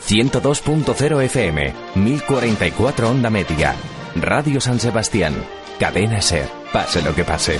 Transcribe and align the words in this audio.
102.0 0.00 1.22
FM, 1.24 1.74
1044 1.94 3.10
onda 3.10 3.30
media. 3.30 3.74
Radio 4.14 4.60
San 4.60 4.80
Sebastián. 4.80 5.34
Cadena 5.78 6.22
Ser. 6.22 6.48
Pase 6.72 7.02
lo 7.02 7.14
que 7.14 7.24
pase. 7.24 7.58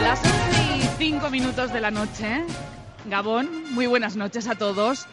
Las 0.00 0.20
11 0.24 0.76
y 0.76 0.82
5 0.98 1.30
minutos 1.30 1.72
de 1.72 1.80
la 1.80 1.90
noche. 1.90 2.44
Gabón, 3.06 3.72
muy 3.72 3.86
buenas 3.86 4.16
noches 4.16 4.46
a 4.48 4.56
todos. 4.56 5.06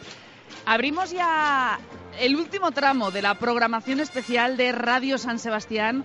Abrimos 0.66 1.10
ya 1.10 1.78
el 2.20 2.36
último 2.36 2.72
tramo 2.72 3.10
de 3.10 3.22
la 3.22 3.34
programación 3.36 4.00
especial 4.00 4.56
de 4.56 4.72
Radio 4.72 5.16
San 5.16 5.38
Sebastián 5.38 6.04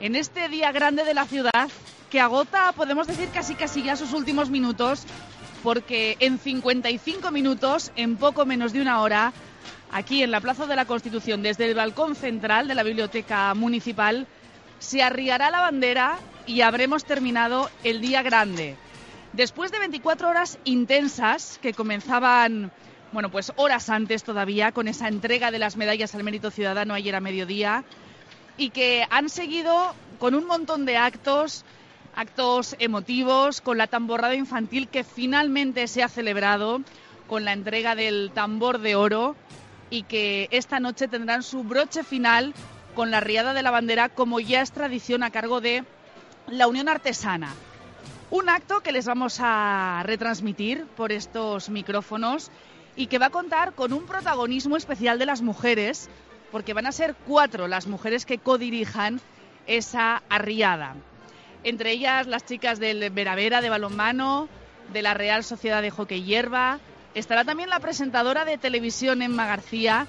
en 0.00 0.16
este 0.16 0.48
día 0.48 0.72
grande 0.72 1.04
de 1.04 1.14
la 1.14 1.24
ciudad 1.24 1.68
que 2.12 2.20
agota, 2.20 2.72
podemos 2.72 3.06
decir, 3.06 3.30
casi 3.30 3.54
casi 3.54 3.82
ya 3.82 3.96
sus 3.96 4.12
últimos 4.12 4.50
minutos, 4.50 5.04
porque 5.62 6.18
en 6.20 6.38
55 6.38 7.30
minutos, 7.30 7.90
en 7.96 8.18
poco 8.18 8.44
menos 8.44 8.74
de 8.74 8.82
una 8.82 9.00
hora, 9.00 9.32
aquí 9.90 10.22
en 10.22 10.30
la 10.30 10.42
Plaza 10.42 10.66
de 10.66 10.76
la 10.76 10.84
Constitución, 10.84 11.42
desde 11.42 11.64
el 11.70 11.74
balcón 11.74 12.14
central 12.14 12.68
de 12.68 12.74
la 12.74 12.82
Biblioteca 12.82 13.54
Municipal, 13.54 14.26
se 14.78 15.02
arriará 15.02 15.50
la 15.50 15.60
bandera 15.60 16.18
y 16.46 16.60
habremos 16.60 17.06
terminado 17.06 17.70
el 17.82 18.02
día 18.02 18.20
grande. 18.20 18.76
Después 19.32 19.72
de 19.72 19.78
24 19.78 20.28
horas 20.28 20.58
intensas 20.64 21.58
que 21.62 21.72
comenzaban, 21.72 22.72
bueno, 23.12 23.30
pues 23.30 23.54
horas 23.56 23.88
antes 23.88 24.22
todavía, 24.22 24.72
con 24.72 24.86
esa 24.86 25.08
entrega 25.08 25.50
de 25.50 25.58
las 25.58 25.78
medallas 25.78 26.14
al 26.14 26.24
mérito 26.24 26.50
ciudadano 26.50 26.92
ayer 26.92 27.14
a 27.14 27.20
mediodía, 27.20 27.84
y 28.58 28.68
que 28.68 29.06
han 29.08 29.30
seguido 29.30 29.94
con 30.18 30.34
un 30.34 30.44
montón 30.44 30.84
de 30.84 30.98
actos, 30.98 31.64
actos 32.14 32.76
emotivos, 32.78 33.60
con 33.60 33.78
la 33.78 33.86
tamborrada 33.86 34.34
infantil 34.34 34.88
que 34.88 35.04
finalmente 35.04 35.86
se 35.88 36.02
ha 36.02 36.08
celebrado, 36.08 36.80
con 37.26 37.44
la 37.44 37.52
entrega 37.52 37.94
del 37.94 38.30
tambor 38.34 38.78
de 38.78 38.94
oro 38.94 39.36
y 39.90 40.02
que 40.02 40.48
esta 40.50 40.80
noche 40.80 41.08
tendrán 41.08 41.42
su 41.42 41.64
broche 41.64 42.04
final 42.04 42.54
con 42.94 43.10
la 43.10 43.20
riada 43.20 43.54
de 43.54 43.62
la 43.62 43.70
bandera, 43.70 44.08
como 44.08 44.40
ya 44.40 44.60
es 44.60 44.72
tradición 44.72 45.22
a 45.22 45.30
cargo 45.30 45.60
de 45.60 45.84
la 46.46 46.66
Unión 46.66 46.88
Artesana. 46.88 47.54
Un 48.30 48.48
acto 48.48 48.80
que 48.80 48.92
les 48.92 49.06
vamos 49.06 49.38
a 49.40 50.02
retransmitir 50.04 50.86
por 50.96 51.12
estos 51.12 51.68
micrófonos 51.68 52.50
y 52.96 53.06
que 53.06 53.18
va 53.18 53.26
a 53.26 53.30
contar 53.30 53.74
con 53.74 53.92
un 53.92 54.06
protagonismo 54.06 54.76
especial 54.76 55.18
de 55.18 55.26
las 55.26 55.42
mujeres, 55.42 56.08
porque 56.50 56.74
van 56.74 56.86
a 56.86 56.92
ser 56.92 57.14
cuatro 57.26 57.68
las 57.68 57.86
mujeres 57.86 58.26
que 58.26 58.38
codirijan 58.38 59.20
esa 59.66 60.22
arriada. 60.28 60.94
Entre 61.64 61.92
ellas 61.92 62.26
las 62.26 62.44
chicas 62.44 62.80
del 62.80 63.10
Veravera 63.10 63.60
de 63.60 63.70
balonmano, 63.70 64.48
de 64.92 65.02
la 65.02 65.14
Real 65.14 65.44
Sociedad 65.44 65.82
de 65.82 65.90
Hockey 65.90 66.22
Hierba. 66.22 66.80
Estará 67.14 67.44
también 67.44 67.70
la 67.70 67.80
presentadora 67.80 68.44
de 68.44 68.58
televisión 68.58 69.22
Emma 69.22 69.46
García 69.46 70.06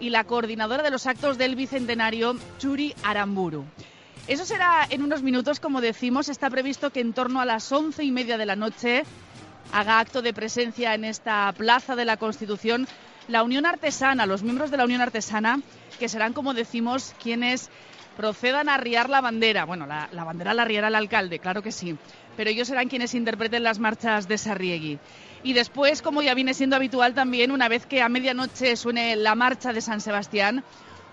y 0.00 0.10
la 0.10 0.24
coordinadora 0.24 0.82
de 0.82 0.90
los 0.90 1.06
actos 1.06 1.38
del 1.38 1.56
Bicentenario, 1.56 2.36
Churi 2.58 2.94
Aramburu. 3.02 3.64
Eso 4.28 4.44
será 4.44 4.86
en 4.88 5.02
unos 5.02 5.22
minutos, 5.22 5.60
como 5.60 5.80
decimos, 5.80 6.28
está 6.28 6.48
previsto 6.50 6.90
que 6.90 7.00
en 7.00 7.12
torno 7.12 7.40
a 7.40 7.44
las 7.44 7.70
once 7.72 8.04
y 8.04 8.12
media 8.12 8.38
de 8.38 8.46
la 8.46 8.56
noche 8.56 9.04
haga 9.72 9.98
acto 9.98 10.22
de 10.22 10.32
presencia 10.32 10.94
en 10.94 11.04
esta 11.04 11.52
Plaza 11.56 11.96
de 11.96 12.04
la 12.04 12.16
Constitución 12.16 12.86
la 13.28 13.42
Unión 13.42 13.66
Artesana, 13.66 14.26
los 14.26 14.42
miembros 14.42 14.70
de 14.70 14.76
la 14.76 14.84
Unión 14.84 15.00
Artesana, 15.00 15.60
que 15.98 16.08
serán, 16.08 16.32
como 16.32 16.54
decimos, 16.54 17.14
quienes 17.22 17.70
procedan 18.16 18.68
a 18.68 18.74
arriar 18.74 19.10
la 19.10 19.20
bandera. 19.20 19.64
Bueno, 19.64 19.86
la, 19.86 20.08
bandera 20.24 20.54
la 20.54 20.62
arriará 20.62 20.88
el 20.88 20.94
alcalde, 20.94 21.38
claro 21.38 21.62
que 21.62 21.72
sí, 21.72 21.96
pero 22.36 22.50
ellos 22.50 22.68
serán 22.68 22.88
quienes 22.88 23.14
interpreten 23.14 23.62
las 23.62 23.78
marchas 23.78 24.28
de 24.28 24.38
Sarriegui. 24.38 24.98
Y 25.42 25.52
después, 25.54 26.02
como 26.02 26.22
ya 26.22 26.34
viene 26.34 26.54
siendo 26.54 26.76
habitual 26.76 27.14
también, 27.14 27.50
una 27.50 27.68
vez 27.68 27.86
que 27.86 28.00
a 28.00 28.08
medianoche 28.08 28.76
suene 28.76 29.16
la 29.16 29.34
marcha 29.34 29.72
de 29.72 29.80
San 29.80 30.00
Sebastián, 30.00 30.62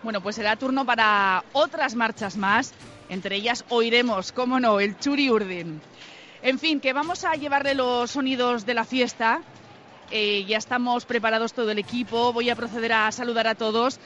bueno, 0.03 0.21
pues 0.21 0.35
será 0.35 0.55
turno 0.55 0.85
para 0.85 1.43
otras 1.53 1.95
marchas 1.95 2.37
más. 2.37 2.73
Entre 3.09 3.35
ellas 3.35 3.65
oiremos, 3.69 4.31
cómo 4.31 4.59
no, 4.59 4.79
el 4.79 4.97
Churi 4.99 5.29
Urdin. 5.31 5.81
En 6.41 6.59
fin, 6.59 6.79
que 6.79 6.93
vamos 6.93 7.25
a 7.25 7.33
llevarle 7.33 7.73
los 7.73 8.11
sonidos 8.11 8.65
de 8.65 8.73
la 8.73 8.85
fiesta. 8.85 9.41
Eh, 10.11 10.45
ya 10.47 10.57
estamos 10.57 11.05
preparados 11.05 11.53
todo 11.53 11.71
el 11.71 11.79
equipo. 11.79 12.31
Voy 12.31 12.49
a 12.49 12.55
proceder 12.55 12.93
a 12.93 13.11
saludar 13.11 13.47
a 13.47 13.55
todos. 13.55 13.99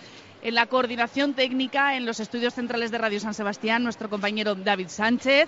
En 0.43 0.55
la 0.55 0.65
coordinación 0.65 1.35
técnica, 1.35 1.95
en 1.95 2.05
los 2.05 2.19
estudios 2.19 2.53
centrales 2.53 2.91
de 2.91 2.97
Radio 2.97 3.17
San 3.21 3.33
Sebastián, 3.33 3.81
nuestro 3.81 4.09
compañero 4.09 4.55
David 4.55 4.89
Sánchez. 4.89 5.47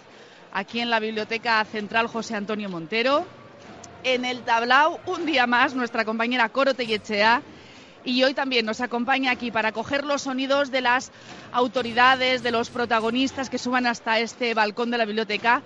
Aquí 0.53 0.79
en 0.79 0.89
la 0.89 1.01
Biblioteca 1.01 1.65
Central, 1.65 2.07
José 2.07 2.33
Antonio 2.33 2.69
Montero. 2.69 3.25
En 4.05 4.23
el 4.23 4.43
tablao, 4.43 5.01
un 5.05 5.25
día 5.25 5.47
más, 5.47 5.75
nuestra 5.75 6.05
compañera 6.05 6.47
Coro 6.47 6.75
Tellechea. 6.75 7.41
Y 8.05 8.23
hoy 8.23 8.33
también 8.33 8.65
nos 8.65 8.79
acompaña 8.79 9.31
aquí 9.31 9.51
para 9.51 9.73
coger 9.73 10.05
los 10.05 10.21
sonidos 10.21 10.71
de 10.71 10.79
las 10.79 11.11
autoridades, 11.51 12.41
de 12.41 12.51
los 12.51 12.69
protagonistas 12.69 13.49
que 13.49 13.57
suban 13.57 13.87
hasta 13.87 14.19
este 14.19 14.53
balcón 14.53 14.91
de 14.91 14.97
la 14.97 15.03
biblioteca, 15.03 15.61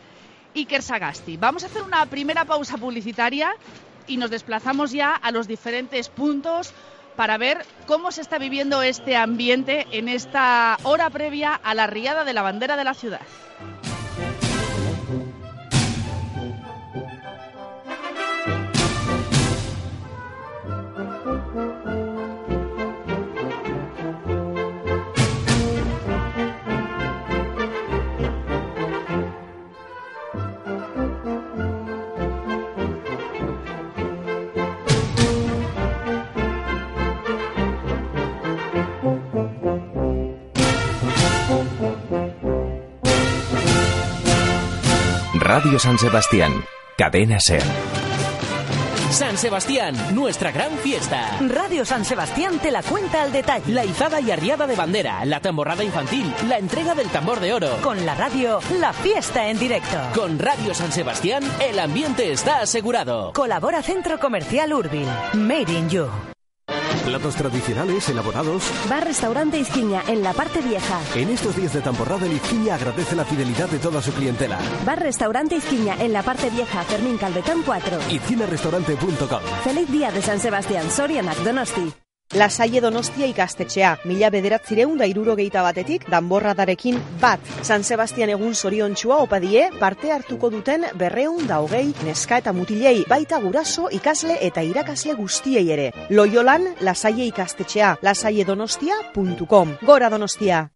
Iker 0.56 0.81
Sagasti. 0.81 1.38
Vamos 1.38 1.61
a 1.61 1.67
hacer 1.67 1.84
una 1.84 2.03
primera 2.07 2.46
pausa 2.46 2.79
publicitaria 2.79 3.51
y 4.07 4.17
nos 4.17 4.31
desplazamos 4.31 4.91
ya 4.91 5.13
a 5.13 5.29
los 5.29 5.47
diferentes 5.47 6.09
puntos 6.09 6.73
para 7.19 7.38
ver 7.38 7.66
cómo 7.85 8.13
se 8.13 8.22
está 8.22 8.38
viviendo 8.38 8.81
este 8.81 9.18
ambiente 9.18 9.88
en 9.91 10.07
esta 10.07 10.78
hora 10.84 11.09
previa 11.09 11.53
a 11.53 11.75
la 11.75 11.85
riada 11.85 12.24
de 12.24 12.31
la 12.31 12.41
bandera 12.41 12.78
de 12.78 12.85
la 12.85 12.94
ciudad. 12.94 13.19
Radio 45.51 45.79
San 45.79 45.97
Sebastián. 45.97 46.63
Cadena 46.95 47.39
Ser. 47.39 47.63
San 49.09 49.35
Sebastián, 49.35 49.95
nuestra 50.13 50.51
gran 50.51 50.71
fiesta. 50.77 51.39
Radio 51.39 51.85
San 51.85 52.05
Sebastián 52.05 52.59
te 52.59 52.69
la 52.69 52.83
cuenta 52.83 53.23
al 53.23 53.31
detalle. 53.31 53.73
La 53.73 53.83
izada 53.83 54.21
y 54.21 54.29
arriada 54.29 54.67
de 54.67 54.75
bandera, 54.75 55.25
la 55.25 55.39
tamborrada 55.39 55.83
infantil, 55.83 56.31
la 56.47 56.59
entrega 56.59 56.93
del 56.93 57.09
tambor 57.09 57.39
de 57.39 57.51
oro. 57.51 57.77
Con 57.81 58.05
la 58.05 58.13
radio, 58.13 58.59
la 58.79 58.93
fiesta 58.93 59.49
en 59.49 59.57
directo. 59.57 59.97
Con 60.13 60.37
Radio 60.37 60.75
San 60.75 60.91
Sebastián, 60.91 61.41
el 61.59 61.79
ambiente 61.79 62.31
está 62.31 62.61
asegurado. 62.61 63.33
Colabora 63.33 63.81
Centro 63.81 64.19
Comercial 64.19 64.71
Urbil. 64.71 65.07
Made 65.33 65.73
in 65.73 65.89
You. 65.89 66.09
Platos 67.05 67.35
tradicionales 67.35 68.07
elaborados. 68.09 68.63
Bar 68.89 69.05
Restaurante 69.05 69.59
Izquiña, 69.59 70.03
en 70.07 70.23
la 70.23 70.33
parte 70.33 70.61
vieja. 70.61 70.99
En 71.15 71.29
estos 71.29 71.55
días 71.55 71.73
de 71.73 71.81
temporada, 71.81 72.25
el 72.25 72.33
Izquiña 72.33 72.75
agradece 72.75 73.15
la 73.15 73.25
fidelidad 73.25 73.69
de 73.69 73.79
toda 73.79 74.01
su 74.01 74.11
clientela. 74.11 74.59
Bar 74.85 74.99
Restaurante 74.99 75.55
Izquiña, 75.55 75.95
en 75.99 76.13
la 76.13 76.23
parte 76.23 76.49
vieja, 76.49 76.83
Fermín 76.83 77.17
Calvetón 77.17 77.63
4. 77.65 77.97
Izquiñarestaurante.com 78.11 79.41
Feliz 79.63 79.91
día 79.91 80.11
de 80.11 80.21
San 80.21 80.39
Sebastián, 80.39 80.89
Sorianak 80.91 81.37
Donosti. 81.37 81.93
Lasaie 82.38 82.78
Donostia 82.78 83.25
ikastetxea, 83.25 83.95
mila 84.06 84.29
bederatzireun 84.29 85.00
da 85.01 85.07
irurogeita 85.09 85.63
batetik, 85.66 86.06
danborradarekin 86.13 87.00
bat. 87.22 87.41
San 87.66 87.81
Sebastian 87.84 88.29
egun 88.35 88.53
zoriontxua 88.53 89.17
opadie, 89.25 89.66
parte 89.79 90.13
hartuko 90.13 90.51
duten 90.53 90.85
berreun 90.94 91.50
da 91.50 91.57
hogei, 91.66 91.88
neska 92.06 92.38
eta 92.38 92.53
mutilei, 92.53 92.99
baita 93.09 93.41
guraso, 93.41 93.90
ikasle 93.90 94.37
eta 94.46 94.61
irakasle 94.61 95.17
guztiei 95.17 95.72
ere. 95.73 95.91
Loiolan, 96.14 96.76
lasaie 96.85 97.26
ikastetxea, 97.34 97.96
lasaiedonostia.com. 98.05 99.79
Gora 99.81 100.14
Donostia! 100.14 100.67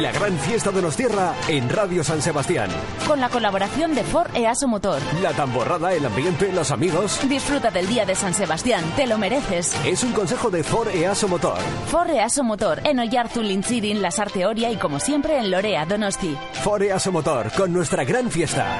La 0.00 0.10
gran 0.10 0.38
fiesta 0.38 0.70
de 0.70 0.80
los 0.80 0.96
tierra 0.96 1.34
en 1.48 1.68
Radio 1.68 2.02
San 2.02 2.22
Sebastián. 2.22 2.70
Con 3.06 3.20
la 3.20 3.28
colaboración 3.28 3.94
de 3.94 4.02
Ford 4.02 4.34
EASO 4.34 4.66
Motor. 4.66 5.02
La 5.20 5.32
tamborrada, 5.32 5.92
el 5.92 6.06
ambiente, 6.06 6.50
los 6.50 6.70
amigos. 6.70 7.20
Disfruta 7.28 7.70
del 7.70 7.86
día 7.86 8.06
de 8.06 8.14
San 8.14 8.32
Sebastián, 8.32 8.82
te 8.96 9.06
lo 9.06 9.18
mereces. 9.18 9.76
Es 9.84 10.02
un 10.02 10.12
consejo 10.12 10.48
de 10.48 10.64
Ford 10.64 10.88
EASO 10.88 11.28
Motor. 11.28 11.58
Ford 11.88 12.08
EASO 12.08 12.42
Motor, 12.42 12.80
en 12.84 13.00
Oyarzun, 13.00 13.46
Lintzirin, 13.46 14.00
Las 14.00 14.18
Arteoria 14.18 14.70
y 14.70 14.76
como 14.76 14.98
siempre 14.98 15.36
en 15.36 15.50
Lorea, 15.50 15.84
Donosti. 15.84 16.38
Ford 16.64 16.82
EASO 16.84 17.12
Motor, 17.12 17.52
con 17.54 17.70
nuestra 17.70 18.04
gran 18.04 18.30
fiesta. 18.30 18.78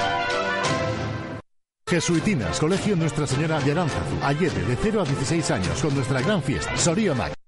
Jesuitinas, 1.87 2.59
Colegio 2.59 2.97
Nuestra 2.97 3.27
Señora 3.27 3.61
de 3.61 3.73
Aránzazu, 3.73 4.17
Ayede, 4.23 4.65
de 4.65 4.79
0 4.81 5.03
a 5.03 5.05
16 5.05 5.51
años, 5.51 5.83
con 5.83 5.95
nuestra 5.95 6.23
gran 6.23 6.43
fiesta. 6.43 6.75
Sorionak. 6.75 7.42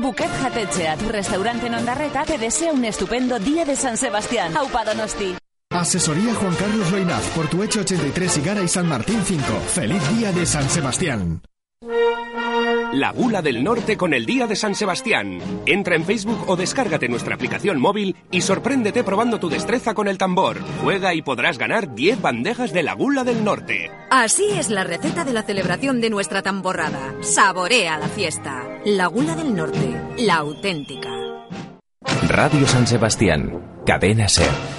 Buket 0.00 0.30
Jatetxeat, 0.42 1.02
restaurante 1.02 1.66
en 1.68 1.74
Ondarreta, 1.74 2.24
te 2.24 2.36
desea 2.36 2.72
un 2.72 2.84
estupendo 2.84 3.38
día 3.38 3.64
de 3.64 3.76
San 3.76 3.96
Sebastián. 3.96 4.56
Aupa 4.56 4.84
Donosti. 4.84 5.36
Asesoría 5.70 6.34
Juan 6.34 6.54
Carlos 6.56 6.90
Loinaz, 6.90 7.22
Portuecho 7.34 7.80
83 7.80 8.38
y 8.38 8.40
Gara 8.42 8.62
y 8.62 8.68
San 8.68 8.88
Martín 8.88 9.20
5. 9.24 9.42
Feliz 9.68 10.16
día 10.16 10.32
de 10.32 10.46
San 10.46 10.68
Sebastián. 10.68 11.42
La 12.94 13.10
Gula 13.10 13.42
del 13.42 13.64
Norte 13.64 13.96
con 13.96 14.14
el 14.14 14.24
Día 14.24 14.46
de 14.46 14.54
San 14.54 14.76
Sebastián. 14.76 15.40
Entra 15.66 15.96
en 15.96 16.04
Facebook 16.04 16.44
o 16.46 16.54
descárgate 16.54 17.08
nuestra 17.08 17.34
aplicación 17.34 17.80
móvil 17.80 18.14
y 18.30 18.40
sorpréndete 18.42 19.02
probando 19.02 19.40
tu 19.40 19.48
destreza 19.48 19.94
con 19.94 20.06
el 20.06 20.16
tambor. 20.16 20.60
Juega 20.80 21.12
y 21.12 21.20
podrás 21.20 21.58
ganar 21.58 21.96
10 21.96 22.22
bandejas 22.22 22.72
de 22.72 22.84
la 22.84 22.92
Gula 22.92 23.24
del 23.24 23.42
Norte. 23.42 23.90
Así 24.12 24.48
es 24.52 24.70
la 24.70 24.84
receta 24.84 25.24
de 25.24 25.32
la 25.32 25.42
celebración 25.42 26.00
de 26.00 26.10
nuestra 26.10 26.42
tamborrada. 26.42 27.16
Saborea 27.20 27.98
la 27.98 28.06
fiesta. 28.06 28.62
La 28.84 29.08
Gula 29.08 29.34
del 29.34 29.56
Norte, 29.56 30.00
la 30.18 30.36
auténtica. 30.36 31.10
Radio 32.28 32.64
San 32.68 32.86
Sebastián. 32.86 33.82
Cadena 33.84 34.28
Ser. 34.28 34.73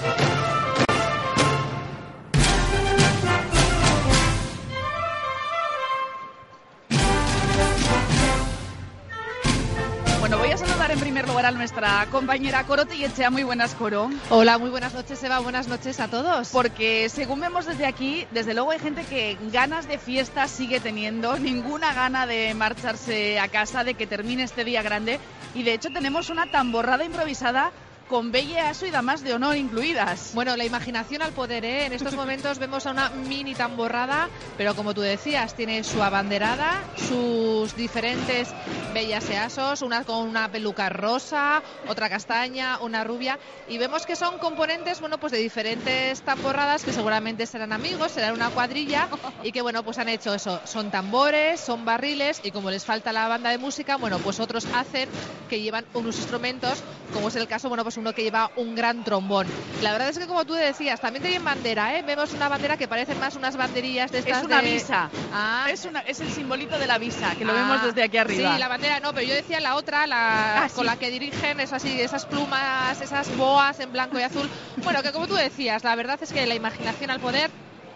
Nuestra 11.86 12.12
compañera 12.12 12.64
Coro 12.64 12.86
Tillechea. 12.86 13.30
Muy 13.30 13.44
buenas, 13.44 13.76
Coro. 13.76 14.10
Hola, 14.32 14.58
muy 14.58 14.72
buenas 14.72 14.96
noches, 14.96 15.24
Eva. 15.24 15.40
Buenas 15.40 15.68
noches 15.68 16.00
a 16.00 16.08
todos. 16.08 16.50
Porque 16.50 17.10
según 17.10 17.42
vemos 17.42 17.68
desde 17.68 17.86
aquí, 17.86 18.26
desde 18.32 18.56
luego 18.56 18.72
hay 18.72 18.80
gente 18.80 19.04
que 19.04 19.38
ganas 19.52 19.88
de 19.88 20.00
fiesta 20.00 20.48
sigue 20.48 20.80
teniendo, 20.80 21.38
ninguna 21.38 21.94
gana 21.94 22.26
de 22.26 22.56
marcharse 22.56 23.40
a 23.40 23.50
casa, 23.50 23.84
de 23.84 23.94
que 23.94 24.08
termine 24.08 24.42
este 24.44 24.64
día 24.64 24.82
grande. 24.82 25.20
Y 25.54 25.62
de 25.62 25.74
hecho 25.74 25.90
tenemos 25.92 26.30
una 26.30 26.48
tamborrada 26.48 27.06
improvisada 27.06 27.72
con 28.08 28.32
Aso 28.36 28.86
y 28.86 28.92
damas 28.92 29.24
de 29.24 29.34
honor 29.34 29.56
incluidas. 29.58 30.32
Bueno, 30.34 30.56
la 30.56 30.66
imaginación 30.66 31.22
al 31.22 31.32
poder, 31.32 31.66
¿eh? 31.66 31.86
En 31.86 31.94
estos 31.94 32.14
momentos 32.16 32.60
vemos 32.60 32.86
a 32.86 32.92
una 32.92 33.10
mini 33.10 33.56
tamborrada, 33.56 34.30
pero 34.58 34.76
como 34.76 34.94
tú 34.94 35.02
decías, 35.02 35.56
tiene 35.56 35.84
su 35.84 36.04
abanderada, 36.04 36.84
sus 36.96 37.76
diferentes 37.76 38.50
bellas 38.94 39.30
easos, 39.30 39.82
una 39.82 40.04
con 40.04 40.28
una 40.28 40.52
peluca 40.52 40.90
rosa, 40.90 41.64
otra 41.88 42.10
castaña, 42.10 42.80
una 42.80 43.04
rubia, 43.04 43.40
y 43.68 43.78
vemos 43.78 44.06
que 44.06 44.16
son 44.16 44.38
componentes, 44.38 45.00
bueno, 45.00 45.18
pues 45.18 45.32
de 45.32 45.40
diferentes 45.40 46.22
tamborradas 46.22 46.84
que 46.84 46.94
seguramente 46.94 47.46
serán 47.46 47.74
amigos, 47.74 48.12
serán 48.12 48.34
una 48.34 48.50
cuadrilla, 48.50 49.08
y 49.44 49.52
que, 49.52 49.62
bueno, 49.62 49.84
pues 49.84 49.98
han 49.98 50.10
hecho 50.10 50.34
eso, 50.34 50.62
son 50.66 50.92
tambores, 50.92 51.60
son 51.60 51.86
barriles, 51.86 52.40
y 52.44 52.52
como 52.52 52.70
les 52.70 52.86
falta 52.86 53.12
la 53.12 53.28
banda 53.28 53.50
de 53.50 53.58
música, 53.58 53.98
bueno, 53.98 54.20
pues 54.20 54.40
otros 54.40 54.66
hacen 54.74 55.10
que 55.50 55.62
llevan 55.62 55.86
unos 55.94 56.18
instrumentos, 56.18 56.82
como 57.14 57.30
es 57.30 57.36
el 57.36 57.48
caso, 57.48 57.68
bueno, 57.68 57.84
pues 57.84 57.95
uno 57.98 58.14
que 58.14 58.24
lleva 58.24 58.52
un 58.56 58.76
gran 58.76 59.04
trombón. 59.04 59.48
La 59.82 59.92
verdad 59.92 60.10
es 60.10 60.18
que 60.20 60.26
como 60.28 60.46
tú 60.46 60.54
decías, 60.54 61.00
también 61.02 61.24
tienen 61.24 61.44
bandera, 61.44 61.98
¿eh? 61.98 62.04
Vemos 62.06 62.32
una 62.34 62.48
bandera 62.50 62.78
que 62.78 62.88
parecen 62.88 63.20
más 63.20 63.36
unas 63.36 63.56
banderillas 63.58 64.12
de 64.12 64.20
estas 64.20 64.40
Es 64.40 64.44
una 64.46 64.62
de- 64.62 64.72
visa. 64.74 65.10
Ah. 65.34 65.68
Es, 65.70 65.86
una, 65.86 66.00
es 66.02 66.20
el 66.22 66.32
simbolito 66.32 66.78
de 66.78 66.88
la 66.88 66.98
visa, 66.98 67.36
que 67.36 67.44
lo 67.46 67.52
Ah, 67.52 67.56
vemos 67.56 67.84
desde 67.84 68.04
aquí 68.04 68.18
arriba. 68.18 68.54
Sí, 68.54 68.60
la 68.60 68.68
bandera 68.68 69.00
no, 69.00 69.14
pero 69.14 69.28
yo 69.28 69.34
decía 69.34 69.60
la 69.60 69.76
otra, 69.76 70.08
la 70.08 70.64
Ah, 70.64 70.70
con 70.74 70.84
sí. 70.86 70.90
la 70.90 70.98
que 70.98 71.10
dirigen 71.10 71.60
esas, 71.60 71.84
así, 71.84 72.00
esas 72.00 72.26
plumas, 72.26 73.02
esas 73.02 73.36
boas 73.38 73.80
en 73.80 73.92
blanco 73.92 74.18
y 74.20 74.24
azul. 74.24 74.50
Bueno, 74.84 75.02
que 75.04 75.12
como 75.12 75.28
tú 75.28 75.36
decías, 75.36 75.84
la 75.84 75.96
verdad 75.96 76.18
es 76.22 76.32
que 76.32 76.46
la 76.46 76.56
imaginación 76.56 77.12
al 77.12 77.20
poder 77.20 77.50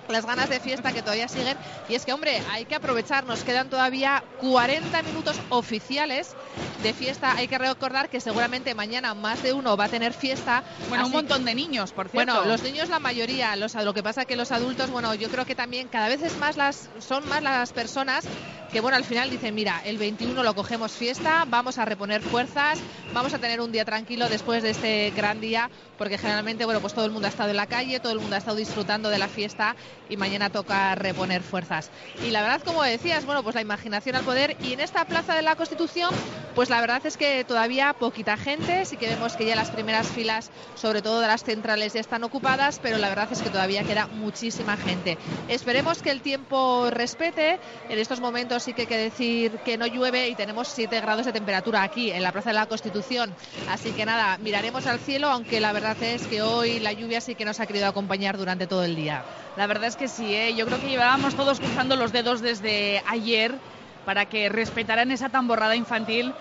las 0.09 0.25
ganas 0.25 0.49
de 0.49 0.59
fiesta 0.59 0.91
que 0.91 1.01
todavía 1.01 1.27
siguen. 1.27 1.57
Y 1.87 1.95
es 1.95 2.05
que 2.05 2.13
hombre 2.13 2.41
hay 2.51 2.65
que 2.65 2.75
aprovechar. 2.75 3.25
Nos 3.25 3.43
quedan 3.43 3.69
todavía 3.69 4.23
40 4.41 5.03
minutos 5.03 5.39
oficiales 5.49 6.35
de 6.83 6.93
fiesta. 6.93 7.33
Hay 7.33 7.47
que 7.47 7.57
recordar 7.57 8.09
que 8.09 8.19
seguramente 8.19 8.73
mañana 8.75 9.13
más 9.13 9.43
de 9.43 9.53
uno 9.53 9.77
va 9.77 9.85
a 9.85 9.89
tener 9.89 10.13
fiesta. 10.13 10.63
Bueno, 10.89 11.05
un 11.05 11.11
montón 11.11 11.45
de 11.45 11.55
niños, 11.55 11.91
por 11.91 12.09
cierto. 12.09 12.33
bueno, 12.33 12.47
los 12.47 12.63
niños 12.63 12.89
la 12.89 12.99
mayoría, 12.99 13.55
los, 13.55 13.75
lo 13.75 13.93
que 13.93 14.03
pasa 14.03 14.25
que 14.25 14.35
los 14.35 14.51
adultos, 14.51 14.89
bueno, 14.89 15.13
yo 15.13 15.29
creo 15.29 15.45
que 15.45 15.55
también 15.55 15.87
cada 15.87 16.07
vez 16.07 16.21
es 16.21 16.37
más 16.37 16.57
las, 16.57 16.89
son 16.99 17.27
más 17.27 17.43
las 17.43 17.73
personas 17.73 18.25
que, 18.71 18.81
bueno, 18.81 18.97
al 18.97 19.03
final 19.03 19.29
dicen, 19.29 19.55
mira, 19.55 19.81
el 19.83 19.97
21 19.97 20.43
lo 20.43 20.55
cogemos 20.55 20.91
fiesta, 20.91 21.45
vamos 21.47 21.77
a 21.77 21.85
reponer 21.85 22.21
fuerzas, 22.21 22.79
vamos 23.13 23.33
a 23.33 23.39
tener 23.39 23.61
un 23.61 23.71
día 23.71 23.85
tranquilo 23.85 24.29
después 24.29 24.63
de 24.63 24.71
este 24.71 25.11
gran 25.15 25.41
día, 25.41 25.69
porque 25.97 26.17
generalmente, 26.17 26.65
bueno, 26.65 26.79
pues 26.79 26.93
todo 26.93 27.05
el 27.05 27.11
mundo 27.11 27.27
ha 27.27 27.29
estado 27.29 27.49
en 27.49 27.57
la 27.57 27.67
calle, 27.67 27.99
todo 27.99 28.13
el 28.13 28.19
mundo 28.19 28.35
ha 28.35 28.39
estado 28.39 28.57
disfrutando 28.57 29.09
de 29.09 29.17
la 29.17 29.27
fiesta 29.27 29.75
y 30.07 30.17
mañana 30.17 30.49
toca 30.49 30.95
reponer 30.95 31.41
fuerzas. 31.41 31.89
Y 32.23 32.31
la 32.31 32.41
verdad, 32.41 32.61
como 32.63 32.83
decías, 32.83 33.25
bueno, 33.25 33.43
pues 33.43 33.55
la 33.55 33.61
imaginación 33.61 34.15
al 34.15 34.23
poder 34.23 34.55
y 34.61 34.73
en 34.73 34.79
esta 34.79 35.05
Plaza 35.05 35.35
de 35.35 35.41
la 35.41 35.55
Constitución, 35.55 36.13
pues 36.55 36.69
la 36.69 36.81
verdad 36.81 37.05
es 37.05 37.17
que 37.17 37.43
todavía 37.43 37.93
poquita 37.93 38.37
gente, 38.37 38.85
sí 38.85 38.97
que 38.97 39.07
vemos 39.07 39.35
que 39.35 39.45
ya 39.45 39.55
las 39.55 39.71
primeras 39.71 40.07
filas, 40.07 40.51
sobre 40.75 41.01
todo 41.01 41.21
de 41.21 41.27
las 41.27 41.43
centrales, 41.43 41.93
ya 41.93 42.01
están 42.01 42.23
ocupadas, 42.23 42.79
pero 42.81 42.97
la 42.97 43.09
verdad 43.09 43.29
es 43.31 43.41
que 43.41 43.49
todavía 43.49 43.83
queda 43.83 44.07
muchísima 44.07 44.77
gente. 44.77 45.17
Esperemos 45.47 46.01
que 46.01 46.11
el 46.11 46.21
tiempo 46.21 46.89
respete. 46.91 47.59
En 47.89 47.97
estos 47.97 48.19
momentos 48.19 48.58
sí 48.59 48.73
que 48.73 48.81
hay 48.81 48.87
que 48.87 48.97
decir 48.97 49.51
que 49.65 49.77
no 49.77 49.87
llueve 49.87 50.29
y 50.29 50.35
tenemos 50.35 50.67
7 50.67 50.99
grados 51.01 51.25
de 51.25 51.33
temperatura 51.33 51.83
aquí 51.83 52.11
en 52.11 52.23
la 52.23 52.31
Plaza 52.31 52.49
de 52.49 52.55
la 52.55 52.65
Constitución. 52.65 53.33
Así 53.69 53.91
que 53.91 54.05
nada, 54.05 54.37
miraremos 54.39 54.85
al 54.87 54.99
cielo, 54.99 55.27
aunque 55.27 55.59
la 55.59 55.71
verdad 55.71 56.01
es 56.01 56.27
que 56.27 56.41
hoy 56.41 56.79
la 56.79 56.93
lluvia 56.93 57.21
sí 57.21 57.35
que 57.35 57.45
nos 57.45 57.59
ha 57.59 57.65
querido 57.65 57.87
acompañar 57.87 58.37
durante 58.37 58.67
todo 58.67 58.83
el 58.83 58.95
día. 58.95 59.23
La 59.57 59.67
verdad 59.67 59.87
es 59.87 59.95
que 59.95 60.07
sí, 60.07 60.33
¿eh? 60.33 60.53
yo 60.55 60.65
creo 60.65 60.79
que 60.79 60.89
llevábamos 60.89 61.35
todos 61.35 61.59
cruzando 61.59 61.95
los 61.95 62.11
dedos 62.11 62.41
desde 62.41 63.03
ayer 63.07 63.55
para 64.05 64.25
que 64.25 64.49
respetaran 64.49 65.11
esa 65.11 65.29
tamborrada 65.29 65.75
infantil. 65.75 66.33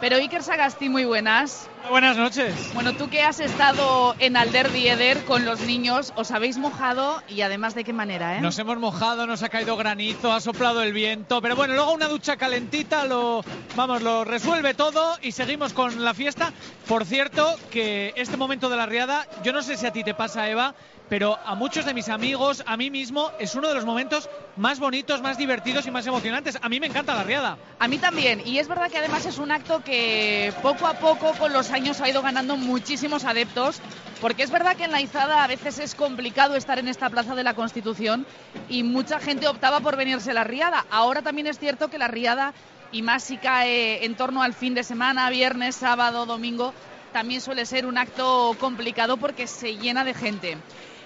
Pero 0.00 0.16
Iker 0.16 0.42
Sagasti, 0.42 0.88
muy 0.88 1.04
buenas. 1.04 1.68
Buenas 1.88 2.16
noches. 2.16 2.72
Bueno, 2.74 2.94
tú 2.94 3.08
que 3.08 3.22
has 3.22 3.38
estado 3.38 4.16
en 4.18 4.36
Alder 4.36 4.72
Dieder 4.72 5.24
con 5.24 5.44
los 5.44 5.60
niños, 5.60 6.12
os 6.16 6.32
habéis 6.32 6.58
mojado 6.58 7.22
y 7.28 7.42
además 7.42 7.74
de 7.74 7.84
qué 7.84 7.92
manera, 7.92 8.36
¿eh? 8.36 8.40
Nos 8.40 8.58
hemos 8.58 8.78
mojado, 8.78 9.26
nos 9.26 9.42
ha 9.42 9.48
caído 9.48 9.76
granizo, 9.76 10.32
ha 10.32 10.40
soplado 10.40 10.82
el 10.82 10.92
viento, 10.92 11.40
pero 11.40 11.54
bueno, 11.54 11.74
luego 11.74 11.92
una 11.92 12.08
ducha 12.08 12.36
calentita 12.36 13.04
lo, 13.04 13.44
vamos, 13.76 14.02
lo 14.02 14.24
resuelve 14.24 14.74
todo 14.74 15.16
y 15.22 15.32
seguimos 15.32 15.72
con 15.72 16.04
la 16.04 16.12
fiesta. 16.12 16.52
Por 16.88 17.04
cierto, 17.04 17.56
que 17.70 18.12
este 18.16 18.36
momento 18.36 18.68
de 18.68 18.76
la 18.76 18.86
riada, 18.86 19.26
yo 19.44 19.52
no 19.52 19.62
sé 19.62 19.76
si 19.76 19.86
a 19.86 19.92
ti 19.92 20.02
te 20.02 20.14
pasa, 20.14 20.48
Eva, 20.50 20.74
pero 21.08 21.38
a 21.44 21.54
muchos 21.54 21.84
de 21.84 21.94
mis 21.94 22.08
amigos, 22.08 22.64
a 22.66 22.76
mí 22.76 22.90
mismo, 22.90 23.30
es 23.38 23.54
uno 23.54 23.68
de 23.68 23.74
los 23.74 23.84
momentos 23.84 24.28
más 24.56 24.80
bonitos, 24.80 25.22
más 25.22 25.38
divertidos 25.38 25.86
y 25.86 25.90
más 25.90 26.06
emocionantes. 26.06 26.58
A 26.60 26.68
mí 26.68 26.80
me 26.80 26.86
encanta 26.86 27.14
la 27.14 27.22
riada. 27.22 27.58
A 27.78 27.88
mí 27.88 27.98
también, 27.98 28.42
y 28.44 28.58
es 28.58 28.66
verdad 28.66 28.90
que 28.90 28.98
además 28.98 29.24
es 29.26 29.38
un 29.38 29.52
acto 29.52 29.84
que 29.84 30.52
poco 30.62 30.86
a 30.86 30.94
poco 30.94 31.32
con 31.34 31.52
los 31.52 31.70
años 31.76 32.00
ha 32.00 32.08
ido 32.08 32.22
ganando 32.22 32.56
muchísimos 32.56 33.26
adeptos, 33.26 33.80
porque 34.22 34.42
es 34.42 34.50
verdad 34.50 34.76
que 34.76 34.84
en 34.84 34.92
la 34.92 35.02
izada 35.02 35.44
a 35.44 35.46
veces 35.46 35.78
es 35.78 35.94
complicado 35.94 36.56
estar 36.56 36.78
en 36.78 36.88
esta 36.88 37.10
plaza 37.10 37.34
de 37.34 37.44
la 37.44 37.52
Constitución 37.52 38.24
y 38.70 38.82
mucha 38.82 39.20
gente 39.20 39.46
optaba 39.46 39.80
por 39.80 39.94
venirse 39.94 40.30
a 40.30 40.34
la 40.34 40.44
riada. 40.44 40.86
Ahora 40.90 41.20
también 41.20 41.46
es 41.46 41.58
cierto 41.58 41.88
que 41.88 41.98
la 41.98 42.08
riada, 42.08 42.54
y 42.92 43.02
más 43.02 43.24
si 43.24 43.36
cae 43.36 44.06
en 44.06 44.14
torno 44.14 44.42
al 44.42 44.54
fin 44.54 44.72
de 44.72 44.84
semana, 44.84 45.28
viernes, 45.28 45.76
sábado, 45.76 46.24
domingo, 46.24 46.72
también 47.12 47.42
suele 47.42 47.66
ser 47.66 47.84
un 47.84 47.98
acto 47.98 48.56
complicado 48.58 49.18
porque 49.18 49.46
se 49.46 49.76
llena 49.76 50.02
de 50.02 50.14
gente. 50.14 50.56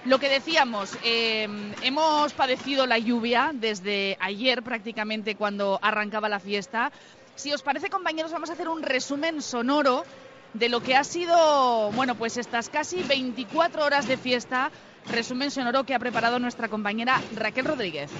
Lo 0.05 0.19
que 0.19 0.29
decíamos, 0.29 0.97
eh, 1.03 1.49
hemos 1.83 2.31
padecido 2.31 2.85
la 2.87 2.97
lluvia 2.97 3.51
desde 3.53 4.17
ayer 4.21 4.63
prácticamente 4.63 5.35
cuando 5.35 5.79
arrancaba 5.81 6.29
la 6.29 6.39
fiesta. 6.39 6.93
Si 7.35 7.51
os 7.51 7.61
parece, 7.61 7.89
compañeros, 7.89 8.31
vamos 8.31 8.49
a 8.49 8.53
hacer 8.53 8.69
un 8.69 8.83
resumen 8.83 9.41
sonoro 9.41 10.05
de 10.53 10.69
lo 10.69 10.81
que 10.81 10.95
ha 10.95 11.03
sido, 11.03 11.91
bueno, 11.91 12.15
pues 12.15 12.37
estas 12.37 12.69
casi 12.69 13.01
24 13.03 13.83
horas 13.85 14.07
de 14.07 14.17
fiesta. 14.17 14.71
Resumen 15.07 15.49
sonoro 15.49 15.83
que 15.83 15.95
ha 15.95 15.99
preparado 15.99 16.37
nuestra 16.39 16.67
compañera 16.67 17.19
Raquel 17.35 17.65
Rodríguez. 17.65 18.11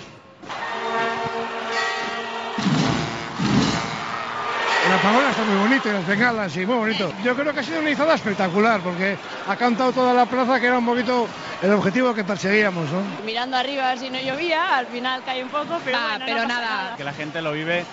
La 4.90 4.98
pavona 5.02 5.30
está 5.30 5.44
muy 5.44 5.58
bonita 5.60 5.90
y 5.90 5.94
las 5.94 6.08
bengalas, 6.08 6.52
sí, 6.52 6.66
muy 6.66 6.76
bonito. 6.76 7.14
Yo 7.24 7.36
creo 7.36 7.54
que 7.54 7.60
ha 7.60 7.64
sido 7.64 7.80
una 7.80 7.92
izada 7.92 8.16
espectacular 8.16 8.82
porque 8.82 9.16
ha 9.48 9.56
cantado 9.56 9.92
toda 9.94 10.14
la 10.14 10.26
plaza 10.26 10.60
que 10.60 10.66
era 10.68 10.80
un 10.80 10.86
poquito 10.86 11.28
el 11.62 11.72
objetivo 11.74 12.14
que 12.16 12.24
perseguíamos, 12.24 12.90
¿no? 12.92 13.02
Mirando 13.24 13.58
arriba 13.58 13.86
a 13.86 13.90
ver 13.90 14.00
si 14.00 14.10
no 14.10 14.20
llovía, 14.20 14.78
al 14.78 14.88
final 14.88 15.24
cae 15.24 15.44
un 15.44 15.50
poco, 15.50 15.80
pero 15.86 15.98
Ah, 15.98 16.08
bueno, 16.18 16.26
pero 16.26 16.42
no 16.42 16.48
pasa 16.48 16.60
nada. 16.62 16.96
Que 16.98 17.04
la 17.04 17.14
gente 17.14 17.42
lo 17.44 17.52
vive, 17.54 17.86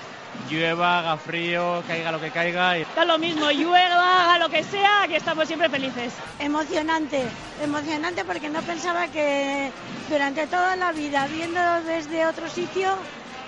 llueva, 0.50 0.99
haga 1.00 1.16
frío, 1.16 1.83
caiga 1.87 2.12
lo 2.12 2.21
que 2.21 2.30
caiga. 2.30 2.78
Y... 2.78 2.87
Da 2.97 3.04
lo 3.04 3.18
mismo, 3.18 3.50
llueva, 3.50 4.25
haga 4.25 4.38
lo 4.38 4.49
que 4.49 4.62
sea, 4.62 5.07
que 5.09 5.16
estamos 5.16 5.47
siempre 5.47 5.68
felices. 5.68 6.12
Emocionante, 6.38 7.25
emocionante 7.62 8.25
porque 8.25 8.49
no 8.49 8.61
pensaba 8.62 9.09
que 9.09 9.71
durante 10.09 10.47
toda 10.47 10.76
la 10.76 10.92
vida 10.92 11.26
viendo 11.26 11.61
desde 11.85 12.26
otro 12.26 12.49
sitio 12.49 12.90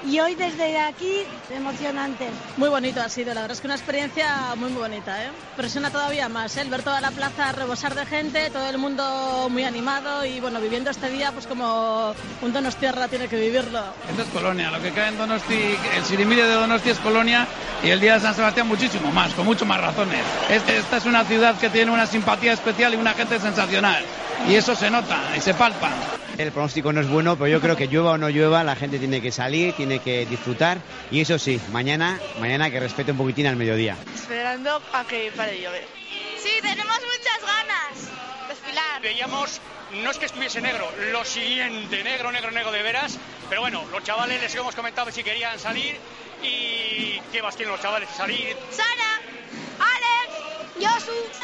y 0.07 0.19
hoy 0.21 0.35
desde 0.35 0.79
aquí, 0.81 1.23
emocionante. 1.51 2.29
Muy 2.57 2.69
bonito 2.69 3.01
ha 3.01 3.09
sido, 3.09 3.35
la 3.35 3.43
verdad 3.43 3.55
es 3.55 3.61
que 3.61 3.67
una 3.67 3.75
experiencia 3.77 4.55
muy, 4.57 4.71
muy 4.71 4.81
bonita. 4.81 5.23
¿eh? 5.25 5.29
Presiona 5.57 5.91
todavía 5.91 6.29
más 6.29 6.57
¿eh? 6.57 6.63
el 6.63 6.71
ver 6.71 6.83
toda 6.83 7.01
la 7.01 7.11
plaza 7.11 7.53
rebosar 7.53 7.95
de 7.95 8.07
gente, 8.07 8.51
todo 8.51 8.69
el 8.69 8.79
mundo 8.79 9.49
muy 9.51 9.65
animado 9.65 10.25
y 10.25 10.41
bueno, 10.41 10.61
viviendo 10.61 10.91
este 10.91 11.11
día 11.11 11.33
pues 11.33 11.47
como 11.47 12.15
un 12.43 12.53
Donostierra 12.53 13.09
tiene 13.09 13.29
que 13.29 13.37
vivirlo. 13.37 13.83
Esto 14.09 14.23
es 14.23 14.29
Colonia, 14.29 14.71
lo 14.71 14.81
que 14.81 14.91
cae 14.93 15.09
en 15.09 15.19
Donosti, 15.19 15.77
el 15.97 16.05
Sirimirio 16.05 16.47
de 16.47 16.55
Donosti 16.55 16.91
es 16.91 16.99
Colonia 16.99 17.47
y 17.83 17.91
el 17.91 18.01
Día 18.01 18.15
de 18.15 18.21
San 18.21 18.35
Sebastián 18.35 18.67
muchísimo 18.69 19.11
más, 19.13 19.33
con 19.35 19.45
mucho 19.45 19.67
más 19.67 19.81
razones. 19.81 20.21
Este- 20.49 20.79
esta 20.79 20.97
es 20.97 21.05
una 21.07 21.25
ciudad 21.25 21.57
que 21.59 21.69
tiene 21.71 21.91
una 21.91 22.07
simpatía 22.07 22.53
especial 22.53 22.95
y 22.95 22.97
una 22.97 23.13
gente 23.13 23.39
sensacional. 23.39 24.03
Y 24.49 24.55
eso 24.55 24.75
se 24.75 24.91
nota 24.91 25.19
y 25.37 25.41
se 25.41 25.55
palpa. 25.55 25.91
El 26.39 26.53
pronóstico 26.53 26.93
no 26.93 27.01
es 27.01 27.09
bueno, 27.09 27.37
pero 27.37 27.49
yo 27.49 27.61
creo 27.61 27.77
que 27.77 27.87
llueva 27.87 28.13
o 28.13 28.19
no 28.19 28.31
llueva, 28.31 28.65
la 28.65 28.75
gente 28.75 28.99
tiene 28.99 29.21
que 29.21 29.31
salir, 29.31 29.75
tiene 29.75 29.99
que 29.99 30.25
disfrutar 30.27 30.79
y 31.11 31.21
eso 31.21 31.39
sí, 31.39 31.61
mañana, 31.71 32.19
mañana 32.39 32.71
que 32.71 32.81
respete 32.81 33.13
un 33.13 33.19
poquitín 33.19 33.47
al 33.47 33.57
mediodía. 33.57 33.97
Esperando 34.15 34.81
a 34.93 35.05
que 35.05 35.31
pare 35.37 35.53
de 35.53 35.61
llover. 35.61 35.87
Sí, 36.43 36.51
tenemos 36.63 36.97
muchas 36.97 37.41
ganas. 37.43 38.49
Desfilar. 38.49 39.03
Veíamos, 39.03 39.61
no 40.03 40.11
es 40.11 40.19
que 40.19 40.27
estuviese 40.27 40.63
negro, 40.63 40.91
lo 41.13 41.25
siguiente, 41.25 42.03
negro, 42.03 42.33
negro, 42.33 42.51
negro 42.51 42.73
de 42.73 42.83
veras. 42.83 43.19
Pero 43.51 43.61
bueno, 43.61 43.85
los 43.93 44.03
chavales 44.03 44.41
les 44.41 44.55
hemos 44.55 44.75
comentado 44.75 45.11
si 45.11 45.23
querían 45.23 45.59
salir 45.59 45.97
y 46.43 47.21
qué 47.33 47.43
más 47.43 47.55
quieren 47.57 47.73
los 47.73 47.83
chavales 47.83 48.09
salir. 48.17 48.57
Sara, 48.71 49.21
Alex, 49.79 51.05
Josu. 51.05 51.40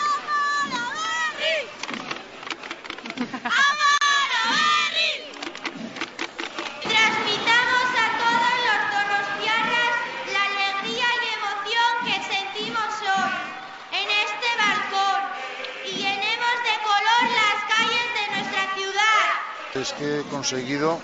Conseguido 20.46 21.00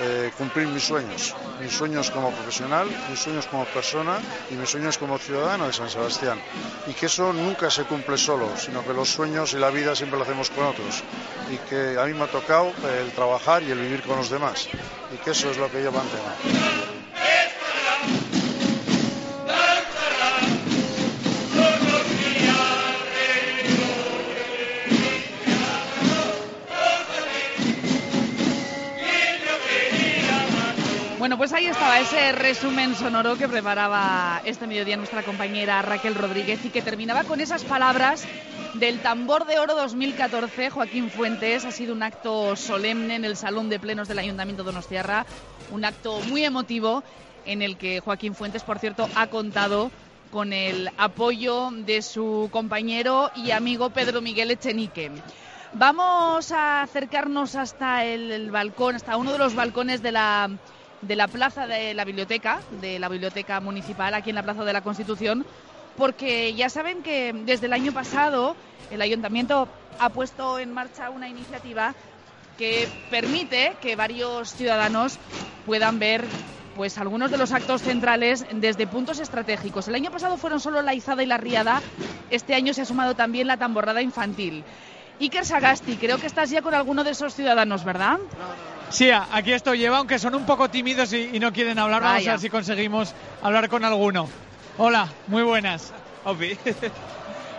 eh, 0.00 0.32
cumplir 0.36 0.66
mis 0.66 0.82
sueños, 0.82 1.32
mis 1.60 1.72
sueños 1.72 2.10
como 2.10 2.32
profesional, 2.32 2.88
mis 3.08 3.20
sueños 3.20 3.46
como 3.46 3.64
persona 3.66 4.18
y 4.50 4.54
mis 4.54 4.68
sueños 4.68 4.98
como 4.98 5.16
ciudadano 5.16 5.68
de 5.68 5.72
San 5.72 5.88
Sebastián. 5.88 6.40
Y 6.88 6.94
que 6.94 7.06
eso 7.06 7.32
nunca 7.32 7.70
se 7.70 7.84
cumple 7.84 8.18
solo, 8.18 8.48
sino 8.56 8.84
que 8.84 8.92
los 8.92 9.08
sueños 9.08 9.52
y 9.52 9.58
la 9.58 9.70
vida 9.70 9.94
siempre 9.94 10.18
lo 10.18 10.24
hacemos 10.24 10.50
con 10.50 10.66
otros. 10.66 11.04
Y 11.52 11.56
que 11.68 11.96
a 12.00 12.04
mí 12.06 12.14
me 12.14 12.24
ha 12.24 12.26
tocado 12.26 12.72
el 13.00 13.12
trabajar 13.12 13.62
y 13.62 13.70
el 13.70 13.78
vivir 13.78 14.02
con 14.02 14.16
los 14.16 14.28
demás. 14.28 14.68
Y 15.14 15.18
que 15.18 15.30
eso 15.30 15.48
es 15.52 15.56
lo 15.56 15.70
que 15.70 15.84
yo 15.84 15.92
mantengo. 15.92 16.69
Ese 32.00 32.32
resumen 32.32 32.94
sonoro 32.94 33.36
que 33.36 33.46
preparaba 33.46 34.40
este 34.46 34.66
mediodía 34.66 34.96
nuestra 34.96 35.22
compañera 35.22 35.82
Raquel 35.82 36.14
Rodríguez 36.14 36.64
y 36.64 36.70
que 36.70 36.80
terminaba 36.80 37.24
con 37.24 37.42
esas 37.42 37.62
palabras 37.62 38.24
del 38.72 39.00
Tambor 39.00 39.44
de 39.44 39.58
Oro 39.58 39.74
2014. 39.74 40.70
Joaquín 40.70 41.10
Fuentes 41.10 41.66
ha 41.66 41.70
sido 41.70 41.92
un 41.92 42.02
acto 42.02 42.56
solemne 42.56 43.16
en 43.16 43.26
el 43.26 43.36
Salón 43.36 43.68
de 43.68 43.78
Plenos 43.78 44.08
del 44.08 44.18
Ayuntamiento 44.18 44.62
de 44.62 44.68
Donostiarra, 44.68 45.26
un 45.70 45.84
acto 45.84 46.20
muy 46.22 46.42
emotivo 46.42 47.02
en 47.44 47.60
el 47.60 47.76
que 47.76 48.00
Joaquín 48.00 48.34
Fuentes, 48.34 48.62
por 48.62 48.78
cierto, 48.78 49.06
ha 49.14 49.26
contado 49.26 49.90
con 50.30 50.54
el 50.54 50.90
apoyo 50.96 51.70
de 51.70 52.00
su 52.00 52.48
compañero 52.50 53.30
y 53.36 53.50
amigo 53.50 53.90
Pedro 53.90 54.22
Miguel 54.22 54.50
Echenique. 54.50 55.10
Vamos 55.74 56.50
a 56.50 56.80
acercarnos 56.80 57.56
hasta 57.56 58.06
el 58.06 58.50
balcón, 58.50 58.96
hasta 58.96 59.18
uno 59.18 59.32
de 59.32 59.38
los 59.38 59.54
balcones 59.54 60.02
de 60.02 60.12
la 60.12 60.50
de 61.02 61.16
la 61.16 61.28
plaza 61.28 61.66
de 61.66 61.94
la 61.94 62.04
biblioteca, 62.04 62.60
de 62.70 62.98
la 62.98 63.08
biblioteca 63.08 63.60
municipal, 63.60 64.14
aquí 64.14 64.30
en 64.30 64.36
la 64.36 64.42
Plaza 64.42 64.64
de 64.64 64.72
la 64.72 64.82
Constitución, 64.82 65.46
porque 65.96 66.54
ya 66.54 66.68
saben 66.68 67.02
que 67.02 67.32
desde 67.44 67.66
el 67.66 67.72
año 67.72 67.92
pasado 67.92 68.56
el 68.90 69.02
ayuntamiento 69.02 69.68
ha 69.98 70.10
puesto 70.10 70.58
en 70.58 70.72
marcha 70.72 71.10
una 71.10 71.28
iniciativa 71.28 71.94
que 72.56 72.88
permite 73.10 73.76
que 73.80 73.96
varios 73.96 74.54
ciudadanos 74.54 75.18
puedan 75.64 75.98
ver 75.98 76.24
pues 76.76 76.98
algunos 76.98 77.30
de 77.30 77.38
los 77.38 77.52
actos 77.52 77.82
centrales 77.82 78.46
desde 78.52 78.86
puntos 78.86 79.18
estratégicos. 79.18 79.88
El 79.88 79.94
año 79.94 80.10
pasado 80.10 80.36
fueron 80.36 80.60
solo 80.60 80.82
la 80.82 80.94
izada 80.94 81.22
y 81.22 81.26
la 81.26 81.36
riada, 81.36 81.82
este 82.30 82.54
año 82.54 82.72
se 82.72 82.82
ha 82.82 82.84
sumado 82.84 83.14
también 83.14 83.46
la 83.46 83.56
tamborrada 83.56 84.02
infantil. 84.02 84.64
Iker 85.20 85.44
Sagasti, 85.44 85.96
creo 85.96 86.18
que 86.18 86.26
estás 86.26 86.50
ya 86.50 86.62
con 86.62 86.74
alguno 86.74 87.04
de 87.04 87.10
esos 87.10 87.34
ciudadanos, 87.34 87.84
¿verdad? 87.84 88.18
Sí, 88.88 89.10
aquí 89.10 89.52
estoy 89.52 89.78
lleva, 89.78 89.98
aunque 89.98 90.18
son 90.18 90.34
un 90.34 90.46
poco 90.46 90.68
tímidos 90.68 91.12
y, 91.12 91.30
y 91.34 91.38
no 91.40 91.52
quieren 91.52 91.78
hablar. 91.78 92.02
Vamos 92.02 92.16
Vaya. 92.18 92.30
a 92.30 92.34
ver 92.34 92.40
si 92.40 92.50
conseguimos 92.50 93.14
hablar 93.42 93.68
con 93.68 93.84
alguno. 93.84 94.28
Hola, 94.78 95.08
muy 95.26 95.42
buenas. 95.42 95.92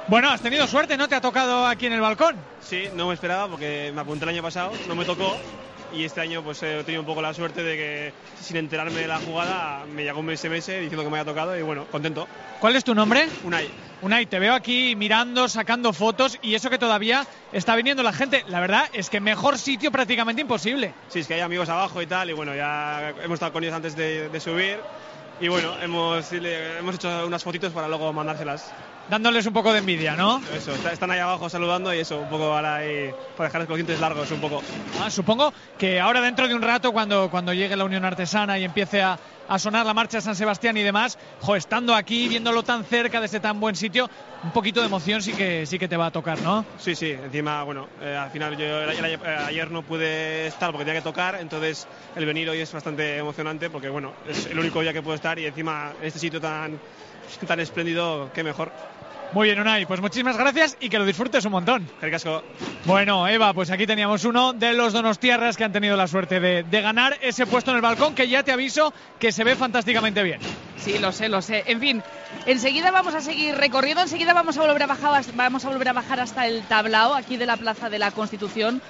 Bueno, 0.08 0.30
has 0.30 0.42
tenido 0.42 0.68
suerte, 0.68 0.98
¿no? 0.98 1.08
Te 1.08 1.16
ha 1.16 1.22
tocado 1.22 1.66
aquí 1.66 1.86
en 1.86 1.94
el 1.94 2.02
balcón. 2.02 2.36
Sí, 2.60 2.90
no 2.96 3.08
me 3.08 3.14
esperaba 3.14 3.48
porque 3.48 3.92
me 3.96 4.02
apunté 4.02 4.26
el 4.26 4.30
año 4.30 4.42
pasado, 4.42 4.74
no 4.88 4.96
me 4.96 5.06
tocó 5.06 5.38
y 5.94 6.04
este 6.06 6.22
año 6.22 6.44
pues 6.44 6.62
he 6.64 6.84
tenido 6.84 7.02
un 7.02 7.06
poco 7.06 7.22
la 7.22 7.34
suerte 7.34 7.64
de 7.64 7.76
que 7.76 8.14
sin 8.42 8.58
enterarme 8.58 9.02
de 9.02 9.08
la 9.08 9.20
jugada 9.20 9.86
me 9.86 10.04
llegó 10.04 10.20
un 10.20 10.36
SMS 10.36 10.68
diciendo 10.68 11.04
que 11.04 11.10
me 11.10 11.20
había 11.20 11.26
tocado 11.26 11.58
y 11.58 11.62
bueno, 11.62 11.86
contento. 11.92 12.28
¿Cuál 12.60 12.76
es 12.76 12.84
tu 12.84 12.96
nombre? 12.96 13.28
Unai. 13.44 13.70
Unai, 14.02 14.26
te 14.26 14.40
veo 14.40 14.54
aquí 14.54 14.96
mirando, 14.96 15.48
sacando 15.48 15.94
fotos 15.94 16.40
y 16.42 16.56
eso 16.56 16.70
que 16.70 16.80
todavía 16.80 17.26
está 17.52 17.76
viniendo 17.76 18.04
la 18.04 18.14
gente. 18.14 18.44
La 18.48 18.60
verdad 18.60 18.90
es 18.94 19.10
que 19.10 19.20
mejor 19.20 19.58
sitio 19.58 19.92
prácticamente 19.92 20.42
imposible. 20.42 20.94
Sí, 21.10 21.20
es 21.20 21.28
que 21.28 21.36
hay 21.36 21.42
amigos 21.42 21.70
abajo 21.70 22.02
y 22.02 22.08
tal 22.08 22.30
y 22.30 22.34
bueno, 22.34 22.56
ya 22.56 23.14
hemos 23.24 23.36
estado 23.36 23.54
con 23.54 23.64
ellos 23.64 23.76
antes 23.76 23.96
de, 23.96 24.30
de 24.30 24.40
subir 24.40 24.80
y 25.40 25.48
bueno, 25.48 25.74
hemos, 25.82 26.32
hemos 26.32 26.96
hecho 26.96 27.26
unas 27.26 27.44
fotitos 27.44 27.74
para 27.74 27.88
luego 27.88 28.14
mandárselas. 28.14 28.72
Dándoles 29.12 29.46
un 29.46 29.52
poco 29.52 29.74
de 29.74 29.80
envidia, 29.80 30.16
¿no? 30.16 30.42
Eso, 30.56 30.72
está- 30.74 30.94
están 30.94 31.12
ahí 31.12 31.20
abajo 31.20 31.50
saludando 31.50 31.94
y 31.94 32.00
eso, 32.00 32.22
un 32.22 32.30
poco 32.30 32.46
ahora 32.46 32.78
ahí, 32.78 33.12
para 33.36 33.50
con 33.50 33.60
los 33.68 33.76
dientes 33.76 34.00
largos 34.00 34.32
un 34.32 34.40
poco. 34.40 34.64
Ah, 35.02 35.12
supongo 35.12 35.52
que 35.78 36.00
ahora 36.00 36.22
dentro 36.22 36.48
de 36.48 36.56
un 36.56 36.62
rato, 36.62 36.94
cuando, 36.94 37.30
cuando 37.30 37.54
llegue 37.54 37.76
la 37.76 37.84
Unión 37.84 38.06
Artesana 38.06 38.58
y 38.58 38.64
empiece 38.64 39.02
a, 39.02 39.20
a 39.50 39.60
sonar 39.60 39.86
la 39.86 39.94
marcha 39.94 40.20
de 40.20 40.22
San 40.22 40.38
Sebastián 40.38 40.78
y 40.78 40.82
demás, 40.82 41.18
jo, 41.42 41.58
estando 41.58 41.94
aquí, 41.94 42.30
viéndolo 42.30 42.64
tan 42.64 42.86
cerca 42.86 43.20
desde 43.20 43.42
tan 43.42 43.60
buen 43.60 43.76
sitio, 43.76 44.08
un 44.44 44.52
poquito 44.52 44.80
de 44.80 44.86
emoción 44.86 45.22
sí 45.22 45.34
que, 45.34 45.66
sí 45.66 45.78
que 45.78 45.90
te 45.90 45.98
va 45.98 46.06
a 46.06 46.12
tocar, 46.12 46.40
¿no? 46.42 46.66
Sí, 46.78 46.96
sí, 46.96 47.12
encima, 47.12 47.64
bueno, 47.66 47.90
eh, 48.02 48.16
al 48.16 48.32
final 48.32 48.56
yo 48.56 48.64
el- 48.64 49.06
eh, 49.06 49.20
ayer 49.46 49.70
no 49.72 49.84
pude 49.84 50.48
estar 50.48 50.72
porque 50.72 50.86
tenía 50.86 51.02
que 51.02 51.04
tocar, 51.04 51.36
entonces 51.36 51.86
el 52.16 52.26
venir 52.26 52.50
hoy 52.50 52.62
es 52.62 52.72
bastante 52.72 53.18
emocionante 53.18 53.70
porque, 53.70 53.90
bueno, 53.90 54.14
es 54.26 54.46
el 54.46 54.58
único 54.58 54.80
día 54.80 54.94
que 54.94 55.02
puedo 55.02 55.16
estar 55.16 55.38
y 55.38 55.48
encima 55.48 55.92
en 56.00 56.06
este 56.08 56.20
sitio 56.20 56.40
tan, 56.40 56.80
tan 57.46 57.60
espléndido, 57.60 58.30
qué 58.34 58.42
mejor. 58.42 58.72
Muy 59.34 59.48
bien, 59.48 59.62
Unai, 59.62 59.86
pues 59.86 60.02
muchísimas 60.02 60.38
gracias 60.38 60.76
y 60.82 60.90
que 60.90 61.00
lo 61.00 61.06
disfrutes 61.06 61.46
un 61.46 61.54
montón. 61.54 61.88
El 62.02 62.12
casco. 62.12 62.44
Bueno, 62.84 63.26
Eva, 63.28 63.54
pues 63.54 63.72
aquí 63.72 63.88
teníamos 63.88 64.26
uno 64.26 64.52
de 64.52 64.74
los 64.74 64.92
donostiarras 64.92 65.56
que 65.56 65.64
han 65.64 65.72
tenido 65.72 65.96
la 65.96 66.08
suerte 66.08 66.42
de, 66.42 66.64
de 66.64 66.82
ganar 66.82 67.18
ese 67.22 67.46
puesto 67.46 67.72
en 67.72 67.78
el 67.78 67.82
balcón, 67.82 68.14
que 68.14 68.28
ya 68.28 68.44
te 68.44 68.52
aviso 68.52 68.94
que 69.20 69.32
se 69.32 69.46
ve 69.46 69.56
fantásticamente 69.56 70.22
bien. 70.24 70.42
Sí, 70.78 71.00
lo 71.00 71.14
sé, 71.14 71.30
lo 71.30 71.42
sé. 71.42 71.64
En 71.68 71.80
fin, 71.80 72.04
enseguida 72.46 72.92
vamos 72.92 73.16
a 73.16 73.22
seguir 73.22 73.56
recorriendo, 73.56 74.02
enseguida 74.02 74.34
vamos 74.34 74.58
a 74.58 74.62
volver 74.62 74.84
a 74.84 74.88
bajar, 74.88 75.24
vamos 75.36 75.66
a 75.66 75.70
volver 75.70 75.90
a 75.90 75.94
bajar 75.94 76.20
hasta 76.20 76.48
el 76.48 76.64
tablao 76.64 77.14
aquí 77.14 77.38
de 77.38 77.46
la 77.46 77.58
Plaza 77.58 77.90
de 77.90 78.00
la 78.00 78.12
Constitución, 78.12 78.82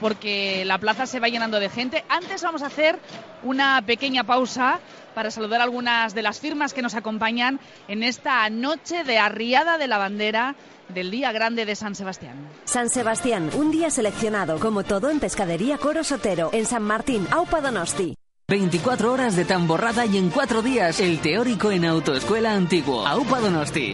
porque 0.00 0.64
la 0.64 0.78
plaza 0.78 1.06
se 1.06 1.20
va 1.20 1.28
llenando 1.28 1.60
de 1.60 1.68
gente. 1.68 2.04
Antes 2.08 2.42
vamos 2.42 2.62
a 2.62 2.66
hacer 2.66 2.98
una 3.42 3.82
pequeña 3.82 4.24
pausa 4.24 4.80
para 5.14 5.30
saludar 5.30 5.60
algunas 5.60 6.14
de 6.14 6.22
las 6.22 6.40
firmas 6.40 6.72
que 6.72 6.82
nos 6.82 6.94
acompañan 6.94 7.60
en 7.88 8.02
esta 8.02 8.48
noche 8.48 9.04
de 9.04 9.18
arriada 9.18 9.76
de 9.76 9.88
la 9.88 9.98
bandera 9.98 10.54
del 10.88 11.10
Día 11.10 11.32
Grande 11.32 11.66
de 11.66 11.76
San 11.76 11.94
Sebastián. 11.94 12.48
San 12.64 12.88
Sebastián, 12.88 13.50
un 13.54 13.70
día 13.70 13.90
seleccionado, 13.90 14.58
como 14.58 14.82
todo 14.82 15.10
en 15.10 15.20
Pescadería 15.20 15.78
Coro 15.78 16.04
Sotero, 16.04 16.50
en 16.52 16.66
San 16.66 16.82
Martín, 16.82 17.26
Aupa 17.30 17.60
Donosti. 17.60 18.19
24 18.50 19.12
horas 19.12 19.36
de 19.36 19.44
tamborrada 19.44 20.04
y 20.06 20.18
en 20.18 20.28
4 20.28 20.60
días 20.60 20.98
el 20.98 21.20
teórico 21.20 21.70
en 21.70 21.84
Autoescuela 21.84 22.52
Antiguo. 22.52 23.06
Aupa 23.06 23.38
Donosti. 23.38 23.92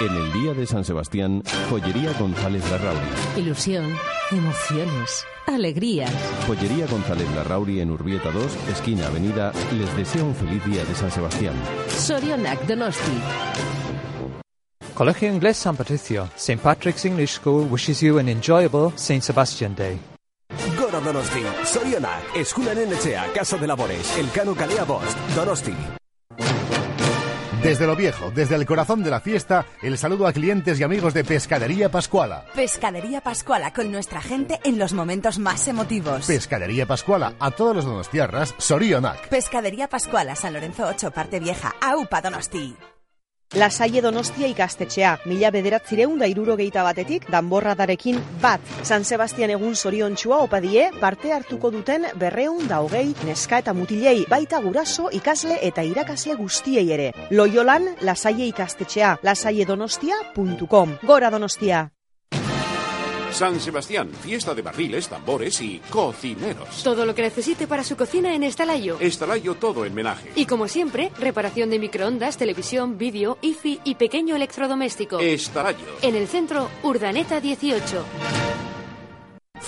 En 0.00 0.16
el 0.16 0.32
día 0.32 0.54
de 0.54 0.66
San 0.66 0.84
Sebastián, 0.84 1.42
Joyería 1.68 2.14
González 2.14 2.62
Larrauri. 2.70 3.06
Ilusión, 3.36 3.94
emociones, 4.30 5.26
alegrías. 5.46 6.10
Joyería 6.46 6.86
González 6.86 7.30
Larrauri 7.34 7.80
en 7.80 7.90
Urbieta 7.90 8.30
2, 8.30 8.56
esquina 8.72 9.06
Avenida, 9.06 9.52
les 9.72 9.94
desea 9.96 10.24
un 10.24 10.34
feliz 10.34 10.64
día 10.64 10.84
de 10.86 10.94
San 10.94 11.10
Sebastián. 11.10 11.54
Sorionac 11.88 12.66
Donosti. 12.66 13.20
Colegio 14.94 15.30
Inglés 15.30 15.58
San 15.58 15.76
Patricio, 15.76 16.30
St. 16.36 16.62
Patrick's 16.62 17.04
English 17.04 17.32
School 17.32 17.68
wishes 17.70 18.00
you 18.00 18.18
an 18.18 18.30
enjoyable 18.30 18.92
St. 18.96 19.22
Sebastian 19.22 19.74
Day. 19.74 19.98
Donosti, 21.06 21.42
Sorionak, 21.64 22.34
Eskularen 22.34 22.92
etxea, 22.92 23.28
Casa 23.32 23.56
de 23.56 23.66
Labores, 23.68 24.18
Elkano 24.18 24.56
Kalea 24.56 24.82
Bost, 24.84 25.16
Donosti. 25.36 25.76
Desde 27.62 27.86
lo 27.86 27.94
viejo, 27.94 28.32
desde 28.32 28.56
el 28.56 28.66
corazón 28.66 29.04
de 29.04 29.10
la 29.10 29.20
fiesta, 29.20 29.66
el 29.82 29.98
saludo 29.98 30.26
a 30.26 30.32
clientes 30.32 30.80
y 30.80 30.82
amigos 30.82 31.14
de 31.14 31.22
Pescadería 31.22 31.90
Pascuala. 31.90 32.44
Pescadería 32.54 33.20
Pascuala 33.20 33.72
con 33.72 33.92
nuestra 33.92 34.20
gente 34.20 34.58
en 34.64 34.78
los 34.78 34.92
momentos 34.94 35.38
más 35.38 35.68
emotivos. 35.68 36.26
Pescadería 36.26 36.86
Pascuala, 36.86 37.34
a 37.38 37.52
todos 37.52 37.76
los 37.76 37.84
donostiarras, 37.84 38.54
Sorionak. 38.58 39.28
Pescadería 39.28 39.88
Pascuala, 39.88 40.34
San 40.34 40.54
Lorenzo 40.54 40.86
8, 40.86 41.12
parte 41.12 41.38
vieja, 41.38 41.74
AUPA 41.80 42.20
Donosti. 42.20 42.76
Lasaie 43.54 44.02
Donostia 44.02 44.48
ikastetxea, 44.50 45.12
mila 45.30 45.52
bederatzireun 45.54 46.18
da 46.18 46.26
irurogeita 46.26 46.82
batetik, 46.82 47.28
danborradarekin 47.30 48.18
bat. 48.42 48.60
San 48.82 49.06
Sebastian 49.06 49.54
egun 49.54 49.76
zoriontxua 49.76 50.40
opadie, 50.42 50.90
parte 51.00 51.32
hartuko 51.32 51.70
duten 51.70 52.08
berreun 52.18 52.66
da 52.66 52.82
hogei, 52.82 53.14
neska 53.24 53.62
eta 53.62 53.72
mutilei, 53.72 54.26
baita 54.28 54.60
guraso, 54.60 55.08
ikasle 55.14 55.60
eta 55.62 55.86
irakasle 55.86 56.34
guztiei 56.34 56.90
ere. 56.92 57.12
Loiolan, 57.30 57.94
lasaie 58.02 58.50
ikastetxea, 58.50 59.18
lasaiedonostia.com. 59.22 60.98
Gora 61.06 61.30
Donostia! 61.30 61.86
San 63.36 63.60
Sebastián, 63.60 64.08
fiesta 64.22 64.54
de 64.54 64.62
barriles, 64.62 65.08
tambores 65.08 65.60
y 65.60 65.78
cocineros. 65.90 66.82
Todo 66.82 67.04
lo 67.04 67.14
que 67.14 67.20
necesite 67.20 67.66
para 67.66 67.84
su 67.84 67.94
cocina 67.94 68.34
en 68.34 68.42
Estalayo. 68.42 68.96
Estalayo 68.98 69.56
todo 69.56 69.84
en 69.84 69.92
menaje. 69.92 70.32
Y 70.36 70.46
como 70.46 70.68
siempre, 70.68 71.12
reparación 71.18 71.68
de 71.68 71.78
microondas, 71.78 72.38
televisión, 72.38 72.96
vídeo, 72.96 73.36
IFI 73.42 73.80
y 73.84 73.96
pequeño 73.96 74.36
electrodoméstico. 74.36 75.20
Estalayo. 75.20 75.84
En 76.00 76.14
el 76.14 76.28
centro, 76.28 76.70
Urdaneta 76.82 77.38
18. 77.38 78.04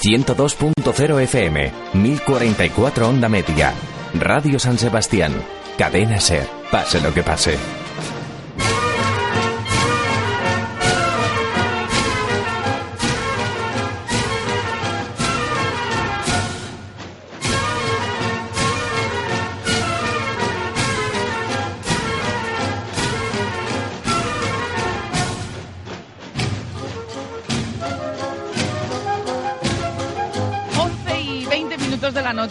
102.0 0.00 1.22
FM, 1.24 1.72
1044 1.92 3.06
onda 3.06 3.28
media. 3.28 3.74
Radio 4.14 4.58
San 4.58 4.78
Sebastián. 4.78 5.34
Cadena 5.76 6.18
Ser. 6.20 6.48
Pase 6.70 7.02
lo 7.02 7.12
que 7.12 7.22
pase. 7.22 7.58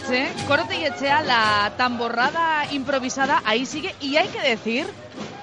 Noche, 0.08 0.28
Corote 0.46 0.76
y 0.78 0.84
Echea, 0.84 1.22
la 1.22 1.72
tamborrada 1.76 2.66
improvisada, 2.72 3.42
ahí 3.44 3.66
sigue. 3.66 3.94
Y 4.00 4.16
hay 4.16 4.28
que 4.28 4.40
decir 4.40 4.86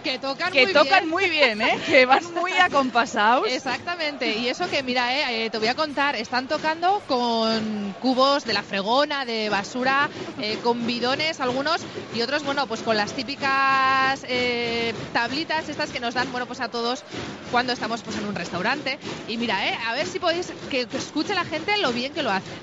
que 0.03 0.19
tocan 0.19 0.51
que 0.51 0.65
muy 0.65 0.73
tocan 0.73 0.99
bien. 0.99 1.09
muy 1.09 1.29
bien, 1.29 1.61
¿eh? 1.61 1.79
que 1.85 2.05
van 2.05 2.23
muy 2.39 2.51
acompasados. 2.53 3.47
Exactamente, 3.47 4.37
y 4.37 4.47
eso 4.47 4.69
que 4.69 4.83
mira, 4.83 5.13
eh, 5.15 5.45
eh, 5.45 5.49
te 5.49 5.57
voy 5.57 5.67
a 5.67 5.75
contar, 5.75 6.15
están 6.15 6.47
tocando 6.47 7.01
con 7.07 7.95
cubos 8.01 8.45
de 8.45 8.53
la 8.53 8.61
fregona, 8.63 9.25
de 9.25 9.49
basura, 9.49 10.09
eh, 10.39 10.59
con 10.63 10.85
bidones 10.85 11.39
algunos 11.39 11.81
y 12.13 12.21
otros, 12.21 12.43
bueno, 12.43 12.67
pues 12.67 12.81
con 12.81 12.97
las 12.97 13.13
típicas 13.13 14.23
eh, 14.27 14.93
tablitas 15.11 15.69
estas 15.69 15.89
que 15.89 15.99
nos 15.99 16.13
dan, 16.13 16.31
bueno, 16.31 16.45
pues 16.45 16.59
a 16.59 16.69
todos 16.69 17.03
cuando 17.51 17.73
estamos 17.73 18.01
pues 18.01 18.17
en 18.17 18.25
un 18.25 18.35
restaurante. 18.35 18.99
Y 19.27 19.37
mira, 19.37 19.67
eh, 19.67 19.77
a 19.87 19.93
ver 19.93 20.05
si 20.07 20.19
podéis 20.19 20.51
que, 20.69 20.85
que 20.85 20.97
escuche 20.97 21.33
la 21.33 21.45
gente 21.45 21.77
lo 21.77 21.91
bien 21.91 22.13
que 22.13 22.21
lo 22.23 22.31
hacen. 22.31 22.53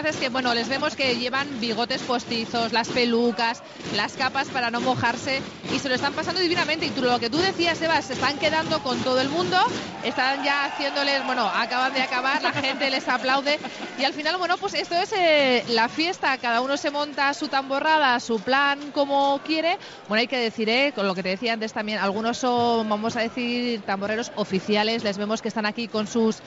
¿Eh? 0.00 0.02
Y 0.02 0.02
la 0.02 0.02
verdad 0.02 0.14
es 0.14 0.16
que, 0.16 0.28
bueno, 0.28 0.54
les 0.54 0.68
vemos 0.68 0.96
que 0.96 1.16
llevan 1.16 1.60
bigotes 1.60 2.02
postizos, 2.02 2.72
las 2.72 2.88
pelucas, 2.88 3.62
las 3.94 4.14
capas 4.14 4.48
para 4.48 4.70
no 4.70 4.80
mojarse 4.80 5.40
y 5.74 5.78
se 5.78 5.88
lo 5.88 5.94
están 5.94 6.14
pasando 6.14 6.40
divinamente. 6.40 6.86
Y 6.86 6.90
tú, 6.90 7.02
lo 7.02 7.18
que 7.18 7.30
tú 7.30 7.38
decías, 7.38 7.80
Eva, 7.82 8.00
se 8.02 8.14
están 8.14 8.38
quedando 8.38 8.82
con 8.82 8.98
todo 9.00 9.20
el 9.20 9.28
mundo, 9.28 9.58
están 10.04 10.42
ya 10.44 10.64
haciéndoles, 10.64 11.24
bueno, 11.26 11.46
acaban 11.46 11.92
de 11.92 12.02
acabar, 12.02 12.42
la 12.42 12.52
gente 12.52 12.90
les 12.90 13.08
aplaude 13.08 13.58
y 13.98 14.04
al 14.04 14.12
final, 14.14 14.36
bueno, 14.38 14.56
pues 14.58 14.74
esto 14.74 14.94
es 14.94 15.12
eh, 15.12 15.64
la 15.68 15.88
fiesta, 15.88 16.38
cada 16.38 16.60
uno 16.60 16.76
se 16.76 16.90
monta 16.90 17.34
su 17.34 17.48
tamborrada, 17.48 18.18
su 18.20 18.40
plan 18.40 18.92
como 18.92 19.40
quiere. 19.44 19.78
Bueno, 20.08 20.20
hay 20.20 20.28
que 20.28 20.38
decir, 20.38 20.68
¿eh? 20.68 20.92
Con 20.94 21.06
lo 21.06 21.14
que 21.14 21.22
te 21.22 21.30
decía 21.30 21.52
antes 21.52 21.72
también, 21.72 21.98
algunos 21.98 22.38
son, 22.38 22.88
vamos 22.88 23.16
a 23.16 23.20
decir, 23.20 23.82
tamborreros 23.82 24.32
oficiales, 24.36 25.04
les 25.04 25.18
vemos 25.18 25.42
que 25.42 25.48
están 25.48 25.66
aquí 25.66 25.88
con 25.88 26.06
sus 26.06 26.42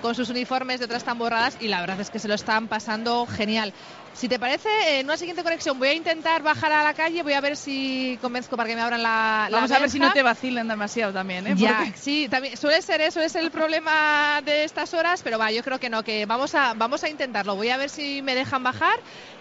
con 0.00 0.14
sus 0.14 0.28
uniformes 0.30 0.78
de 0.78 0.86
otras 0.86 1.04
tamborradas 1.04 1.56
y 1.60 1.68
la 1.68 1.80
verdad 1.80 2.00
es 2.00 2.10
que 2.10 2.18
se 2.18 2.28
lo 2.28 2.34
están 2.34 2.68
pasando 2.68 3.26
genial. 3.26 3.72
Si 4.12 4.28
te 4.28 4.38
parece, 4.38 4.68
en 4.98 5.06
una 5.06 5.16
siguiente 5.16 5.42
conexión 5.44 5.78
voy 5.78 5.88
a 5.88 5.94
intentar 5.94 6.42
bajar 6.42 6.72
a 6.72 6.82
la 6.82 6.94
calle, 6.94 7.22
voy 7.22 7.34
a 7.34 7.40
ver 7.40 7.56
si 7.56 8.18
convenzco 8.20 8.56
para 8.56 8.68
que 8.68 8.74
me 8.74 8.82
abran 8.82 9.02
la, 9.02 9.46
la 9.50 9.58
Vamos 9.58 9.70
a 9.70 9.78
ver 9.78 9.90
si 9.90 9.98
no 10.00 10.12
te 10.12 10.22
vacilen 10.22 10.66
demasiado 10.66 11.12
también, 11.12 11.46
¿eh? 11.46 11.54
Ya, 11.56 11.78
Porque- 11.84 11.98
sí, 11.98 12.28
también 12.28 12.56
suele 12.56 12.82
ser 12.82 13.00
eso, 13.00 13.20
es 13.20 13.34
el 13.36 13.50
problema 13.50 14.40
de 14.44 14.64
estas 14.64 14.94
horas, 14.94 15.22
pero 15.22 15.38
va, 15.38 15.52
yo 15.52 15.62
creo 15.62 15.78
que 15.78 15.88
no, 15.88 16.02
que 16.02 16.26
vamos 16.26 16.54
a 16.54 16.74
vamos 16.74 17.04
a 17.04 17.08
intentarlo. 17.08 17.54
Voy 17.54 17.68
a 17.68 17.76
ver 17.76 17.88
si 17.90 18.20
me 18.22 18.34
dejan 18.34 18.62
bajar 18.62 18.94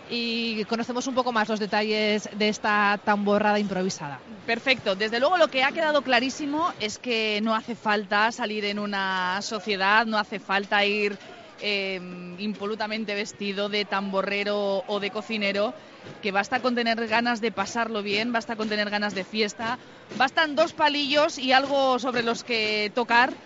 y 0.10 0.65
conocemos 0.65 1.06
un 1.08 1.13
poco 1.13 1.32
más 1.32 1.48
los 1.48 1.60
detalles 1.60 2.28
de 2.36 2.50
esta 2.50 3.00
tamborrada 3.04 3.60
improvisada. 3.60 4.22
Perfecto. 4.45 4.95
Desde 4.95 5.19
luego 5.19 5.38
lo 5.38 5.48
que 5.50 5.63
ha 5.63 5.72
quedado 5.72 6.02
clarísimo 6.02 6.74
es 6.80 6.98
que 6.98 7.39
no 7.43 7.54
hace 7.54 7.76
falta 7.76 8.32
salir 8.32 8.65
en 8.65 8.80
una 8.80 9.39
sociedad, 9.41 10.06
no 10.08 10.17
hace 10.17 10.39
falta 10.39 10.84
ir 10.84 11.17
eh, 11.60 12.00
impolutamente 12.39 13.13
vestido 13.13 13.69
de 13.69 13.86
tamborrero 13.86 14.84
o 14.88 15.00
de 15.00 15.12
cocinero, 15.12 15.74
que 16.22 16.32
basta 16.32 16.60
con 16.60 16.74
tener 16.76 17.08
ganas 17.08 17.39
de 17.39 17.52
pasarlo 17.52 18.02
bien, 18.02 18.32
basta 18.32 18.56
con 18.56 18.67
tener 18.67 18.89
ganas 18.89 19.13
de 19.13 19.24
fiesta, 19.24 19.80
bastan 20.13 20.56
dos 20.56 20.74
palillos 20.74 21.38
y 21.38 21.52
algo 21.52 22.00
sobre 22.00 22.24
los 22.24 22.43
que 22.43 22.91
tocar 22.95 23.38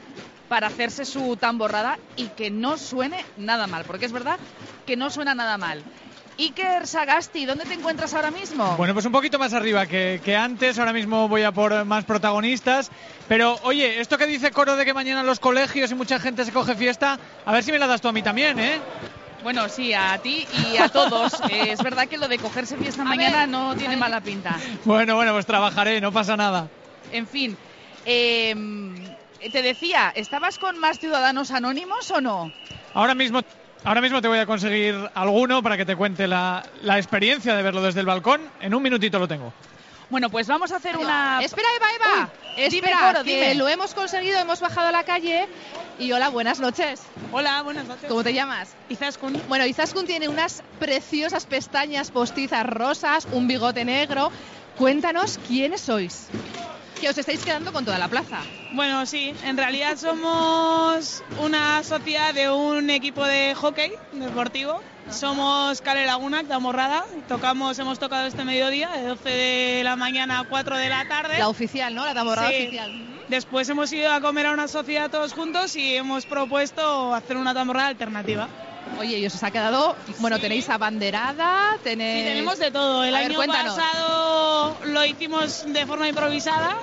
para 0.47 0.67
hacerse 0.67 1.05
su 1.05 1.37
tamborrada 1.37 1.99
y 2.15 2.29
que 2.29 2.51
no 2.51 2.77
suene 2.77 3.25
nada 3.35 3.67
mal, 3.67 3.85
porque 3.85 4.05
es 4.05 4.11
verdad 4.11 4.39
que 4.85 4.95
no 4.95 5.09
suena 5.09 5.33
nada 5.35 5.57
mal. 5.57 5.85
Iker 6.37 6.87
Sagasti, 6.87 7.45
¿dónde 7.45 7.65
te 7.65 7.73
encuentras 7.73 8.13
ahora 8.13 8.31
mismo? 8.31 8.75
Bueno, 8.77 8.93
pues 8.93 9.05
un 9.05 9.11
poquito 9.11 9.37
más 9.37 9.53
arriba 9.53 9.85
que, 9.85 10.21
que 10.23 10.35
antes. 10.35 10.79
Ahora 10.79 10.93
mismo 10.93 11.27
voy 11.27 11.43
a 11.43 11.51
por 11.51 11.85
más 11.85 12.05
protagonistas. 12.05 12.89
Pero, 13.27 13.59
oye, 13.63 13.99
esto 13.99 14.17
que 14.17 14.25
dice 14.25 14.51
Coro 14.51 14.75
de 14.75 14.85
que 14.85 14.93
mañana 14.93 15.23
los 15.23 15.39
colegios 15.39 15.91
y 15.91 15.95
mucha 15.95 16.19
gente 16.19 16.43
se 16.45 16.51
coge 16.51 16.75
fiesta, 16.75 17.19
a 17.45 17.51
ver 17.51 17.63
si 17.63 17.71
me 17.71 17.79
la 17.79 17.87
das 17.87 18.01
tú 18.01 18.07
a 18.07 18.11
mí 18.11 18.21
también, 18.21 18.59
¿eh? 18.59 18.79
Bueno, 19.43 19.67
sí, 19.67 19.93
a 19.93 20.17
ti 20.19 20.47
y 20.71 20.77
a 20.77 20.89
todos. 20.89 21.33
Eh, 21.49 21.71
es 21.71 21.83
verdad 21.83 22.07
que 22.07 22.17
lo 22.17 22.27
de 22.27 22.39
cogerse 22.39 22.77
fiesta 22.77 23.03
mañana 23.03 23.45
no 23.45 23.75
tiene 23.75 23.97
mala 23.97 24.21
pinta. 24.21 24.57
Bueno, 24.85 25.15
bueno, 25.15 25.33
pues 25.33 25.45
trabajaré, 25.45 25.99
no 25.99 26.11
pasa 26.11 26.37
nada. 26.37 26.69
En 27.11 27.27
fin, 27.27 27.57
eh, 28.05 28.55
te 29.51 29.61
decía, 29.61 30.11
¿estabas 30.15 30.57
con 30.57 30.79
más 30.79 30.99
ciudadanos 30.99 31.51
anónimos 31.51 32.09
o 32.11 32.21
no? 32.21 32.51
Ahora 32.93 33.13
mismo, 33.13 33.41
ahora 33.83 34.01
mismo 34.01 34.21
te 34.21 34.27
voy 34.27 34.39
a 34.39 34.45
conseguir 34.45 34.95
alguno 35.13 35.61
para 35.63 35.77
que 35.77 35.85
te 35.85 35.95
cuente 35.95 36.27
la, 36.27 36.63
la 36.81 36.97
experiencia 36.97 37.55
de 37.55 37.63
verlo 37.63 37.81
desde 37.81 37.99
el 37.99 38.05
balcón. 38.05 38.41
En 38.61 38.73
un 38.73 38.81
minutito 38.83 39.19
lo 39.19 39.27
tengo. 39.27 39.53
Bueno, 40.09 40.29
pues 40.29 40.47
vamos 40.47 40.71
a 40.71 40.75
hacer 40.75 40.95
una... 40.97 41.39
Espera, 41.41 41.67
Eva, 41.75 41.87
Eva. 41.95 42.29
Uy, 42.55 42.69
dime, 42.69 42.89
Espera, 42.91 42.99
Coro, 43.13 43.23
que 43.23 43.31
dime. 43.33 43.55
lo 43.55 43.67
hemos 43.67 43.95
conseguido, 43.95 44.37
hemos 44.39 44.59
bajado 44.59 44.89
a 44.89 44.91
la 44.91 45.03
calle. 45.03 45.47
Y 45.97 46.11
hola, 46.11 46.29
buenas 46.29 46.59
noches. 46.59 47.01
Hola, 47.31 47.63
buenas 47.63 47.87
noches. 47.87 48.05
¿Cómo 48.09 48.23
te 48.23 48.33
llamas? 48.33 48.75
Izaskun. 48.89 49.41
Bueno, 49.47 49.65
Izaskun 49.65 50.05
tiene 50.05 50.27
unas 50.27 50.61
preciosas 50.77 51.45
pestañas 51.47 52.11
postizas 52.11 52.65
rosas, 52.65 53.27
un 53.31 53.47
bigote 53.47 53.85
negro. 53.85 54.31
Cuéntanos 54.77 55.39
quiénes 55.47 55.81
sois. 55.81 56.27
Que 57.03 57.09
os 57.09 57.17
estáis 57.17 57.43
quedando 57.43 57.73
con 57.73 57.83
toda 57.83 57.97
la 57.99 58.07
plaza. 58.07 58.37
Bueno, 58.71 59.05
sí, 59.05 59.33
en 59.43 59.57
realidad 59.57 59.97
somos 59.97 61.21
una 61.41 61.83
sociedad 61.83 62.33
de 62.33 62.49
un 62.49 62.89
equipo 62.89 63.25
de 63.25 63.53
hockey 63.55 63.91
deportivo. 64.13 64.79
Somos 65.11 65.81
Cale 65.81 66.05
Laguna, 66.05 66.45
Tamorrada. 66.45 67.03
Tocamos, 67.27 67.77
hemos 67.79 67.99
tocado 67.99 68.25
este 68.25 68.45
mediodía, 68.45 68.87
de 68.91 69.03
12 69.05 69.29
de 69.29 69.81
la 69.83 69.97
mañana 69.97 70.39
a 70.39 70.43
4 70.45 70.77
de 70.77 70.87
la 70.87 71.05
tarde. 71.09 71.39
La 71.39 71.49
oficial, 71.49 71.93
¿no? 71.93 72.05
La 72.05 72.13
tamborrada 72.13 72.47
Sí. 72.51 72.55
oficial. 72.63 72.93
Después 73.33 73.67
hemos 73.67 73.91
ido 73.91 74.11
a 74.11 74.21
comer 74.21 74.45
a 74.45 74.51
una 74.51 74.67
sociedad 74.67 75.09
todos 75.09 75.33
juntos 75.33 75.75
y 75.75 75.95
hemos 75.95 76.27
propuesto 76.27 77.15
hacer 77.15 77.35
una 77.35 77.51
tamborrada 77.51 77.87
alternativa. 77.87 78.47
Oye, 78.99 79.17
y 79.17 79.25
os 79.25 79.41
ha 79.41 79.49
quedado, 79.49 79.95
bueno, 80.19 80.37
tenéis 80.37 80.69
abanderada, 80.69 81.79
tenéis... 81.83 82.19
Sí, 82.19 82.29
tenemos 82.29 82.59
de 82.59 82.69
todo. 82.69 83.03
El 83.03 83.15
A 83.15 83.17
año 83.17 83.39
pasado 83.47 84.77
lo 84.85 85.03
hicimos 85.03 85.65
de 85.65 85.83
forma 85.87 86.07
improvisada, 86.07 86.77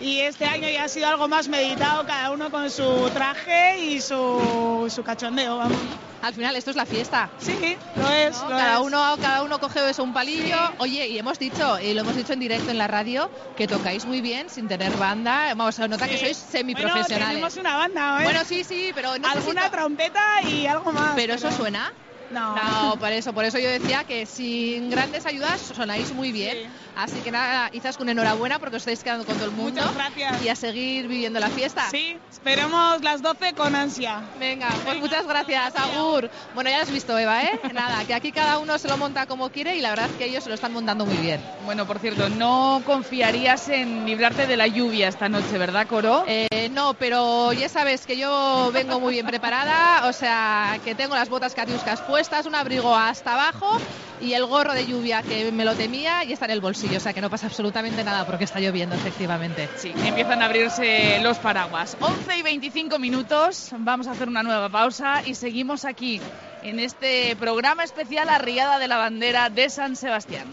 y 0.00 0.20
este 0.20 0.46
año 0.46 0.68
ya 0.68 0.84
ha 0.84 0.88
sido 0.88 1.08
algo 1.08 1.28
más 1.28 1.48
meditado, 1.48 2.06
cada 2.06 2.30
uno 2.30 2.50
con 2.50 2.70
su 2.70 3.10
traje 3.12 3.78
y 3.78 4.00
su, 4.00 4.90
su 4.94 5.02
cachondeo, 5.02 5.58
vamos. 5.58 5.78
Al 6.22 6.34
final 6.34 6.54
esto 6.54 6.70
es 6.70 6.76
la 6.76 6.84
fiesta. 6.84 7.30
Sí, 7.38 7.76
lo 7.96 8.10
es. 8.10 8.36
¿no? 8.36 8.44
lo 8.44 8.48
cada 8.50 8.74
es. 8.74 8.80
uno 8.80 9.16
cada 9.20 9.42
uno 9.42 9.58
coge 9.58 9.88
eso 9.88 10.02
un 10.02 10.12
palillo. 10.12 10.56
Oye, 10.78 11.08
y 11.08 11.18
hemos 11.18 11.38
dicho, 11.38 11.80
y 11.80 11.94
lo 11.94 12.02
hemos 12.02 12.14
dicho 12.14 12.34
en 12.34 12.40
directo 12.40 12.70
en 12.70 12.78
la 12.78 12.86
radio, 12.88 13.30
que 13.56 13.66
tocáis 13.66 14.04
muy 14.04 14.20
bien 14.20 14.50
sin 14.50 14.68
tener 14.68 14.92
banda. 14.98 15.54
Vamos, 15.54 15.74
se 15.74 15.88
nota 15.88 16.06
que 16.06 16.18
sois 16.18 16.36
semiprofesionales. 16.36 17.40
Bueno, 17.40 17.48
tenemos 17.48 17.56
una 17.56 17.76
banda, 17.76 18.20
¿eh? 18.20 18.24
Bueno, 18.24 18.40
sí, 18.44 18.64
sí, 18.64 18.92
pero 18.94 19.16
no 19.18 19.28
Alguna 19.28 19.70
trompeta 19.70 20.42
y 20.42 20.66
algo 20.66 20.92
más. 20.92 21.12
¿Pero 21.16 21.34
eso 21.34 21.50
suena? 21.52 21.90
No. 22.30 22.54
No, 22.54 22.96
por 22.98 23.10
eso, 23.12 23.32
por 23.32 23.44
eso 23.44 23.58
yo 23.58 23.68
decía 23.68 24.04
que 24.04 24.24
sin 24.26 24.90
grandes 24.90 25.26
ayudas 25.26 25.60
sonáis 25.60 26.12
muy 26.12 26.32
bien. 26.32 26.70
Así 26.96 27.20
que 27.20 27.30
nada, 27.30 27.70
Izaskun, 27.72 28.08
enhorabuena 28.08 28.58
porque 28.58 28.76
os 28.76 28.82
estáis 28.82 29.02
quedando 29.02 29.24
con 29.24 29.34
todo 29.34 29.46
el 29.46 29.50
mundo. 29.52 29.80
Muchas 29.80 29.94
gracias. 29.94 30.42
Y 30.42 30.48
a 30.48 30.54
seguir 30.54 31.08
viviendo 31.08 31.40
la 31.40 31.48
fiesta. 31.48 31.88
Sí, 31.90 32.16
esperemos 32.30 33.02
las 33.02 33.22
12 33.22 33.54
con 33.54 33.74
ansia. 33.74 34.22
Venga, 34.38 34.68
pues 34.84 34.98
muchas 34.98 35.26
gracias, 35.26 35.74
Agur. 35.76 36.30
Bueno, 36.54 36.70
ya 36.70 36.76
lo 36.76 36.82
has 36.84 36.90
visto, 36.90 37.18
Eva, 37.18 37.42
¿eh? 37.42 37.60
Nada, 37.72 38.04
que 38.04 38.14
aquí 38.14 38.30
cada 38.32 38.58
uno 38.58 38.78
se 38.78 38.88
lo 38.88 38.96
monta 38.96 39.26
como 39.26 39.50
quiere 39.50 39.76
y 39.76 39.80
la 39.80 39.90
verdad 39.90 40.08
es 40.10 40.16
que 40.16 40.26
ellos 40.26 40.44
se 40.44 40.50
lo 40.50 40.54
están 40.54 40.72
montando 40.72 41.06
muy 41.06 41.16
bien. 41.16 41.40
Bueno, 41.64 41.86
por 41.86 41.98
cierto, 41.98 42.28
no 42.28 42.82
confiarías 42.86 43.68
en 43.68 44.06
librarte 44.06 44.46
de 44.46 44.56
la 44.56 44.66
lluvia 44.66 45.08
esta 45.08 45.28
noche, 45.28 45.58
¿verdad, 45.58 45.86
Coro? 45.86 46.24
Eh, 46.26 46.70
no, 46.72 46.94
pero 46.94 47.52
ya 47.52 47.68
sabes 47.68 48.06
que 48.06 48.16
yo 48.16 48.70
vengo 48.72 49.00
muy 49.00 49.14
bien 49.14 49.26
preparada, 49.26 50.06
o 50.06 50.12
sea, 50.12 50.78
que 50.84 50.94
tengo 50.94 51.14
las 51.14 51.28
botas 51.28 51.54
catiuscas 51.54 52.00
puestas, 52.02 52.19
un 52.46 52.54
abrigo 52.54 52.94
hasta 52.94 53.32
abajo 53.32 53.78
y 54.20 54.34
el 54.34 54.44
gorro 54.44 54.74
de 54.74 54.84
lluvia 54.84 55.22
que 55.22 55.50
me 55.52 55.64
lo 55.64 55.74
temía 55.74 56.22
y 56.22 56.34
está 56.34 56.44
en 56.44 56.50
el 56.50 56.60
bolsillo, 56.60 56.98
o 56.98 57.00
sea 57.00 57.14
que 57.14 57.22
no 57.22 57.30
pasa 57.30 57.46
absolutamente 57.46 58.04
nada 58.04 58.26
porque 58.26 58.44
está 58.44 58.60
lloviendo, 58.60 58.94
efectivamente. 58.94 59.70
Sí, 59.76 59.90
empiezan 60.04 60.42
a 60.42 60.44
abrirse 60.44 61.18
los 61.22 61.38
paraguas. 61.38 61.96
11 61.98 62.36
y 62.36 62.42
25 62.42 62.98
minutos, 62.98 63.70
vamos 63.78 64.06
a 64.06 64.10
hacer 64.10 64.28
una 64.28 64.42
nueva 64.42 64.68
pausa 64.68 65.22
y 65.24 65.34
seguimos 65.34 65.86
aquí 65.86 66.20
en 66.62 66.78
este 66.78 67.36
programa 67.36 67.84
especial 67.84 68.28
Arriada 68.28 68.78
de 68.78 68.88
la 68.88 68.98
Bandera 68.98 69.48
de 69.48 69.70
San 69.70 69.96
Sebastián. 69.96 70.46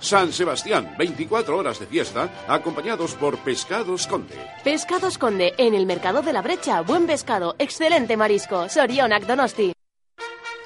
San 0.00 0.32
Sebastián, 0.32 0.96
24 0.98 1.56
horas 1.56 1.78
de 1.78 1.86
fiesta, 1.86 2.28
acompañados 2.48 3.14
por 3.14 3.38
Pescados 3.38 4.08
Conde. 4.08 4.34
Pescados 4.64 5.16
Conde, 5.16 5.54
en 5.58 5.74
el 5.74 5.86
Mercado 5.86 6.22
de 6.22 6.32
la 6.32 6.42
Brecha. 6.42 6.80
Buen 6.80 7.06
pescado, 7.06 7.54
excelente 7.60 8.16
marisco. 8.16 8.68
Sorionak 8.68 9.26
Donosti. 9.26 9.75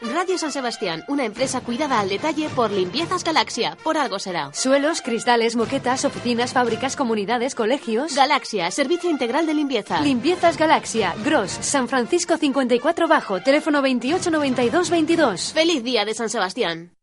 Radio 0.02 0.38
San 0.38 0.50
Sebastián, 0.50 1.04
una 1.08 1.26
empresa 1.26 1.60
cuidada 1.60 2.00
al 2.00 2.08
detalle 2.08 2.48
por 2.48 2.70
Limpiezas 2.70 3.22
Galaxia. 3.22 3.76
Por 3.84 3.98
algo 3.98 4.18
será. 4.18 4.50
Suelos, 4.54 5.02
cristales, 5.02 5.56
moquetas, 5.56 6.06
oficinas, 6.06 6.54
fábricas, 6.54 6.96
comunidades, 6.96 7.54
colegios. 7.54 8.14
Galaxia, 8.14 8.70
servicio 8.70 9.10
integral 9.10 9.46
de 9.46 9.54
limpieza. 9.54 10.00
Limpiezas 10.00 10.56
Galaxia, 10.56 11.14
Gross, 11.22 11.50
San 11.50 11.86
Francisco 11.86 12.38
54 12.38 13.08
Bajo, 13.08 13.42
teléfono 13.42 13.82
289222. 13.82 15.52
Feliz 15.52 15.84
día 15.84 16.06
de 16.06 16.14
San 16.14 16.30
Sebastián. 16.30 16.99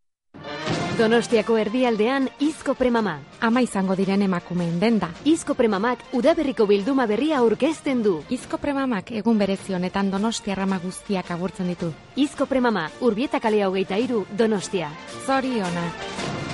Donostiako 0.98 1.60
erdialdean 1.62 2.24
Izko 2.42 2.74
Premama. 2.74 3.20
Ama 3.46 3.62
izango 3.62 3.94
diren 3.96 4.24
emakumeen 4.26 4.80
denda. 4.82 5.12
Izko 5.30 5.54
Premamak 5.54 6.02
udaberriko 6.18 6.66
bilduma 6.66 7.06
berria 7.06 7.38
aurkezten 7.38 8.02
du. 8.02 8.16
Izko 8.34 8.58
premamak 8.58 9.12
egun 9.20 9.38
berezi 9.38 9.78
honetan 9.78 10.10
Donostia 10.10 10.58
rama 10.58 10.82
guztiak 10.82 11.30
agurtzen 11.38 11.70
ditu. 11.70 11.92
Izko 12.16 12.50
Premama, 12.50 12.90
Urbieta 13.06 13.38
kalea 13.40 13.70
hogeita 13.70 14.02
iru, 14.02 14.26
Donostia. 14.34 14.90
Zorionak. 15.28 16.47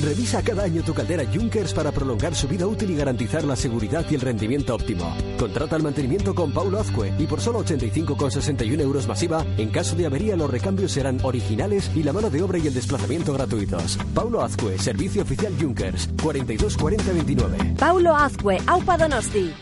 Revisa 0.00 0.42
cada 0.42 0.64
año 0.64 0.82
tu 0.82 0.94
caldera 0.94 1.24
Junkers 1.32 1.72
para 1.72 1.92
prolongar 1.92 2.34
su 2.34 2.48
vida 2.48 2.66
útil 2.66 2.90
y 2.90 2.96
garantizar 2.96 3.44
la 3.44 3.56
seguridad 3.56 4.04
y 4.10 4.14
el 4.14 4.20
rendimiento 4.20 4.74
óptimo. 4.74 5.14
Contrata 5.38 5.76
el 5.76 5.82
mantenimiento 5.82 6.34
con 6.34 6.52
Paulo 6.52 6.78
Azcue 6.78 7.12
y 7.18 7.26
por 7.26 7.40
solo 7.40 7.64
85,61 7.64 8.80
euros 8.80 9.06
masiva, 9.06 9.44
en 9.58 9.70
caso 9.70 9.96
de 9.96 10.06
avería 10.06 10.36
los 10.36 10.50
recambios 10.50 10.92
serán 10.92 11.18
originales 11.22 11.90
y 11.94 12.02
la 12.02 12.12
mano 12.12 12.30
de 12.30 12.42
obra 12.42 12.58
y 12.58 12.66
el 12.66 12.74
desplazamiento 12.74 13.32
gratuitos. 13.32 13.98
Paulo 14.14 14.42
Azcue, 14.42 14.78
servicio 14.78 15.22
oficial 15.22 15.54
Junkers, 15.60 16.08
42 16.22 16.76
40 16.76 17.12
29. 17.12 17.74
Paulo 17.78 18.16
Azcue, 18.16 18.58
Aupa 18.66 18.96
Donosti. 18.96 19.52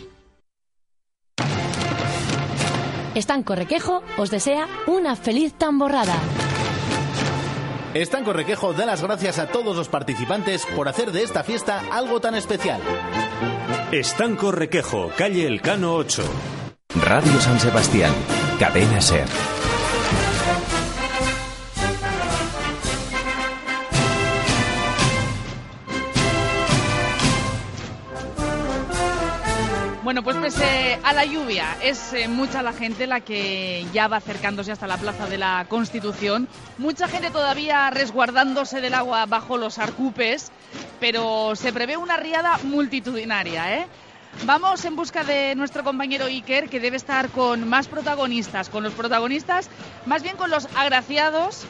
Estanco 3.14 3.54
Requejo 3.56 4.02
os 4.16 4.30
desea 4.30 4.68
una 4.86 5.16
feliz 5.16 5.52
tamborrada. 5.54 6.14
Estanco 8.02 8.32
Requejo 8.32 8.72
da 8.74 8.86
las 8.86 9.02
gracias 9.02 9.40
a 9.40 9.48
todos 9.48 9.76
los 9.76 9.88
participantes 9.88 10.64
por 10.66 10.88
hacer 10.88 11.10
de 11.10 11.24
esta 11.24 11.42
fiesta 11.42 11.82
algo 11.90 12.20
tan 12.20 12.36
especial. 12.36 12.80
Estanco 13.90 14.52
Requejo, 14.52 15.10
calle 15.16 15.46
Elcano 15.48 15.94
8. 15.94 16.22
Radio 17.04 17.40
San 17.40 17.58
Sebastián, 17.58 18.12
Cadena 18.60 19.00
Ser. 19.00 19.26
Bueno, 30.18 30.40
pues 30.40 30.52
pese 30.56 30.98
a 31.04 31.12
la 31.12 31.24
lluvia, 31.24 31.76
es 31.80 32.12
eh, 32.12 32.26
mucha 32.26 32.60
la 32.60 32.72
gente 32.72 33.06
la 33.06 33.20
que 33.20 33.86
ya 33.92 34.08
va 34.08 34.16
acercándose 34.16 34.72
hasta 34.72 34.88
la 34.88 34.96
Plaza 34.96 35.28
de 35.28 35.38
la 35.38 35.64
Constitución. 35.68 36.48
Mucha 36.76 37.06
gente 37.06 37.30
todavía 37.30 37.88
resguardándose 37.90 38.80
del 38.80 38.94
agua 38.94 39.26
bajo 39.26 39.56
los 39.56 39.78
arcupes, 39.78 40.50
pero 40.98 41.54
se 41.54 41.72
prevé 41.72 41.96
una 41.96 42.16
riada 42.16 42.58
multitudinaria, 42.64 43.78
¿eh? 43.78 43.86
Vamos 44.44 44.84
en 44.84 44.96
busca 44.96 45.22
de 45.22 45.54
nuestro 45.54 45.84
compañero 45.84 46.24
Iker, 46.24 46.68
que 46.68 46.80
debe 46.80 46.96
estar 46.96 47.28
con 47.28 47.68
más 47.68 47.86
protagonistas, 47.86 48.70
con 48.70 48.82
los 48.82 48.94
protagonistas, 48.94 49.70
más 50.04 50.24
bien 50.24 50.36
con 50.36 50.50
los 50.50 50.66
agraciados, 50.74 51.64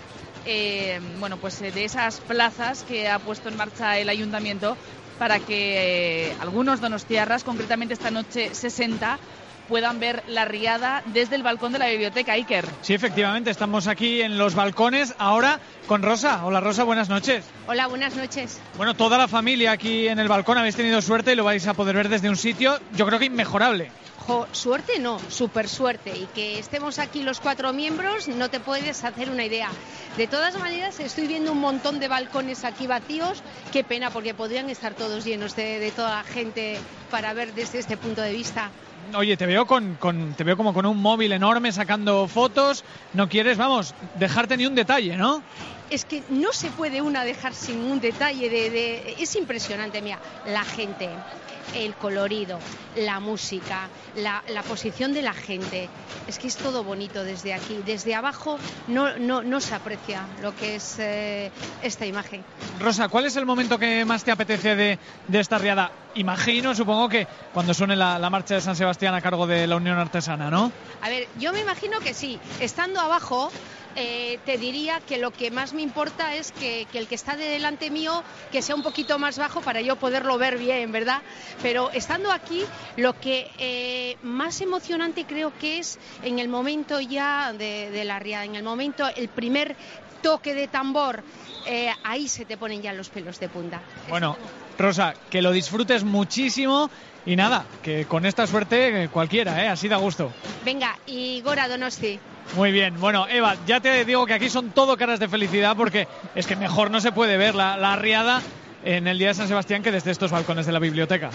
eh, 0.47 1.01
bueno, 1.21 1.37
pues 1.37 1.61
de 1.61 1.85
esas 1.85 2.21
plazas 2.21 2.83
que 2.85 3.11
ha 3.11 3.19
puesto 3.19 3.51
en 3.51 3.59
marcha 3.59 3.99
el 3.99 4.09
ayuntamiento 4.09 4.79
para 5.19 5.41
que 5.41 6.31
eh, 6.31 6.37
algunos 6.39 6.81
donostiarras, 6.81 7.45
concretamente 7.45 7.93
esta 7.93 8.11
noche 8.11 8.55
60, 8.55 9.21
puedan 9.69 10.01
ver 10.01 10.25
la 10.27 10.45
riada 10.45 11.03
desde 11.07 11.37
el 11.37 11.43
balcón 11.43 11.73
de 11.73 11.79
la 11.79 11.89
biblioteca 11.89 12.33
Iker. 12.33 12.67
Sí, 12.83 12.95
efectivamente, 12.95 13.51
estamos 13.51 13.87
aquí 13.87 14.23
en 14.23 14.39
los 14.39 14.55
balcones 14.55 15.15
ahora 15.19 15.61
con 15.87 16.03
Rosa. 16.03 16.45
Hola 16.45 16.61
Rosa, 16.61 16.85
buenas 16.85 17.09
noches. 17.09 17.45
Hola, 17.67 17.87
buenas 17.87 18.17
noches. 18.17 18.59
Bueno, 18.77 18.95
toda 18.95 19.19
la 19.19 19.29
familia 19.29 19.73
aquí 19.73 20.09
en 20.09 20.19
el 20.19 20.29
balcón 20.29 20.59
habéis 20.59 20.77
tenido 20.77 21.01
suerte 21.03 21.33
y 21.33 21.37
lo 21.37 21.45
vais 21.45 21.67
a 21.67 21.75
poder 21.75 21.95
ver 21.97 22.09
desde 22.09 22.29
un 22.29 22.37
sitio, 22.37 22.79
yo 22.95 23.07
creo 23.07 23.19
que 23.19 23.27
inmejorable. 23.27 23.91
Jo, 24.27 24.47
suerte 24.53 24.99
no, 24.99 25.19
súper 25.31 25.69
suerte. 25.69 26.15
Y 26.15 26.27
que 26.35 26.59
estemos 26.59 26.99
aquí 26.99 27.23
los 27.23 27.41
cuatro 27.41 27.73
miembros, 27.73 28.29
no 28.29 28.51
te 28.51 28.61
puedes 28.61 29.03
hacer 29.03 29.31
una 29.31 29.45
idea. 29.45 29.71
De 30.19 30.27
todas 30.27 30.59
maneras, 30.59 31.01
estoy 31.01 31.27
viendo 31.27 31.53
un 31.53 31.61
montón 31.61 31.99
de 31.99 32.09
balcones 32.09 32.65
aquí 32.65 32.87
vacíos. 32.87 33.43
Qué 33.73 33.85
pena, 33.85 34.11
porque 34.11 34.35
podrían 34.35 34.69
estar 34.69 34.93
todos 34.93 35.25
llenos 35.25 35.57
de, 35.57 35.79
de 35.79 35.91
toda 35.93 36.17
la 36.17 36.25
gente 36.25 36.79
para 37.11 37.33
ver 37.33 37.55
desde 37.55 37.79
este 37.79 37.97
punto 37.97 38.21
de 38.21 38.33
vista. 38.33 38.71
Oye, 39.17 39.37
te 39.37 39.47
veo 39.47 39.67
con, 39.67 39.97
con- 39.97 40.35
te 40.35 40.45
veo 40.45 40.57
como 40.57 40.73
con 40.73 40.87
un 40.87 40.99
móvil 41.01 41.33
enorme 41.33 41.73
sacando 41.73 42.29
fotos. 42.29 42.85
No 43.13 43.29
quieres, 43.29 43.57
vamos, 43.57 43.95
dejarte 44.15 44.57
ni 44.57 44.67
un 44.67 44.75
detalle, 44.75 45.17
¿no? 45.17 45.43
Es 45.91 46.05
que 46.05 46.23
no 46.29 46.53
se 46.53 46.71
puede 46.71 47.01
una 47.01 47.25
dejar 47.25 47.55
sin 47.55 47.79
un 47.81 48.01
detalle 48.01 48.51
de, 48.51 48.71
de- 48.71 49.15
es 49.19 49.35
impresionante, 49.37 50.03
mira, 50.03 50.21
la 50.45 50.65
gente, 50.65 51.19
el 51.75 51.95
colorido, 51.95 52.59
la 52.97 53.21
música, 53.21 53.89
la, 54.17 54.43
la 54.49 54.63
posición 54.63 55.13
de 55.13 55.23
la 55.23 55.33
gente. 55.33 55.89
Es 56.27 56.39
que 56.39 56.49
es 56.49 56.57
todo 56.57 56.85
bonito 56.85 57.25
desde 57.25 57.55
aquí. 57.55 57.79
Desde 57.87 58.15
abajo 58.15 58.59
no, 58.87 59.17
no, 59.19 59.43
no 59.43 59.61
se 59.61 59.75
aprecia 59.75 60.27
lo 60.43 60.55
que 60.55 60.77
es 60.77 60.99
eh, 60.99 61.51
esta 61.83 62.05
imagen. 62.07 62.45
Rosa, 62.81 63.09
¿cuál 63.09 63.25
es 63.27 63.37
el 63.37 63.47
momento 63.47 63.79
que 63.79 64.05
más 64.05 64.25
te 64.25 64.31
apetece 64.31 64.77
de, 64.77 64.99
de 65.27 65.41
esta 65.41 65.59
riada? 65.59 65.91
Imagino, 66.15 66.75
supongo 66.75 67.09
que 67.09 67.27
cuando 67.53 67.73
suene 67.73 67.97
la, 67.97 68.19
la 68.19 68.29
marcha 68.29 68.55
de 68.55 68.61
San 68.61 68.77
Sebastián 68.77 69.15
a 69.15 69.21
cargo 69.23 69.47
de 69.47 69.67
la 69.67 69.77
Unión 69.77 69.99
Artesana, 69.99 70.51
¿no? 70.51 70.71
A 71.01 71.09
ver, 71.09 71.29
yo 71.39 71.53
me 71.53 71.61
imagino 71.61 71.99
que 72.01 72.13
sí. 72.13 72.39
Estando 72.61 73.01
abajo, 73.01 73.51
eh, 73.97 74.39
te 74.45 74.59
diría 74.59 75.01
que 75.01 75.19
lo 75.19 75.31
que 75.31 75.51
más 75.51 75.73
me 75.73 75.83
importa 75.83 76.35
es 76.35 76.53
que, 76.53 76.87
que 76.93 76.99
el 76.99 77.07
que 77.09 77.15
está 77.15 77.37
de 77.37 77.45
delante 77.45 77.91
mío, 77.91 78.23
que 78.53 78.63
sea 78.63 78.75
un 78.75 78.83
poquito 78.83 79.19
más 79.19 79.39
bajo 79.39 79.61
para 79.61 79.81
yo 79.81 79.97
poderlo 79.97 80.39
ver 80.39 80.59
bien, 80.59 80.93
¿verdad? 80.93 81.23
Pero 81.63 81.91
estando 81.91 82.31
aquí, 82.33 82.65
lo 82.97 83.19
que 83.19 83.51
eh, 83.59 84.17
más 84.23 84.61
emocionante 84.61 85.25
creo 85.25 85.53
que 85.59 85.79
es 85.79 85.99
en 86.23 86.39
el 86.39 86.49
momento 86.49 87.01
ya 87.01 87.53
de, 87.53 87.91
de 87.91 88.05
la 88.05 88.19
riada, 88.19 88.45
en 88.45 88.55
el 88.55 88.63
momento, 88.63 89.09
el 89.17 89.29
primer 89.29 89.77
toque 90.23 90.55
de 90.55 90.69
tambor, 90.69 91.23
eh, 91.67 91.91
ahí 92.03 92.29
se 92.29 92.45
te 92.45 92.57
ponen 92.57 92.83
ya 92.83 92.93
los 92.93 93.09
pelos 93.09 93.39
de 93.41 93.49
punta. 93.49 93.81
Bueno, 94.09 94.37
Rosa, 94.79 95.15
que 95.31 95.43
lo 95.43 95.53
disfrutes 95.53 96.05
muchísimo 96.05 96.91
y 97.27 97.37
nada, 97.37 97.67
que 97.83 98.07
con 98.07 98.25
esta 98.27 98.47
suerte 98.47 99.05
eh, 99.05 99.09
cualquiera, 99.09 99.65
¿eh? 99.65 99.69
Así 99.69 99.89
da 99.89 99.97
gusto. 99.97 100.33
Venga, 100.65 100.99
y 101.07 101.41
Gora 101.43 101.69
Donosti. 101.69 102.19
Muy 102.57 102.73
bien, 102.73 102.99
bueno, 103.01 103.27
Eva, 103.29 103.57
ya 103.67 103.81
te 103.81 104.05
digo 104.05 104.27
que 104.27 104.35
aquí 104.35 104.49
son 104.49 104.71
todo 104.71 104.97
caras 104.97 105.21
de 105.21 105.29
felicidad 105.29 105.77
porque 105.77 106.09
es 106.35 106.47
que 106.47 106.57
mejor 106.57 106.91
no 106.91 107.01
se 107.01 107.13
puede 107.13 107.37
ver 107.37 107.55
la, 107.55 107.77
la 107.77 107.97
riada. 107.97 108.41
en 108.85 109.07
el 109.07 109.19
día 109.19 109.29
de 109.29 109.35
San 109.35 109.49
Sebastián 109.49 109.83
que 109.83 109.93
desde 109.93 110.11
estos 110.11 110.31
balcones 110.31 110.67
de 110.67 110.73
la 110.73 110.79
biblioteca. 110.79 111.31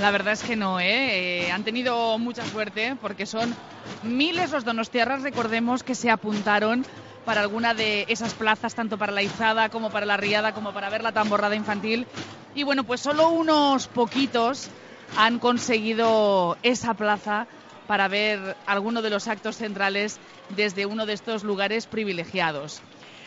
La 0.00 0.10
verdad 0.10 0.34
es 0.34 0.42
que 0.42 0.56
no, 0.56 0.80
¿eh? 0.80 1.46
Eh, 1.46 1.50
han 1.50 1.64
tenido 1.64 2.18
mucha 2.18 2.44
suerte 2.46 2.96
porque 3.00 3.26
son 3.26 3.54
miles 4.02 4.50
los 4.50 4.64
donostiarras, 4.64 5.22
recordemos, 5.22 5.82
que 5.82 5.94
se 5.94 6.10
apuntaron 6.10 6.84
para 7.24 7.40
alguna 7.40 7.74
de 7.74 8.04
esas 8.08 8.34
plazas, 8.34 8.74
tanto 8.74 8.98
para 8.98 9.12
la 9.12 9.22
izada 9.22 9.68
como 9.68 9.90
para 9.90 10.06
la 10.06 10.16
riada, 10.16 10.52
como 10.52 10.72
para 10.72 10.90
ver 10.90 11.02
la 11.02 11.12
tamborrada 11.12 11.54
infantil. 11.54 12.06
Y 12.54 12.64
bueno, 12.64 12.84
pues 12.84 13.00
solo 13.00 13.28
unos 13.30 13.86
poquitos 13.88 14.68
han 15.16 15.38
conseguido 15.38 16.56
esa 16.62 16.94
plaza 16.94 17.46
para 17.92 18.08
ver 18.08 18.56
alguno 18.64 19.02
de 19.02 19.10
los 19.10 19.28
actos 19.28 19.56
centrales 19.56 20.18
desde 20.56 20.86
uno 20.86 21.04
de 21.04 21.12
estos 21.12 21.44
lugares 21.44 21.86
privilegiados. 21.86 22.80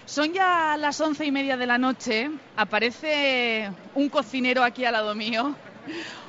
Son 0.07 0.33
ya 0.33 0.75
las 0.75 0.99
once 0.99 1.23
y 1.23 1.31
media 1.31 1.55
de 1.55 1.67
la 1.67 1.77
noche. 1.77 2.31
Aparece 2.57 3.69
un 3.93 4.09
cocinero 4.09 4.63
aquí 4.63 4.83
al 4.83 4.93
lado 4.93 5.13
mío. 5.13 5.55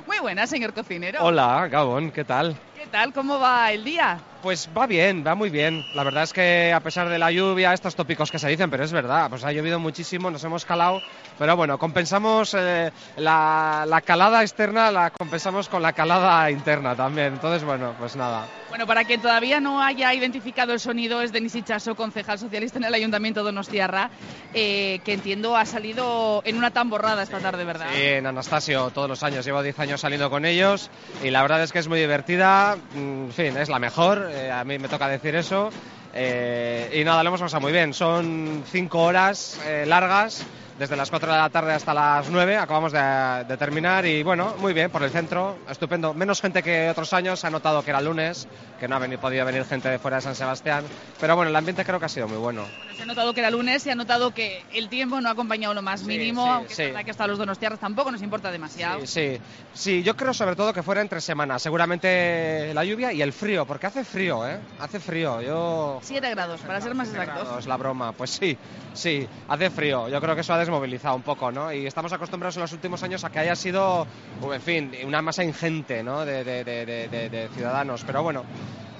Muy 0.05 0.19
buena, 0.19 0.45
señor 0.45 0.71
cocinero. 0.71 1.17
Hola, 1.23 1.67
Gabón, 1.67 2.11
¿qué 2.11 2.23
tal? 2.23 2.55
¿Qué 2.87 2.91
tal? 2.91 3.11
¿Cómo 3.11 3.37
va 3.37 3.69
el 3.73 3.83
día? 3.83 4.17
Pues 4.41 4.69
va 4.77 4.87
bien, 4.87 5.21
va 5.27 5.35
muy 5.35 5.49
bien. 5.49 5.83
La 5.93 6.05
verdad 6.05 6.23
es 6.23 6.31
que 6.31 6.71
a 6.71 6.79
pesar 6.79 7.09
de 7.09 7.19
la 7.19 7.31
lluvia, 7.31 7.73
estos 7.73 7.95
tópicos 7.97 8.31
que 8.31 8.39
se 8.39 8.47
dicen, 8.47 8.69
pero 8.69 8.85
es 8.85 8.93
verdad, 8.93 9.29
pues 9.29 9.43
ha 9.43 9.51
llovido 9.51 9.77
muchísimo, 9.77 10.31
nos 10.31 10.41
hemos 10.45 10.63
calado, 10.63 11.01
pero 11.37 11.57
bueno, 11.57 11.77
compensamos 11.77 12.55
eh, 12.57 12.93
la, 13.17 13.83
la 13.85 13.99
calada 13.99 14.41
externa, 14.41 14.89
la 14.89 15.09
compensamos 15.09 15.67
con 15.67 15.81
la 15.81 15.91
calada 15.91 16.49
interna 16.49 16.95
también. 16.95 17.33
Entonces, 17.33 17.65
bueno, 17.65 17.93
pues 17.99 18.15
nada. 18.15 18.45
Bueno, 18.69 18.85
para 18.85 19.05
quien 19.05 19.21
todavía 19.21 19.59
no 19.59 19.81
haya 19.81 20.13
identificado 20.13 20.71
el 20.71 20.79
sonido, 20.79 21.21
es 21.21 21.31
Denis 21.31 21.55
Ichaso, 21.55 21.95
concejal 21.95 22.37
socialista 22.37 22.77
en 22.77 22.85
el 22.85 22.93
Ayuntamiento 22.93 23.39
de 23.39 23.45
Donostiarra, 23.45 24.11
eh, 24.53 24.99
que 25.03 25.13
entiendo 25.13 25.57
ha 25.57 25.65
salido 25.65 26.41
en 26.45 26.57
una 26.57 26.71
tamborrada 26.71 27.23
esta 27.23 27.39
tarde, 27.39 27.65
¿verdad? 27.65 27.87
Sí, 27.93 28.01
en 28.01 28.27
Anastasio 28.27 28.91
todos 28.91 29.09
los 29.09 29.23
años, 29.23 29.45
llevo 29.45 29.63
10 29.63 29.79
años 29.79 30.01
saliendo 30.01 30.29
con 30.29 30.45
ellos 30.45 30.89
y 31.23 31.31
la 31.31 31.41
verdad 31.41 31.63
es 31.63 31.71
que 31.71 31.79
es 31.79 31.87
muy 31.87 31.99
divertida, 31.99 32.76
en 32.95 33.31
fin, 33.33 33.57
es 33.57 33.69
la 33.69 33.79
mejor, 33.79 34.29
eh, 34.31 34.51
a 34.51 34.63
mí 34.63 34.77
me 34.79 34.89
toca 34.89 35.07
decir 35.07 35.35
eso. 35.35 35.71
eh, 36.13 36.89
y 36.99 37.03
nada, 37.03 37.23
lo 37.23 37.29
hemos 37.29 37.41
pasado 37.41 37.61
muy 37.61 37.71
bien, 37.71 37.93
son 37.93 38.63
5 38.65 39.03
horas 39.03 39.59
eh, 39.65 39.85
largas 39.85 40.45
desde 40.77 40.95
las 40.95 41.09
4 41.09 41.31
de 41.31 41.37
la 41.37 41.49
tarde 41.49 41.73
hasta 41.73 41.93
las 41.93 42.29
9, 42.29 42.57
acabamos 42.57 42.91
de, 42.91 43.45
de 43.47 43.57
terminar 43.57 44.05
y 44.05 44.23
bueno, 44.23 44.55
muy 44.59 44.73
bien, 44.73 44.89
por 44.91 45.03
el 45.03 45.09
centro, 45.09 45.57
estupendo. 45.69 46.13
Menos 46.13 46.41
gente 46.41 46.61
que 46.61 46.89
otros 46.89 47.13
años, 47.13 47.39
se 47.39 47.47
ha 47.47 47.49
notado 47.49 47.83
que 47.83 47.89
era 47.89 48.01
lunes, 48.01 48.47
que 48.79 48.87
no 48.87 48.95
ha 48.95 48.99
venido, 48.99 49.19
podido 49.19 49.45
venir 49.45 49.65
gente 49.65 49.89
de 49.89 49.99
fuera 49.99 50.17
de 50.17 50.21
San 50.21 50.35
Sebastián, 50.35 50.83
pero 51.19 51.35
bueno, 51.35 51.49
el 51.49 51.55
ambiente 51.55 51.83
creo 51.83 51.99
que 51.99 52.05
ha 52.05 52.09
sido 52.09 52.27
muy 52.27 52.37
bueno. 52.37 52.63
Se 52.95 53.03
ha 53.03 53.05
notado 53.05 53.33
que 53.33 53.39
era 53.39 53.49
lunes, 53.51 53.83
se 53.83 53.91
ha 53.91 53.95
notado 53.95 54.33
que 54.33 54.63
el 54.73 54.89
tiempo 54.89 55.19
no 55.21 55.29
ha 55.29 55.31
acompañado 55.31 55.73
lo 55.73 55.81
más 55.81 56.03
mínimo, 56.03 56.43
sí, 56.43 56.49
aunque 56.49 56.73
sí. 56.73 56.81
es 56.83 56.87
verdad 56.89 57.05
que 57.05 57.11
hasta 57.11 57.27
los 57.27 57.37
donostiarras 57.37 57.79
tampoco 57.79 58.11
nos 58.11 58.21
importa 58.21 58.51
demasiado. 58.51 59.01
Sí, 59.01 59.07
sí, 59.07 59.41
sí, 59.73 60.03
yo 60.03 60.15
creo 60.15 60.33
sobre 60.33 60.55
todo 60.55 60.73
que 60.73 60.83
fuera 60.83 61.01
entre 61.01 61.21
semanas, 61.21 61.61
seguramente 61.61 62.73
la 62.73 62.83
lluvia 62.83 63.13
y 63.13 63.21
el 63.21 63.33
frío, 63.33 63.65
porque 63.65 63.87
hace 63.87 64.03
frío, 64.03 64.47
¿eh? 64.47 64.59
Hace 64.79 64.99
frío, 64.99 65.41
yo... 65.41 65.99
7 66.01 66.29
grados, 66.31 66.61
para 66.61 66.81
ser 66.81 66.95
más 66.95 67.09
exactos. 67.09 67.43
grados, 67.43 67.67
la 67.67 67.77
broma, 67.77 68.11
pues 68.11 68.31
sí, 68.31 68.57
sí, 68.93 69.27
hace 69.47 69.69
frío, 69.69 70.07
yo 70.09 70.21
creo 70.21 70.35
que 70.35 70.41
eso 70.41 70.53
ha 70.53 70.57
desmovilizado 70.67 71.15
un 71.15 71.21
poco, 71.21 71.49
¿no? 71.51 71.71
Y 71.71 71.87
estamos 71.87 72.11
acostumbrados 72.11 72.57
en 72.57 72.61
los 72.61 72.73
últimos 72.73 73.01
años 73.01 73.23
a 73.23 73.29
que 73.29 73.39
haya 73.39 73.55
sido, 73.55 74.05
en 74.53 74.61
fin, 74.61 74.91
una 75.05 75.21
masa 75.21 75.43
ingente, 75.43 76.03
¿no? 76.03 76.25
De, 76.25 76.43
de- 76.43 76.63
de- 76.65 76.85
de- 76.85 77.07
de- 77.07 77.29
de 77.29 77.47
ciudadanos, 77.55 78.03
pero 78.05 78.21
bueno, 78.21 78.43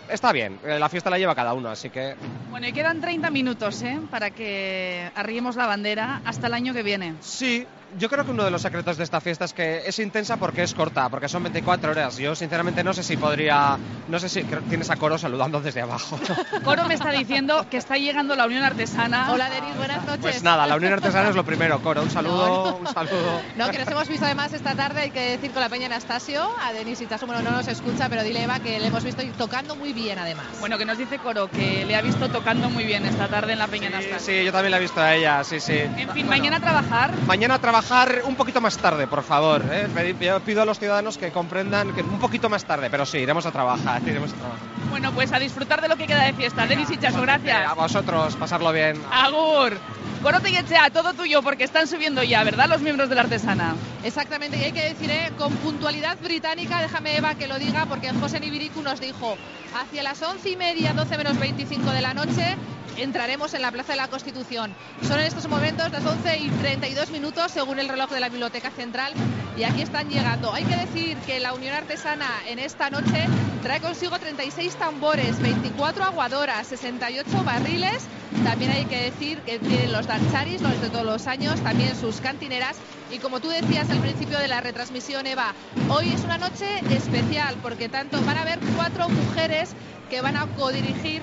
está 0.10 0.32
bien, 0.32 0.58
eh, 0.66 0.80
la 0.80 0.88
fiesta 0.88 1.10
la 1.10 1.18
lleva 1.20 1.36
cada 1.36 1.54
uno, 1.54 1.70
así 1.70 1.90
que... 1.90 2.16
Bueno, 2.50 2.68
y 2.68 2.72
quedan 2.72 3.02
30 3.02 3.30
minutos, 3.30 3.82
¿eh? 3.84 4.00
Para 4.10 4.32
que 4.32 5.12
arriemos 5.14 5.58
la 5.58 5.68
bandera 5.68 6.22
hasta 6.24 6.48
el 6.48 6.54
año 6.54 6.74
que 6.74 6.84
viene. 6.84 7.16
Sí, 7.20 7.68
yo 7.98 8.10
creo 8.10 8.26
que 8.26 8.32
uno 8.32 8.44
de 8.44 8.52
los 8.52 8.62
secretos 8.62 8.98
de 8.98 9.04
esta 9.04 9.22
fiesta 9.22 9.46
es 9.46 9.54
que 9.54 9.84
es 9.86 9.98
intensa 10.00 10.38
porque 10.38 10.64
es 10.64 10.74
corta, 10.74 11.10
porque 11.10 11.30
son 11.30 11.44
24 11.44 11.92
horas. 11.92 12.18
Yo 12.18 12.36
sinceramente 12.36 12.84
no 12.84 12.94
sé 12.94 13.04
si 13.04 13.16
podría, 13.16 13.78
no 14.08 14.20
sé 14.20 14.30
si 14.30 14.44
tienes 14.44 14.90
a 14.90 14.98
Coro 14.98 15.18
saludando 15.18 15.62
desde 15.62 15.82
abajo. 15.82 16.20
Coro 16.64 16.86
me 16.86 16.96
está 16.96 17.12
diciendo 17.12 17.66
que 17.70 17.78
está 17.78 17.98
llegando 17.98 18.36
la 18.36 18.46
Unión 18.46 18.64
Artesana. 18.64 19.32
Hola, 19.32 19.50
Denis, 19.50 19.76
buenas 19.78 20.06
noches. 20.06 20.22
Pues 20.22 20.44
nada, 20.44 20.68
la 20.68 20.76
Unión 20.76 20.94
Artesana 20.94 21.30
es 21.30 21.36
lo 21.36 21.46
primero, 21.46 21.80
Coro, 21.80 22.04
un 22.04 22.12
saludo, 22.12 22.78
un 22.78 22.88
saludo. 22.88 23.42
No, 23.56 23.70
que 23.70 23.80
nos 23.80 23.88
hemos 23.88 24.08
visto 24.08 24.26
además 24.26 24.52
esta 24.54 24.76
tarde, 24.76 25.02
hay 25.02 25.12
que 25.12 25.22
decir 25.22 25.52
con 25.52 25.62
la 25.62 25.70
Peña 25.70 25.86
Anastasio, 25.86 26.50
a 26.62 26.74
Denis 26.74 27.00
Ichaso, 27.02 27.26
bueno, 27.26 27.42
no 27.42 27.52
nos 27.52 27.68
escucha, 27.68 28.10
pero 28.10 28.24
dile 28.24 28.44
Eva 28.44 28.60
que 28.60 28.80
le 28.80 28.88
hemos 28.88 29.04
visto 29.04 29.24
tocando 29.38 29.76
muy 29.76 29.94
bien 29.94 30.20
además. 30.20 30.48
Bueno, 30.60 30.78
que 30.78 30.86
nos 30.86 30.98
dice 30.98 31.20
Coro 31.20 31.50
que 31.50 31.86
le 31.86 31.96
ha 31.96 32.02
visto 32.02 32.30
tocando 32.30 32.70
muy 32.70 32.84
bien 32.84 33.06
esta 33.06 33.28
tarde 33.28 33.54
en 33.54 33.60
la 33.60 33.68
Peña 33.68 33.88
Anastasio. 33.88 34.20
Sí, 34.20 34.44
yo 34.44 34.52
también 34.52 34.72
la 34.72 34.78
he 34.78 34.82
visto 34.82 35.00
a 35.00 35.16
ella, 35.16 35.44
sí, 35.44 35.60
sí. 35.60 35.78
En 35.78 36.10
fin, 36.10 36.28
mañana 36.28 36.58
a 36.58 36.60
trabajar. 36.60 37.14
Mañana 37.26 37.56
a 37.56 37.60
trabajar 37.60 37.77
un 38.26 38.36
poquito 38.36 38.62
más 38.62 38.78
tarde, 38.78 39.08
por 39.08 39.24
favor. 39.24 39.64
¿eh? 39.72 39.88
Yo 40.20 40.40
pido 40.42 40.62
a 40.62 40.66
los 40.66 40.80
ciudadanos 40.80 41.18
que 41.18 41.32
comprendan 41.32 41.94
que 41.94 42.02
un 42.02 42.20
poquito 42.20 42.50
más 42.50 42.66
tarde, 42.66 42.90
pero 42.90 43.06
sí, 43.06 43.20
iremos 43.20 43.46
a 43.46 43.52
trabajar, 43.52 44.02
iremos 44.06 44.34
a 44.34 44.36
trabajar. 44.36 44.60
Bueno, 44.90 45.12
pues 45.12 45.32
a 45.32 45.40
disfrutar 45.40 45.82
de 45.82 45.88
lo 45.88 45.96
que 45.96 46.08
queda 46.08 46.24
de 46.24 46.34
fiesta. 46.34 46.66
Denis 46.66 46.90
Ichaso, 46.90 47.22
gracias. 47.22 47.70
A 47.70 47.74
vosotros, 47.74 48.36
pasarlo 48.36 48.72
bien. 48.72 49.00
Agur. 49.12 49.78
Coro 50.24 50.40
Tellechea, 50.40 50.90
todo 50.90 51.14
tuyo 51.14 51.44
porque 51.44 51.64
están 51.64 51.88
subiendo 51.88 52.24
ya, 52.24 52.44
¿verdad? 52.44 52.68
Los 52.68 52.82
miembros 52.82 53.08
de 53.10 53.16
la 53.16 53.22
Artesana. 53.22 53.76
Exactamente, 54.04 54.58
y 54.58 54.64
hay 54.64 54.72
que 54.72 54.84
decir, 54.84 55.12
¿eh? 55.12 55.32
con 55.38 55.54
puntualidad 55.58 56.18
británica, 56.20 56.82
déjame 56.82 57.18
Eva 57.18 57.36
que 57.36 57.48
lo 57.48 57.60
diga, 57.60 57.86
porque 57.86 58.12
José 58.14 58.40
Nibiricu 58.40 58.82
nos 58.82 59.00
dijo, 59.00 59.38
hacia 59.80 60.02
las 60.02 60.22
once 60.24 60.50
y 60.50 60.58
media, 60.58 60.94
12 60.94 61.18
menos 61.18 61.38
25 61.38 61.92
de 61.92 62.02
la 62.02 62.16
noche, 62.16 62.58
entraremos 62.98 63.54
en 63.54 63.62
la 63.62 63.72
Plaza 63.72 63.94
de 63.94 63.98
la 63.98 64.08
Constitución. 64.08 64.74
Son 65.08 65.20
en 65.20 65.28
estos 65.28 65.48
momentos 65.48 65.92
las 65.92 66.06
11 66.06 66.38
y 66.40 66.50
32 66.50 67.12
minutos, 67.12 67.52
según 67.52 67.67
el 67.76 67.90
reloj 67.90 68.10
de 68.10 68.20
la 68.20 68.30
Biblioteca 68.30 68.72
Central, 68.72 69.14
y 69.58 69.64
aquí 69.64 69.82
están 69.82 70.10
llegando. 70.10 70.54
Hay 70.54 70.64
que 70.64 70.76
decir 70.76 71.18
que 71.26 71.40
la 71.40 71.54
Unión 71.54 71.74
Artesana 71.74 72.28
en 72.48 72.60
esta 72.60 72.90
noche 72.90 73.28
trae 73.62 73.82
consigo 73.82 74.18
36 74.18 74.76
tambores, 74.76 75.40
24 75.42 76.06
aguadoras, 76.06 76.68
68 76.68 77.44
barriles. 77.44 78.06
También 78.44 78.72
hay 78.72 78.86
que 78.86 79.02
decir 79.02 79.40
que 79.42 79.60
tienen 79.60 79.92
los 79.92 80.08
dancharis, 80.08 80.62
los 80.62 80.80
de 80.82 80.90
todos 80.90 81.06
los 81.06 81.28
años, 81.28 81.60
también 81.62 81.96
sus 81.96 82.22
cantineras. 82.22 82.78
Y 83.12 83.20
como 83.20 83.40
tú 83.40 83.50
decías 83.50 83.90
al 83.90 84.00
principio 84.00 84.38
de 84.40 84.48
la 84.48 84.62
retransmisión, 84.62 85.28
Eva, 85.28 85.54
hoy 85.90 86.10
es 86.10 86.24
una 86.24 86.38
noche 86.38 86.68
especial 86.92 87.56
porque 87.62 87.90
tanto 87.90 88.22
van 88.22 88.38
a 88.38 88.42
haber 88.44 88.60
cuatro 88.76 89.10
mujeres 89.10 89.72
que 90.10 90.22
van 90.22 90.38
a 90.38 90.46
codirigir 90.56 91.22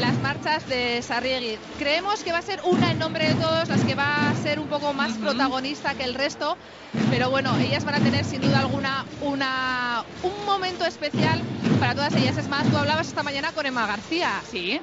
las 0.00 0.18
marchas 0.20 0.66
de 0.68 1.02
Sarriegui. 1.02 1.58
Creemos 1.78 2.22
que 2.24 2.32
va 2.32 2.38
a 2.38 2.42
ser 2.42 2.60
una 2.64 2.90
en 2.90 2.98
nombre 2.98 3.28
de 3.28 3.34
todos, 3.34 3.68
las 3.68 3.82
que 3.84 3.94
va 3.94 4.30
a 4.30 4.34
ser 4.34 4.58
un 4.58 4.66
poco 4.68 4.92
más 4.92 5.12
protagonista 5.12 5.94
que 5.94 6.04
el 6.04 6.14
resto, 6.14 6.56
pero 7.10 7.30
bueno, 7.30 7.56
ellas 7.58 7.84
van 7.84 7.96
a 7.96 7.98
tener 7.98 8.24
sin 8.24 8.40
duda 8.40 8.60
alguna 8.60 9.04
una, 9.20 10.02
un 10.22 10.46
momento 10.46 10.84
especial 10.86 11.40
para 11.78 11.94
todas 11.94 12.14
ellas. 12.14 12.36
Es 12.38 12.48
más, 12.48 12.66
tú 12.68 12.76
hablabas 12.76 13.08
esta 13.08 13.22
mañana 13.22 13.52
con 13.52 13.66
Emma 13.66 13.86
García. 13.86 14.40
Sí, 14.50 14.80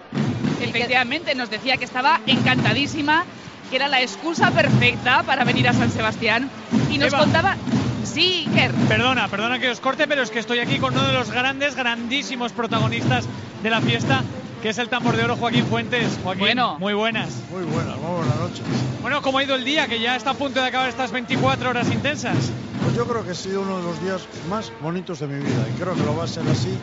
efectivamente, 0.61 1.33
nos 1.35 1.49
decía 1.49 1.77
que 1.77 1.85
estaba 1.85 2.21
encantadísima, 2.27 3.25
que 3.69 3.75
era 3.75 3.87
la 3.87 4.01
excusa 4.01 4.51
perfecta 4.51 5.23
para 5.23 5.43
venir 5.43 5.67
a 5.67 5.73
San 5.73 5.91
Sebastián 5.91 6.49
y 6.91 6.97
nos 6.97 7.09
Eva. 7.09 7.19
contaba... 7.19 7.57
Sí, 8.03 8.45
Iker. 8.47 8.71
Perdona, 8.87 9.27
perdona 9.27 9.59
que 9.59 9.69
os 9.69 9.81
corte, 9.81 10.07
pero 10.07 10.23
es 10.23 10.31
que 10.31 10.39
estoy 10.39 10.59
aquí 10.59 10.79
con 10.79 10.93
uno 10.93 11.05
de 11.05 11.13
los 11.13 11.29
grandes, 11.29 11.75
grandísimos 11.75 12.53
protagonistas 12.53 13.25
de 13.61 13.69
la 13.69 13.81
fiesta, 13.81 14.23
que 14.61 14.69
es 14.69 14.77
el 14.77 14.89
tambor 14.89 15.15
de 15.15 15.23
oro 15.23 15.35
Joaquín 15.35 15.65
Fuentes. 15.65 16.17
Joaquín, 16.23 16.39
Bueno. 16.39 16.77
muy 16.79 16.93
buenas. 16.93 17.29
Muy 17.51 17.63
buenas, 17.63 17.97
muy 17.97 18.15
buenas 18.17 18.35
noches. 18.37 18.63
Bueno, 19.01 19.21
¿cómo 19.21 19.37
ha 19.37 19.43
ido 19.43 19.55
el 19.55 19.63
día? 19.63 19.87
Que 19.87 19.99
ya 19.99 20.15
está 20.15 20.31
a 20.31 20.33
punto 20.33 20.61
de 20.61 20.67
acabar 20.67 20.89
estas 20.89 21.11
24 21.11 21.69
horas 21.69 21.89
intensas. 21.91 22.35
Pues 22.83 22.95
yo 22.95 23.05
creo 23.05 23.23
que 23.23 23.31
ha 23.31 23.35
sido 23.35 23.61
uno 23.61 23.77
de 23.77 23.83
los 23.83 24.01
días 24.01 24.21
más 24.49 24.71
bonitos 24.81 25.19
de 25.19 25.27
mi 25.27 25.35
vida 25.43 25.65
y 25.73 25.79
creo 25.79 25.93
que 25.95 26.03
lo 26.03 26.15
va 26.15 26.23
a 26.23 26.27
ser 26.27 26.43
así. 26.49 26.75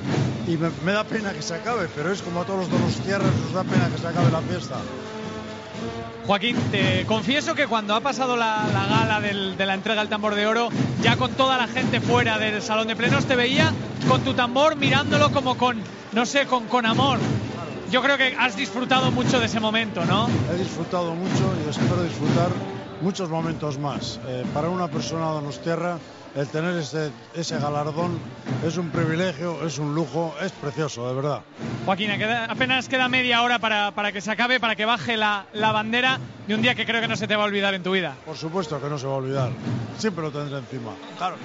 Y 0.47 0.57
me, 0.57 0.71
me 0.85 0.93
da 0.93 1.05
pena 1.05 1.33
que 1.33 1.43
se 1.43 1.55
acabe, 1.55 1.89
pero 1.95 2.13
es 2.13 2.23
como 2.23 2.41
a 2.43 2.45
todos 2.45 2.69
los 2.71 2.95
tierras 3.05 3.31
nos 3.43 3.53
da 3.53 3.65
pena 3.65 3.89
que 3.89 3.99
se 4.01 4.07
acabe 4.09 4.31
la 4.31 4.41
fiesta. 4.43 4.77
Joaquín, 6.27 6.57
te 6.71 7.05
confieso 7.07 7.55
que 7.55 7.67
cuando 7.67 7.95
ha 7.95 8.01
pasado 8.01 8.37
la, 8.37 8.65
la 8.73 8.87
gala 8.87 9.21
del- 9.21 9.57
de 9.59 9.67
la 9.67 9.75
entrega 9.75 10.01
del 10.01 10.09
tambor 10.09 10.35
de 10.35 10.47
oro, 10.47 10.71
ya 11.03 11.17
con 11.17 11.33
toda 11.33 11.59
la 11.59 11.67
gente 11.67 12.01
fuera 12.01 12.39
del 12.39 12.63
salón 12.63 12.87
de 12.89 12.97
plenos, 12.97 13.27
te 13.27 13.37
veía 13.37 13.73
con 14.09 14.23
tu 14.23 14.33
tambor 14.33 14.77
mirándolo 14.77 15.31
como 15.33 15.57
con, 15.59 15.83
no 16.13 16.25
sé, 16.25 16.47
con, 16.47 16.65
con 16.67 16.87
amor. 16.87 17.19
Yo 17.91 18.03
creo 18.03 18.17
que 18.19 18.35
has 18.39 18.57
disfrutado 18.57 19.11
mucho 19.11 19.39
de 19.39 19.47
ese 19.47 19.61
momento, 19.61 20.05
¿no? 20.05 20.29
He 20.53 20.59
disfrutado 20.59 21.15
mucho 21.15 21.55
y 21.65 21.71
espero 21.71 22.03
disfrutar 22.03 22.49
muchos 23.01 23.29
momentos 23.29 23.79
más. 23.79 24.19
Eh, 24.27 24.45
para 24.53 24.69
una 24.69 24.89
persona 24.89 25.27
de 25.29 25.33
Donostierra, 25.35 25.99
el 26.35 26.49
tener 26.49 26.77
ese, 26.77 27.13
ese 27.35 27.59
galardón 27.61 28.19
es 28.67 28.77
un 28.79 28.91
privilegio, 28.91 29.65
es 29.65 29.79
un 29.79 29.95
lujo, 29.95 30.35
es 30.43 30.51
precioso, 30.53 31.07
de 31.09 31.15
verdad. 31.15 31.41
Joaquín, 31.85 32.11
queda- 32.19 32.47
apenas 32.47 32.89
queda 32.89 33.09
media 33.09 33.43
hora 33.43 33.61
para, 33.61 33.93
para 33.93 34.11
que 34.11 34.21
se 34.21 34.31
acabe, 34.33 34.59
para 34.59 34.75
que 34.75 34.85
baje 34.85 35.17
la, 35.17 35.47
la 35.53 35.71
bandera. 35.71 36.19
de 36.49 36.55
un 36.55 36.61
día 36.63 36.75
que 36.75 36.85
creo 36.85 37.01
que 37.01 37.09
no 37.09 37.17
se 37.17 37.27
te 37.29 37.37
va 37.37 37.45
a 37.45 37.47
olvidar 37.47 37.73
en 37.75 37.83
tu 37.83 37.93
vida. 37.93 38.17
Por 38.27 38.37
supuesto 38.37 38.81
que 38.81 38.89
no 38.89 38.99
se 38.99 39.07
va 39.07 39.13
a 39.15 39.17
olvidar. 39.17 39.51
Siempre 39.99 40.25
lo 40.25 40.31
tendré 40.33 40.59
encima. 40.59 40.91
Claro. 41.17 41.37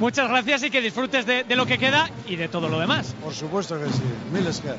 Muchas 0.00 0.28
gracias 0.28 0.62
y 0.64 0.70
que 0.70 0.80
disfrutes 0.80 1.26
de, 1.26 1.44
de 1.44 1.54
lo 1.56 1.66
que 1.66 1.76
queda 1.78 2.08
y 2.26 2.36
de 2.36 2.48
todo 2.48 2.68
lo 2.68 2.80
demás. 2.80 3.14
Por 3.22 3.34
supuesto 3.34 3.78
que 3.78 3.86
sí. 3.86 4.02
Miles 4.32 4.60
que. 4.60 4.70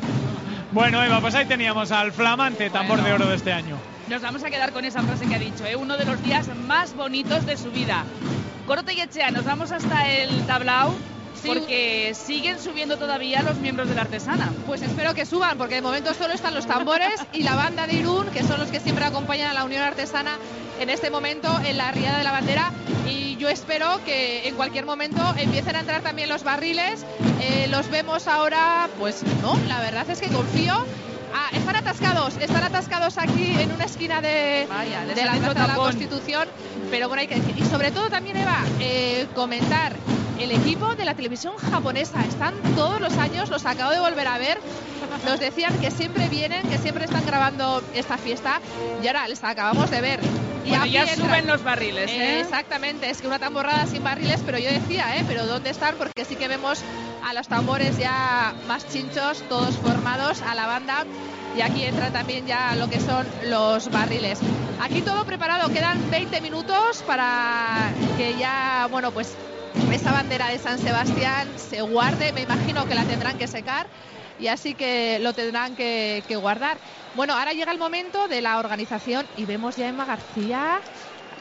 Bueno, 0.72 1.04
Eva, 1.04 1.20
pues 1.20 1.34
ahí 1.34 1.46
teníamos 1.46 1.92
al 1.92 2.12
flamante 2.12 2.70
tambor 2.70 3.02
de 3.02 3.12
oro 3.12 3.26
de 3.26 3.36
este 3.36 3.52
año. 3.52 3.76
Nos 4.08 4.22
vamos 4.22 4.44
a 4.44 4.50
quedar 4.50 4.72
con 4.72 4.86
esa 4.86 5.02
frase 5.02 5.28
que 5.28 5.36
ha 5.36 5.40
dicho, 5.40 5.66
¿eh? 5.66 5.76
uno 5.76 5.98
de 5.98 6.06
los 6.06 6.22
días 6.24 6.48
más 6.68 6.96
bonitos 6.96 7.46
de 7.46 7.58
su 7.58 7.72
vida. 7.72 8.06
Corte 8.68 8.94
y 8.94 9.02
Echea, 9.02 9.32
nos 9.32 9.46
vamos 9.46 9.72
hasta 9.72 10.08
el 10.08 10.46
tablao. 10.46 10.94
Porque 11.46 12.14
siguen 12.14 12.60
subiendo 12.60 12.98
todavía 12.98 13.42
los 13.42 13.58
miembros 13.58 13.90
de 13.90 13.96
la 13.96 14.02
artesana. 14.02 14.52
Pues 14.66 14.82
espero 14.82 15.14
que 15.14 15.26
suban, 15.26 15.58
porque 15.58 15.76
de 15.76 15.82
momento 15.82 16.14
solo 16.14 16.34
están 16.34 16.54
los 16.54 16.66
tambores 16.66 17.20
y 17.34 17.44
la 17.44 17.56
banda 17.56 17.88
de 17.88 17.94
Irún, 17.94 18.28
que 18.28 18.44
son 18.44 18.60
los 18.60 18.70
que 18.70 18.80
siempre 18.80 19.06
acompañan 19.06 19.50
a 19.50 19.54
la 19.54 19.64
Unión 19.64 19.82
Artesana 19.82 20.38
en 20.80 20.90
este 20.90 21.10
momento 21.10 21.50
en 21.66 21.78
la 21.78 21.92
riada 21.92 22.18
de 22.18 22.24
la 22.24 22.32
bandera. 22.32 22.72
Y 23.08 23.36
yo 23.38 23.50
espero 23.50 24.00
que 24.06 24.48
en 24.48 24.56
cualquier 24.56 24.86
momento 24.86 25.22
empiecen 25.38 25.76
a 25.76 25.80
entrar 25.82 26.02
también 26.02 26.30
los 26.30 26.44
barriles. 26.44 27.06
Eh, 27.42 27.68
los 27.70 27.90
vemos 27.90 28.28
ahora, 28.28 28.90
pues 29.00 29.24
no, 29.42 29.58
la 29.68 29.82
verdad 29.82 30.10
es 30.10 30.20
que 30.20 30.28
confío. 30.28 30.86
Ah, 31.34 31.50
están 31.54 31.76
atascados, 31.76 32.38
están 32.38 32.64
atascados 32.64 33.18
aquí 33.18 33.54
en 33.60 33.72
una 33.72 33.86
esquina 33.86 34.20
de, 34.20 34.66
Vaya, 34.68 35.06
les 35.06 35.16
de 35.16 35.26
la 35.26 35.34
Plaza 35.34 35.62
de 35.62 35.68
la. 35.68 35.76
Constitución. 35.76 36.48
Pero 36.90 37.08
bueno, 37.08 37.22
hay 37.22 37.28
que 37.28 37.36
decir. 37.36 37.56
Y 37.58 37.66
sobre 37.66 37.92
todo 37.92 38.10
también, 38.10 38.38
Eva, 38.38 38.64
eh, 38.80 39.28
comentar 39.36 39.96
el 40.40 40.52
equipo 40.52 40.96
de 40.96 41.06
la 41.06 41.14
televisión 41.14 41.56
japonesa. 41.58 42.22
Están 42.26 42.54
todos 42.76 43.00
los 43.02 43.14
años, 43.18 43.50
los 43.50 43.66
acabo 43.66 43.92
de 43.92 44.00
volver 44.00 44.28
a 44.28 44.38
ver. 44.38 44.60
Nos 45.26 45.40
decían 45.40 45.78
que 45.80 45.92
siempre 45.92 46.28
vienen, 46.30 46.68
que 46.70 46.78
siempre 46.78 47.06
están 47.06 47.26
grabando 47.26 47.84
esta 47.94 48.18
fiesta. 48.18 48.62
Y 49.04 49.08
ahora 49.08 49.28
les 49.28 49.44
acabamos 49.44 49.90
de 49.92 50.02
ver. 50.02 50.20
Y 50.66 50.70
Bueno, 50.70 50.84
aquí 50.84 50.94
ya 50.94 51.04
entran. 51.04 51.30
suben 51.30 51.48
los 51.48 51.64
barriles, 51.64 52.10
¿eh? 52.12 52.40
Exactamente, 52.42 53.10
es 53.10 53.22
que 53.22 53.28
una 53.28 53.40
tamborrada 53.40 53.86
sin 53.88 54.04
barriles, 54.04 54.42
pero 54.46 54.60
yo 54.60 54.70
decía, 54.70 55.18
¿eh? 55.18 55.24
Pero 55.28 55.46
¿dónde 55.46 55.70
están? 55.72 55.96
Porque 55.96 56.26
sí 56.26 56.36
que 56.36 56.48
vemos 56.48 56.82
a 57.28 57.34
los 57.34 57.48
tambores 57.48 57.98
ya 57.98 58.54
más 58.68 58.88
chinchos, 58.88 59.42
todos 59.50 59.76
formados, 59.78 60.42
a 60.42 60.54
la 60.56 60.68
banda. 60.68 61.06
Y 61.58 61.62
aquí 61.62 61.84
entra 61.84 62.12
también 62.12 62.46
ya 62.46 62.76
lo 62.76 62.88
que 62.90 63.00
son 63.00 63.26
los 63.46 63.90
barriles. 63.90 64.40
Aquí 64.82 65.02
todo 65.02 65.26
preparado, 65.26 65.70
quedan 65.70 65.98
20 66.12 66.40
minutos 66.42 67.04
para 67.08 67.90
que 68.18 68.36
ya, 68.38 68.88
bueno, 68.92 69.12
pues 69.12 69.34
esa 69.92 70.12
bandera 70.12 70.48
de 70.50 70.60
San 70.60 70.80
Sebastián 70.80 71.48
se 71.58 71.82
guarde. 71.82 72.32
Me 72.34 72.42
imagino 72.42 72.86
que 72.86 72.96
la 72.96 73.06
tendrán 73.06 73.38
que 73.38 73.48
secar 73.48 73.88
y 74.40 74.48
así 74.48 74.74
que 74.74 75.20
lo 75.20 75.34
tendrán 75.34 75.76
que, 75.76 76.24
que 76.28 76.36
guardar. 76.36 76.78
Bueno, 77.16 77.34
ahora 77.34 77.54
llega 77.54 77.72
el 77.72 77.80
momento 77.80 78.28
de 78.28 78.42
la 78.42 78.60
organización 78.60 79.26
y 79.36 79.46
vemos 79.46 79.76
ya 79.76 79.86
a 79.86 79.90
Emma 79.90 80.06
García. 80.06 80.80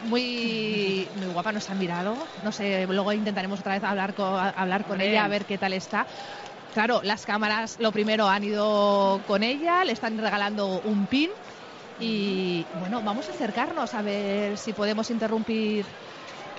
Muy, 0.04 1.08
muy 1.16 1.26
guapa, 1.26 1.52
nos 1.52 1.68
han 1.70 1.78
mirado. 1.78 2.16
No 2.42 2.52
sé, 2.52 2.86
luego 2.86 3.12
intentaremos 3.12 3.60
otra 3.60 3.74
vez 3.74 3.84
hablar 3.84 4.14
con, 4.14 4.38
hablar 4.38 4.84
con 4.84 5.00
ella, 5.00 5.24
a 5.24 5.28
ver 5.28 5.44
qué 5.44 5.58
tal 5.58 5.72
está. 5.72 6.06
Claro, 6.72 7.00
las 7.02 7.26
cámaras 7.26 7.76
lo 7.80 7.92
primero 7.92 8.28
han 8.28 8.44
ido 8.44 9.20
con 9.26 9.42
ella, 9.42 9.84
le 9.84 9.92
están 9.92 10.18
regalando 10.18 10.80
un 10.84 11.06
pin 11.06 11.30
y 11.98 12.64
bueno, 12.78 13.02
vamos 13.02 13.28
a 13.28 13.32
acercarnos 13.32 13.94
a 13.94 14.02
ver 14.02 14.56
si 14.56 14.72
podemos 14.72 15.10
interrumpir 15.10 15.84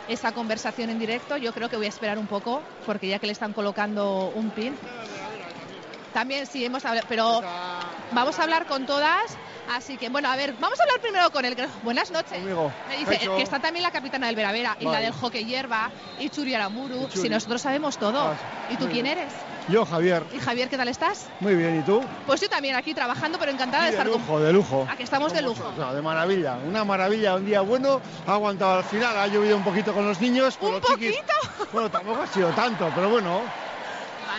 esa 0.10 0.34
conversación 0.34 0.90
en 0.90 1.00
directo. 1.00 1.38
Yo 1.38 1.54
creo 1.54 1.70
que 1.70 1.78
voy 1.78 1.86
a 1.86 1.90
esperar 1.90 2.18
un 2.18 2.28
poco 2.28 2.62
porque 2.86 3.08
ya 3.08 3.20
que 3.20 3.28
le 3.28 3.34
están 3.34 3.54
colocando 3.54 4.32
un 4.36 4.50
pin. 4.50 4.76
También 6.14 6.48
sí 6.48 6.66
hemos 6.66 6.84
hablado, 6.84 7.06
pero 7.08 7.42
vamos 8.12 8.40
a 8.40 8.44
hablar 8.44 8.66
con 8.66 8.86
todas. 8.86 9.38
Así 9.72 9.98
que 9.98 10.10
bueno, 10.10 10.30
a 10.30 10.36
ver, 10.36 10.56
vamos 10.60 10.80
a 10.80 10.84
hablar 10.84 11.00
primero 11.00 11.30
con 11.30 11.46
él. 11.46 11.56
Buenas 11.84 12.10
noches. 12.10 12.40
Conmigo. 12.40 12.72
Me 12.90 12.98
dice 12.98 13.20
que 13.20 13.42
está 13.44 13.60
también 13.60 13.84
la 13.84 13.92
capitana 13.92 14.26
del 14.26 14.36
Veravera 14.36 14.76
y 14.80 14.86
la 14.86 15.00
del 15.00 15.14
hockey 15.14 15.46
hierba 15.46 15.92
y 16.20 16.30
Churi 16.30 16.56
Aramuru. 16.56 17.08
Churi. 17.08 17.22
Si 17.22 17.30
nosotros 17.30 17.62
sabemos 17.62 17.98
todo. 17.98 18.20
Ah, 18.20 18.36
¿Y 18.72 18.78
tú 18.78 18.88
quién 18.90 19.06
eres? 19.06 19.32
Yo, 19.70 19.86
Javier. 19.86 20.24
Y 20.34 20.40
Javier, 20.40 20.68
¿qué 20.70 20.78
tal 20.78 20.88
estás? 20.88 21.28
Muy 21.40 21.54
bien, 21.56 21.80
¿y 21.80 21.84
tú? 21.84 22.02
Pues 22.26 22.42
yo 22.42 22.50
también 22.50 22.76
aquí 22.76 22.94
trabajando, 22.94 23.38
pero 23.38 23.52
encantada 23.52 23.84
de 23.86 23.92
de 23.92 23.98
estar 23.98 24.10
con 24.10 24.20
lujo, 24.22 24.40
de 24.40 24.52
lujo. 24.54 24.88
Aquí 24.90 25.04
estamos 25.04 25.32
de 25.32 25.42
lujo. 25.44 25.72
No, 25.78 25.94
de 25.94 26.02
maravilla, 26.02 26.58
una 26.66 26.84
maravilla, 26.84 27.36
un 27.36 27.46
día 27.46 27.62
bueno, 27.62 28.02
ha 28.26 28.34
aguantado 28.34 28.80
al 28.80 28.84
final, 28.84 29.16
ha 29.18 29.28
llovido 29.28 29.56
un 29.58 29.64
poquito 29.64 29.94
con 29.94 30.08
los 30.08 30.20
niños. 30.20 30.58
¿Un 30.62 30.72
los 30.74 30.82
chiquis- 30.82 31.16
bueno, 31.72 31.90
tampoco 31.92 32.24
ha 32.24 32.28
sido 32.28 32.50
tanto, 32.50 32.92
pero 32.96 33.10
bueno, 33.10 33.42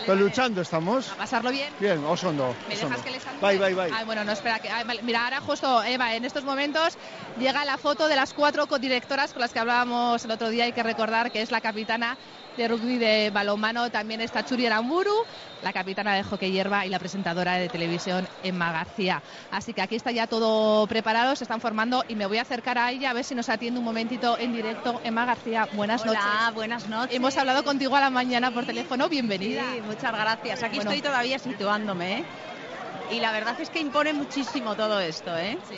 pero 0.04 0.16
luchando 0.16 0.62
estamos. 0.62 1.10
A 1.12 1.14
pasarlo 1.14 1.50
bien. 1.50 1.72
Bien, 1.78 2.04
Osondo. 2.04 2.54
¿Me 2.68 2.74
Osondo. 2.74 2.88
dejas 2.96 3.04
que 3.04 3.10
les 3.12 3.22
salude? 3.22 3.40
Bye, 3.46 3.58
bye, 3.58 3.74
bye. 3.74 3.94
Ay, 3.96 4.04
bueno, 4.04 4.24
no, 4.24 4.32
espera. 4.32 4.58
Que, 4.58 4.68
ay, 4.70 4.82
vale. 4.84 5.02
Mira, 5.02 5.24
ahora 5.24 5.40
justo, 5.40 5.82
Eva, 5.84 6.14
en 6.14 6.24
estos 6.24 6.42
momentos 6.42 6.96
llega 7.38 7.64
la 7.64 7.76
foto 7.78 8.08
de 8.08 8.16
las 8.16 8.32
cuatro 8.34 8.66
codirectoras 8.66 9.32
con 9.32 9.42
las 9.42 9.52
que 9.52 9.58
hablábamos 9.60 10.24
el 10.24 10.30
otro 10.32 10.48
día. 10.48 10.64
Hay 10.64 10.72
que 10.72 10.82
recordar 10.82 11.30
que 11.30 11.42
es 11.42 11.50
la 11.50 11.60
capitana 11.60 12.16
de 12.56 12.68
rugby 12.68 12.98
de 12.98 13.30
balonmano, 13.32 13.90
también 13.90 14.20
está 14.20 14.44
Churi 14.44 14.66
Aramburu, 14.66 15.12
la 15.62 15.72
capitana 15.72 16.14
de 16.14 16.22
hockey 16.22 16.50
hierba 16.52 16.84
y 16.86 16.88
la 16.90 16.98
presentadora 16.98 17.54
de 17.54 17.68
televisión 17.68 18.26
Emma 18.42 18.72
García. 18.72 19.22
Así 19.50 19.72
que 19.72 19.82
aquí 19.82 19.96
está 19.96 20.10
ya 20.10 20.26
todo 20.26 20.86
preparado, 20.86 21.36
se 21.36 21.44
están 21.44 21.60
formando 21.60 22.04
y 22.08 22.14
me 22.14 22.26
voy 22.26 22.38
a 22.38 22.42
acercar 22.42 22.78
a 22.78 22.90
ella 22.90 23.10
a 23.10 23.12
ver 23.12 23.24
si 23.24 23.34
nos 23.34 23.48
atiende 23.48 23.78
un 23.78 23.84
momentito 23.84 24.38
en 24.38 24.52
directo. 24.52 25.00
Emma 25.04 25.24
García, 25.24 25.68
buenas 25.72 26.02
Hola, 26.02 26.12
noches. 26.12 26.54
buenas 26.54 26.88
noches. 26.88 27.16
Hemos 27.16 27.36
hablado 27.36 27.64
contigo 27.64 27.96
a 27.96 28.00
la 28.00 28.10
mañana 28.10 28.50
por 28.50 28.64
teléfono, 28.66 29.08
bienvenida. 29.08 29.62
Sí, 29.74 29.80
muchas 29.86 30.12
gracias. 30.12 30.62
Aquí 30.62 30.76
Bueno. 30.76 30.90
estoy 30.90 31.02
todavía 31.02 31.38
situándome, 31.38 32.18
¿eh? 32.18 32.24
Y 33.10 33.18
la 33.20 33.32
verdad 33.32 33.60
es 33.60 33.70
que 33.70 33.80
impone 33.80 34.12
muchísimo 34.12 34.76
todo 34.76 35.00
esto, 35.00 35.36
¿eh? 35.36 35.58
Sí. 35.68 35.76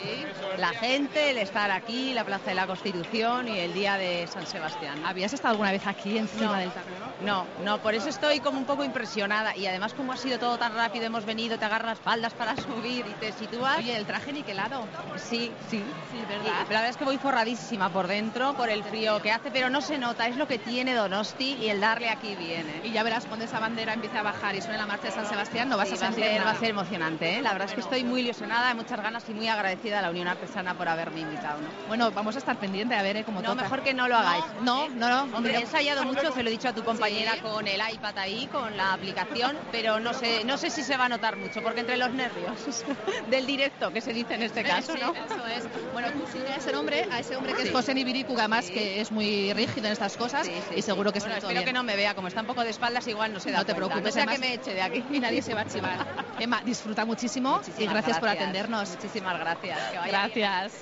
La 0.57 0.69
gente, 0.69 1.31
el 1.31 1.37
estar 1.39 1.71
aquí, 1.71 2.13
la 2.13 2.23
Plaza 2.23 2.45
de 2.51 2.55
la 2.55 2.67
Constitución 2.67 3.47
y 3.47 3.57
el 3.59 3.73
día 3.73 3.97
de 3.97 4.27
San 4.27 4.45
Sebastián. 4.45 5.03
¿Habías 5.05 5.33
estado 5.33 5.51
alguna 5.53 5.71
vez 5.71 5.85
aquí 5.87 6.17
encima 6.17 6.45
No. 6.45 6.53
del 6.53 6.71
tablero? 6.71 7.05
No, 7.21 7.45
no, 7.63 7.79
por 7.81 7.95
eso 7.95 8.09
estoy 8.09 8.39
como 8.39 8.59
un 8.59 8.65
poco 8.65 8.83
impresionada. 8.83 9.55
Y 9.55 9.65
además, 9.65 9.93
como 9.93 10.13
ha 10.13 10.17
sido 10.17 10.37
todo 10.37 10.57
tan 10.57 10.75
rápido, 10.75 11.05
hemos 11.05 11.25
venido, 11.25 11.57
te 11.57 11.65
agarras 11.65 11.99
faldas 11.99 12.33
para 12.33 12.55
subir 12.57 13.05
y 13.07 13.13
te 13.13 13.31
sitúas. 13.31 13.77
Oye, 13.79 13.95
el 13.97 14.05
traje 14.05 14.31
niquelado. 14.31 14.87
Sí, 15.17 15.51
sí. 15.69 15.83
Sí, 16.11 16.17
Y 16.17 16.25
¿verdad? 16.25 16.45
la 16.59 16.63
verdad 16.65 16.89
es 16.89 16.97
que 16.97 17.05
voy 17.05 17.17
forradísima 17.17 17.89
por 17.89 18.07
dentro, 18.07 18.53
por 18.53 18.69
el 18.69 18.83
frío 18.83 19.21
que 19.21 19.31
hace, 19.31 19.49
pero 19.49 19.69
no 19.71 19.81
se 19.81 19.97
nota, 19.97 20.27
es 20.27 20.37
lo 20.37 20.47
que 20.47 20.59
tiene 20.59 20.93
Donosti 20.93 21.53
y 21.59 21.69
el 21.69 21.79
darle 21.79 22.09
aquí 22.09 22.35
viene. 22.35 22.81
Y 22.83 22.91
ya 22.91 23.01
verás 23.03 23.25
cuando 23.25 23.45
esa 23.45 23.59
bandera 23.59 23.93
empiece 23.93 24.17
a 24.17 24.23
bajar 24.23 24.55
y 24.55 24.61
suene 24.61 24.77
la 24.77 24.85
marcha 24.85 25.07
de 25.07 25.11
San 25.13 25.25
Sebastián, 25.25 25.69
no 25.69 25.77
vas 25.77 25.87
Sí, 25.89 25.95
a 25.95 25.97
va 25.97 26.03
a 26.03 26.07
sentir 26.11 26.23
ser, 26.25 26.33
nada. 26.39 26.51
va 26.51 26.57
a 26.57 26.59
ser 26.59 26.69
emocionante, 26.69 27.22
¿eh? 27.23 27.41
La 27.41 27.51
verdad 27.53 27.67
es 27.69 27.73
que 27.73 27.81
estoy 27.81 28.03
muy 28.03 28.21
ilusionada, 28.21 28.73
muchas 28.73 29.01
ganas 29.01 29.27
y 29.29 29.33
muy 29.33 29.47
agradecida 29.47 29.99
a 29.99 30.01
la 30.01 30.09
Unión 30.09 30.27
Artesana 30.27 30.75
por 30.77 30.87
haberme 30.87 31.21
invitado, 31.21 31.61
¿no? 31.61 31.67
Bueno, 31.87 32.11
vamos 32.11 32.35
a 32.35 32.39
estar 32.39 32.57
pendiente 32.57 32.95
a 32.95 33.01
ver 33.01 33.17
¿eh? 33.17 33.23
cómo 33.23 33.41
No, 33.41 33.51
toca. 33.51 33.63
mejor 33.63 33.81
que 33.83 33.93
no 33.93 34.07
lo 34.07 34.15
hagáis. 34.17 34.43
No, 34.61 34.89
no, 34.89 35.09
no. 35.27 35.37
Hombre, 35.37 35.55
he 35.55 35.61
ensayado 35.61 36.03
mucho, 36.05 36.31
se 36.31 36.43
lo 36.43 36.49
he 36.49 36.51
dicho 36.51 36.69
a 36.69 36.73
tu 36.73 36.83
compañera 36.83 37.33
Sí. 37.33 37.39
con 37.41 37.67
el 37.67 37.81
iPad 37.93 38.17
ahí, 38.17 38.47
con 38.47 38.75
la 38.77 38.93
aplicación, 38.93 39.57
pero 39.71 39.99
no 39.99 40.13
sé, 40.13 40.43
no 40.45 40.57
sé 40.57 40.69
si 40.69 40.83
se 40.83 40.97
va 40.97 41.05
a 41.05 41.09
notar 41.09 41.35
mucho, 41.37 41.61
porque 41.61 41.79
entre 41.81 41.97
los 41.97 42.11
nervios 42.11 42.83
del 43.29 43.45
directo, 43.45 43.91
que 43.91 44.01
se 44.01 44.13
dice 44.13 44.35
en 44.35 44.43
este 44.43 44.63
caso, 44.63 44.93
Sí, 44.93 44.99
¿no? 45.01 45.13
eso 45.13 45.47
es. 45.47 45.67
Bueno, 45.93 46.09
tú 46.11 46.23
sigue 46.31 46.47
a 46.47 46.55
ese 46.57 46.75
hombre, 46.75 47.07
a 47.11 47.19
ese 47.19 47.35
hombre 47.35 47.53
que 47.53 47.61
Sí. 47.63 47.67
es 47.69 47.73
José 47.73 47.93
Nibiricu, 47.93 48.33
que 48.35 48.41
además 48.41 48.69
que 48.69 49.01
es 49.01 49.11
muy 49.11 49.53
rígido 49.53 49.87
en 49.87 49.93
estas 49.93 50.17
cosas 50.17 50.47
y 50.75 50.81
seguro 50.81 51.11
que 51.13 51.19
se 51.19 51.27
Bueno, 51.27 51.39
todo 51.41 51.49
espero 51.49 51.61
bien. 51.61 51.65
que 51.65 51.73
no 51.73 51.83
me 51.83 51.95
vea, 51.95 52.13
como 52.15 52.27
está 52.27 52.41
un 52.41 52.47
poco 52.47 52.63
de 52.63 52.69
espaldas, 52.69 53.07
igual 53.07 53.33
no 53.33 53.39
se 53.39 53.51
da 53.51 53.59
No 53.59 53.65
te 53.65 53.73
cuenta. 53.73 53.87
preocupes, 53.87 54.03
no 54.03 54.11
sea 54.11 54.23
además- 54.23 54.39
que 54.41 54.47
me 54.47 54.53
eche 54.55 54.73
de 54.73 54.81
aquí. 54.81 55.03
Y 55.11 55.19
nadie 55.19 55.41
se 55.41 55.53
va 55.53 55.61
a 55.61 55.65
chivar. 55.65 56.22
Emma, 56.43 56.61
disfruta 56.65 57.05
muchísimo 57.05 57.61
y 57.77 57.85
gracias, 57.87 58.19
por 58.19 58.29
atendernos. 58.29 58.89
Muchísimas 58.89 59.39
gracias. 59.39 59.77
que 59.91 59.97
vaya 59.97 60.27
bien. 60.27 60.41
Gracias. 60.41 60.73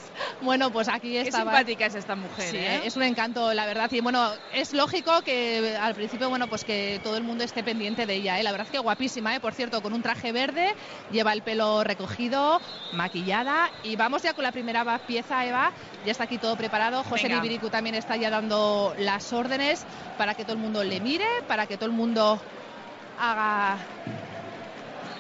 Bueno, 0.41 0.71
pues 0.71 0.87
aquí 0.87 1.11
Qué 1.11 1.21
estaba. 1.21 1.51
simpática 1.51 1.85
es 1.85 1.95
esta 1.95 2.15
mujer, 2.15 2.49
Sí, 2.49 2.57
¿eh? 2.57 2.81
es 2.83 2.95
un 2.95 3.03
encanto, 3.03 3.53
la 3.53 3.65
verdad. 3.65 3.91
Y 3.91 4.01
bueno, 4.01 4.31
es 4.53 4.73
lógico 4.73 5.21
que 5.21 5.77
al 5.79 5.93
principio, 5.93 6.29
bueno, 6.29 6.47
pues 6.47 6.63
que 6.63 6.99
todo 7.03 7.15
el 7.17 7.23
mundo 7.23 7.43
esté 7.43 7.63
pendiente 7.63 8.05
de 8.05 8.15
ella, 8.15 8.39
¿eh? 8.39 8.43
La 8.43 8.51
verdad 8.51 8.65
es 8.67 8.71
que 8.71 8.79
guapísima, 8.79 9.35
¿eh? 9.35 9.39
Por 9.39 9.53
cierto, 9.53 9.81
con 9.81 9.93
un 9.93 10.01
traje 10.01 10.31
verde, 10.31 10.73
lleva 11.11 11.33
el 11.33 11.43
pelo 11.43 11.83
recogido, 11.83 12.59
maquillada. 12.93 13.69
Y 13.83 13.95
vamos 13.95 14.23
ya 14.23 14.33
con 14.33 14.43
la 14.43 14.51
primera 14.51 14.97
pieza, 15.05 15.45
Eva. 15.45 15.71
Ya 16.05 16.11
está 16.11 16.23
aquí 16.23 16.37
todo 16.39 16.55
preparado. 16.55 17.03
José 17.03 17.27
Venga. 17.27 17.35
Libiricu 17.41 17.69
también 17.69 17.95
está 17.95 18.15
ya 18.15 18.29
dando 18.31 18.95
las 18.97 19.31
órdenes 19.31 19.85
para 20.17 20.33
que 20.33 20.43
todo 20.43 20.53
el 20.53 20.59
mundo 20.59 20.83
le 20.83 20.99
mire, 20.99 21.25
para 21.47 21.67
que 21.67 21.77
todo 21.77 21.85
el 21.85 21.91
mundo 21.95 22.41
haga 23.19 23.77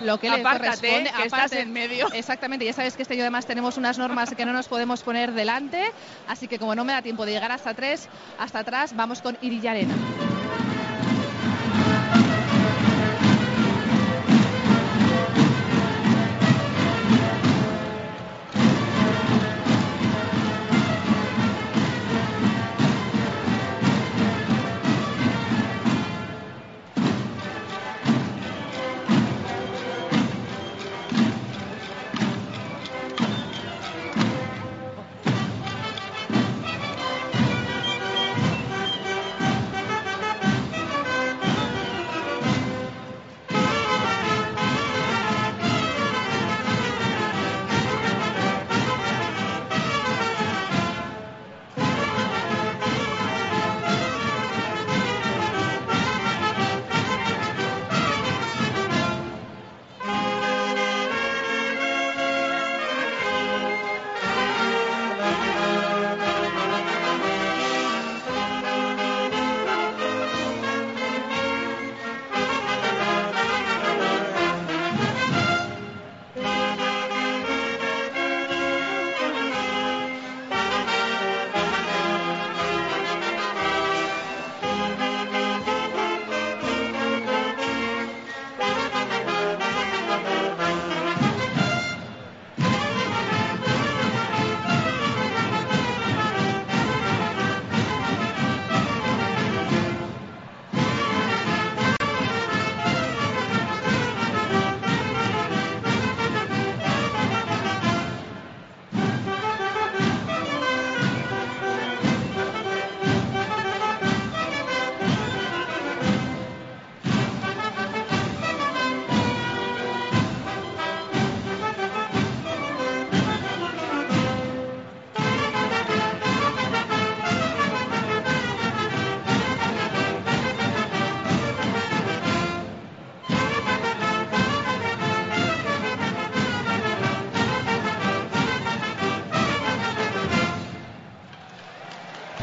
lo 0.01 0.19
que 0.19 0.29
le 0.29 0.43
corresponde. 0.43 1.11
que 1.15 1.23
estás 1.23 1.51
en 1.53 1.71
medio. 1.71 2.07
Exactamente, 2.13 2.65
ya 2.65 2.73
sabes 2.73 2.95
que 2.95 3.03
este 3.03 3.13
año 3.13 3.23
además 3.23 3.45
tenemos 3.45 3.77
unas 3.77 3.97
normas 3.97 4.33
que 4.35 4.45
no 4.45 4.53
nos 4.53 4.67
podemos 4.67 5.01
poner 5.01 5.31
delante, 5.31 5.91
así 6.27 6.47
que 6.47 6.59
como 6.59 6.75
no 6.75 6.83
me 6.83 6.93
da 6.93 7.01
tiempo 7.01 7.25
de 7.25 7.33
llegar 7.33 7.51
hasta 7.51 7.73
tres, 7.73 8.09
hasta 8.37 8.59
atrás, 8.59 8.95
vamos 8.95 9.21
con 9.21 9.37
Irillarena. 9.41 9.93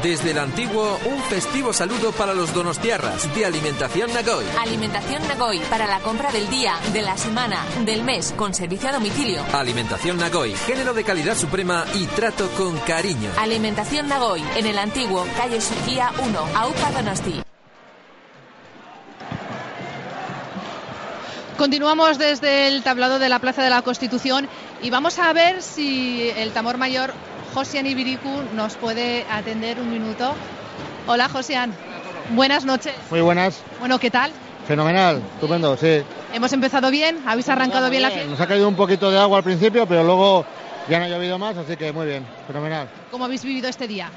Desde 0.09 0.31
el 0.31 0.39
antiguo, 0.39 0.99
un 1.05 1.21
festivo 1.21 1.71
saludo 1.71 2.11
para 2.11 2.33
los 2.33 2.51
donostiarras 2.51 3.31
de 3.35 3.45
Alimentación 3.45 4.11
Nagoy. 4.11 4.43
Alimentación 4.59 5.21
Nagoy 5.27 5.59
para 5.69 5.85
la 5.85 5.99
compra 5.99 6.31
del 6.31 6.49
día, 6.49 6.73
de 6.93 7.03
la 7.03 7.15
semana, 7.15 7.63
del 7.85 8.01
mes, 8.01 8.33
con 8.35 8.55
servicio 8.55 8.89
a 8.89 8.93
domicilio. 8.93 9.43
Alimentación 9.53 10.17
Nagoy, 10.17 10.55
género 10.65 10.95
de 10.95 11.03
calidad 11.03 11.37
suprema 11.37 11.85
y 11.93 12.07
trato 12.07 12.49
con 12.57 12.75
cariño. 12.79 13.29
Alimentación 13.37 14.07
Nagoy, 14.07 14.43
en 14.55 14.65
el 14.65 14.79
antiguo, 14.79 15.27
calle 15.37 15.61
Suquía 15.61 16.11
1, 16.25 16.39
Aupa 16.55 16.91
Donosti. 16.91 17.43
Continuamos 21.55 22.17
desde 22.17 22.67
el 22.67 22.81
tablado 22.81 23.19
de 23.19 23.29
la 23.29 23.37
Plaza 23.37 23.61
de 23.61 23.69
la 23.69 23.83
Constitución 23.83 24.49
y 24.81 24.89
vamos 24.89 25.19
a 25.19 25.31
ver 25.33 25.61
si 25.61 26.31
el 26.35 26.51
tamor 26.51 26.79
mayor 26.79 27.13
Josian 27.53 27.87
Ibiricu 27.87 28.43
nos 28.53 28.75
puede 28.75 29.25
atender 29.29 29.79
un 29.79 29.89
minuto. 29.91 30.33
Hola 31.07 31.27
Josian, 31.29 31.73
buenas 32.35 32.65
noches. 32.65 32.93
Muy 33.09 33.21
buenas. 33.21 33.61
Bueno, 33.79 33.99
¿qué 33.99 34.11
tal? 34.11 34.31
Fenomenal, 34.67 35.21
estupendo, 35.33 35.75
sí. 35.75 36.03
¿Hemos 36.33 36.53
empezado 36.53 36.91
bien? 36.91 37.23
¿Habéis 37.25 37.49
arrancado 37.49 37.89
bien 37.89 38.03
la 38.03 38.11
fiesta? 38.11 38.29
Nos 38.29 38.39
ha 38.39 38.47
caído 38.47 38.67
un 38.67 38.75
poquito 38.75 39.09
de 39.09 39.17
agua 39.17 39.39
al 39.39 39.43
principio, 39.43 39.87
pero 39.87 40.03
luego 40.03 40.45
ya 40.87 40.99
no 40.99 41.05
ha 41.05 41.09
llovido 41.09 41.39
más, 41.39 41.57
así 41.57 41.75
que 41.75 41.91
muy 41.91 42.05
bien, 42.05 42.23
fenomenal. 42.45 42.87
¿Cómo 43.09 43.25
habéis 43.25 43.43
vivido 43.43 43.67
este 43.67 43.87
día? 43.87 44.11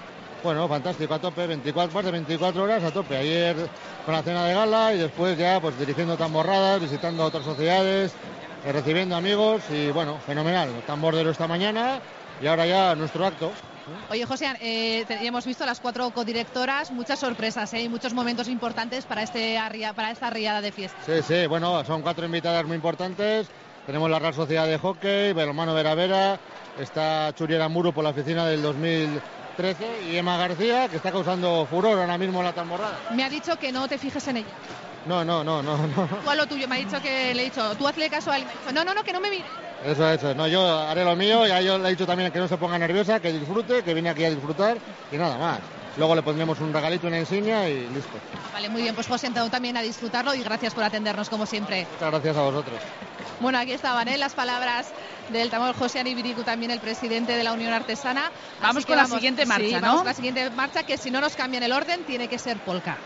Bueno, 0.44 0.68
fantástico, 0.68 1.14
a 1.14 1.18
tope, 1.18 1.46
24, 1.46 1.94
más 1.94 2.04
de 2.04 2.10
24 2.10 2.62
horas 2.64 2.84
a 2.84 2.90
tope. 2.90 3.16
Ayer 3.16 3.56
con 4.04 4.12
la 4.12 4.22
cena 4.22 4.44
de 4.44 4.52
gala 4.52 4.92
y 4.92 4.98
después 4.98 5.38
ya 5.38 5.58
pues 5.60 5.78
dirigiendo 5.78 6.16
tamborradas, 6.16 6.80
visitando 6.80 7.24
otras 7.24 7.44
sociedades, 7.44 8.12
eh, 8.66 8.72
recibiendo 8.72 9.16
amigos 9.16 9.62
y 9.70 9.90
bueno, 9.90 10.18
fenomenal. 10.26 10.68
Tambordero 10.86 11.30
esta 11.30 11.46
mañana 11.46 12.00
y 12.42 12.46
ahora 12.46 12.66
ya 12.66 12.94
nuestro 12.94 13.24
acto. 13.24 13.52
Oye, 14.10 14.26
José, 14.26 14.46
eh, 14.60 15.04
hemos 15.22 15.44
visto 15.46 15.64
las 15.64 15.80
cuatro 15.80 16.10
codirectoras, 16.10 16.90
muchas 16.90 17.18
sorpresas 17.18 17.72
¿eh? 17.74 17.82
y 17.82 17.88
muchos 17.88 18.14
momentos 18.14 18.48
importantes 18.48 19.04
para, 19.04 19.22
este, 19.22 19.58
para 19.94 20.10
esta 20.10 20.30
riada 20.30 20.60
de 20.60 20.72
fiesta. 20.72 20.98
Sí, 21.04 21.22
sí, 21.26 21.46
bueno, 21.46 21.84
son 21.84 22.02
cuatro 22.02 22.26
invitadas 22.26 22.64
muy 22.64 22.76
importantes. 22.76 23.48
Tenemos 23.86 24.10
la 24.10 24.18
Real 24.18 24.34
Sociedad 24.34 24.66
de 24.66 24.78
Hockey, 24.78 25.32
Belomano 25.32 25.74
Vera 25.74 25.94
Vera, 25.94 26.38
está 26.78 27.32
Churiera 27.34 27.68
Muro 27.68 27.92
por 27.92 28.04
la 28.04 28.10
oficina 28.10 28.46
del 28.46 28.62
2013 28.62 30.10
y 30.10 30.16
Emma 30.16 30.36
García, 30.36 30.88
que 30.88 30.96
está 30.96 31.10
causando 31.10 31.66
furor 31.68 31.98
ahora 31.98 32.18
mismo 32.18 32.38
en 32.40 32.46
la 32.46 32.52
tamborrada. 32.52 32.96
Me 33.12 33.24
ha 33.24 33.28
dicho 33.28 33.56
que 33.56 33.72
no 33.72 33.88
te 33.88 33.98
fijes 33.98 34.26
en 34.28 34.38
ella. 34.38 34.54
No, 35.06 35.24
no, 35.24 35.42
no, 35.42 35.62
no, 35.62 35.76
no. 35.76 36.06
Tú 36.22 36.30
a 36.30 36.34
lo 36.36 36.46
tuyo, 36.46 36.68
me 36.68 36.76
ha 36.76 36.78
dicho 36.78 37.02
que 37.02 37.34
le 37.34 37.42
he 37.42 37.44
dicho, 37.46 37.74
tú 37.76 37.88
hazle 37.88 38.08
caso 38.08 38.30
a 38.30 38.36
él. 38.36 38.44
Me 38.44 38.50
ha 38.50 38.54
dicho, 38.54 38.72
no, 38.72 38.84
no, 38.84 38.94
no, 38.94 39.02
que 39.02 39.12
no 39.12 39.20
me 39.20 39.30
mire. 39.30 39.44
Eso, 39.84 40.10
eso. 40.10 40.34
No, 40.34 40.46
yo 40.46 40.78
haré 40.78 41.04
lo 41.04 41.16
mío. 41.16 41.46
Ya 41.46 41.60
yo 41.60 41.78
le 41.78 41.88
he 41.88 41.90
dicho 41.90 42.06
también 42.06 42.30
que 42.30 42.38
no 42.38 42.48
se 42.48 42.56
ponga 42.56 42.78
nerviosa, 42.78 43.20
que 43.20 43.32
disfrute, 43.32 43.82
que 43.82 43.94
viene 43.94 44.10
aquí 44.10 44.24
a 44.24 44.30
disfrutar 44.30 44.78
y 45.10 45.16
nada 45.16 45.36
más. 45.38 45.60
Luego 45.96 46.14
le 46.14 46.22
pondremos 46.22 46.58
un 46.60 46.72
regalito, 46.72 47.06
una 47.06 47.18
insignia 47.18 47.68
y 47.68 47.86
listo. 47.88 48.12
Vale, 48.52 48.68
muy 48.70 48.82
bien, 48.82 48.94
pues 48.94 49.06
José, 49.06 49.30
tú 49.30 49.48
también 49.50 49.76
a 49.76 49.82
disfrutarlo 49.82 50.34
y 50.34 50.42
gracias 50.42 50.72
por 50.72 50.84
atendernos 50.84 51.28
como 51.28 51.44
siempre. 51.44 51.86
Muchas 51.92 52.10
gracias 52.10 52.36
a 52.36 52.42
vosotros. 52.42 52.80
Bueno, 53.40 53.58
aquí 53.58 53.72
estaban 53.72 54.08
¿eh? 54.08 54.16
las 54.16 54.34
palabras 54.34 54.86
del 55.30 55.50
tamor 55.50 55.74
José 55.74 56.00
Anibiricu, 56.00 56.44
también 56.44 56.70
el 56.70 56.80
presidente 56.80 57.36
de 57.36 57.42
la 57.42 57.52
Unión 57.52 57.72
Artesana. 57.72 58.30
Vamos 58.60 58.78
Así 58.78 58.86
con 58.86 58.96
la 58.96 59.06
siguiente 59.06 59.44
marcha, 59.44 59.66
sí, 59.66 59.74
¿no? 59.74 59.80
Vamos 59.80 59.96
con 59.98 60.06
la 60.06 60.14
siguiente 60.14 60.50
marcha, 60.50 60.82
que 60.84 60.96
si 60.96 61.10
no 61.10 61.20
nos 61.20 61.36
cambian 61.36 61.62
el 61.62 61.72
orden, 61.72 62.04
tiene 62.04 62.28
que 62.28 62.38
ser 62.38 62.58
polka. 62.58 62.96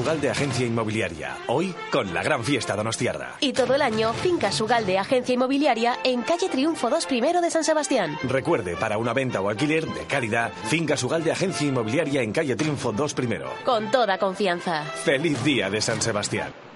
Finca 0.00 0.12
Sugal 0.12 0.20
de 0.22 0.30
Agencia 0.30 0.66
Inmobiliaria. 0.66 1.36
Hoy 1.46 1.74
con 1.92 2.14
la 2.14 2.22
gran 2.22 2.42
fiesta 2.42 2.74
donostiarra. 2.74 3.34
Y 3.40 3.52
todo 3.52 3.74
el 3.74 3.82
año, 3.82 4.14
Finca 4.14 4.50
Sugal 4.50 4.86
de 4.86 4.98
Agencia 4.98 5.34
Inmobiliaria 5.34 5.98
en 6.04 6.22
calle 6.22 6.48
Triunfo 6.48 6.88
2 6.88 7.04
primero 7.04 7.42
de 7.42 7.50
San 7.50 7.64
Sebastián. 7.64 8.16
Recuerde, 8.22 8.76
para 8.76 8.96
una 8.96 9.12
venta 9.12 9.42
o 9.42 9.50
alquiler 9.50 9.86
de 9.86 10.06
calidad, 10.06 10.52
Finca 10.64 10.96
Sugal 10.96 11.22
de 11.22 11.32
Agencia 11.32 11.68
Inmobiliaria 11.68 12.22
en 12.22 12.32
calle 12.32 12.56
Triunfo 12.56 12.92
2 12.92 13.12
primero. 13.12 13.50
Con 13.62 13.90
toda 13.90 14.16
confianza. 14.16 14.84
Feliz 14.84 15.44
día 15.44 15.68
de 15.68 15.82
San 15.82 16.00
Sebastián. 16.00 16.69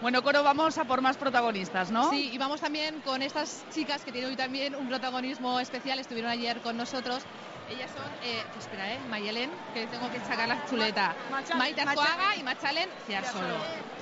Bueno, 0.00 0.22
Coro, 0.22 0.44
vamos 0.44 0.78
a 0.78 0.84
por 0.84 1.00
más 1.00 1.16
protagonistas, 1.16 1.90
¿no? 1.90 2.10
Sí, 2.10 2.30
y 2.32 2.38
vamos 2.38 2.60
también 2.60 3.00
con 3.00 3.20
estas 3.20 3.64
chicas 3.74 4.04
que 4.04 4.12
tienen 4.12 4.30
hoy 4.30 4.36
también 4.36 4.76
un 4.76 4.88
protagonismo 4.88 5.58
especial. 5.58 5.98
Estuvieron 5.98 6.30
ayer 6.30 6.60
con 6.60 6.76
nosotros. 6.76 7.24
Ellas 7.68 7.90
son, 7.90 8.06
eh, 8.22 8.42
espera, 8.58 8.94
¿eh? 8.94 8.98
Mayelen, 9.10 9.50
que 9.74 9.86
tengo 9.88 10.08
que 10.10 10.20
sacar 10.20 10.48
la 10.48 10.64
chuleta. 10.66 11.14
Maite 11.56 11.82
Arzuaga 11.82 12.36
y 12.36 12.42
Machalen 12.44 12.88
Ciarsolo. 13.06 13.56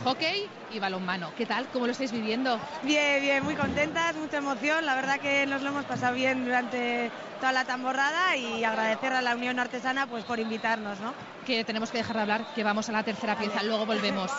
Hockey 0.05 0.47
y 0.71 0.79
balonmano. 0.79 1.33
¿Qué 1.35 1.47
tal? 1.47 1.67
¿Cómo 1.73 1.87
lo 1.87 1.93
estáis 1.93 2.13
viviendo? 2.13 2.61
Bien, 2.83 3.21
bien, 3.23 3.43
muy 3.43 3.57
contentas, 3.57 4.15
mucha 4.17 4.37
emoción. 4.37 4.85
La 4.85 4.95
verdad 4.95 5.19
que 5.19 5.47
nos 5.47 5.63
lo 5.63 5.71
hemos 5.71 5.87
pasado 5.87 6.15
bien 6.15 6.45
durante 6.45 7.11
toda 7.41 7.53
la 7.53 7.65
tamborrada 7.65 8.37
y 8.37 8.63
agradecer 8.63 9.15
a 9.15 9.23
la 9.23 9.35
Unión 9.35 9.59
Artesana 9.59 10.07
pues 10.07 10.25
por 10.25 10.39
invitarnos, 10.39 11.01
¿no? 11.01 11.15
Que 11.47 11.65
tenemos 11.65 11.91
que 11.91 11.99
dejar 11.99 12.17
de 12.17 12.23
hablar, 12.23 12.47
que 12.55 12.63
vamos 12.63 12.89
a 12.91 12.93
la 12.93 13.03
tercera 13.03 13.37
pieza, 13.37 13.63
luego 13.63 13.87
volvemos. 13.87 14.31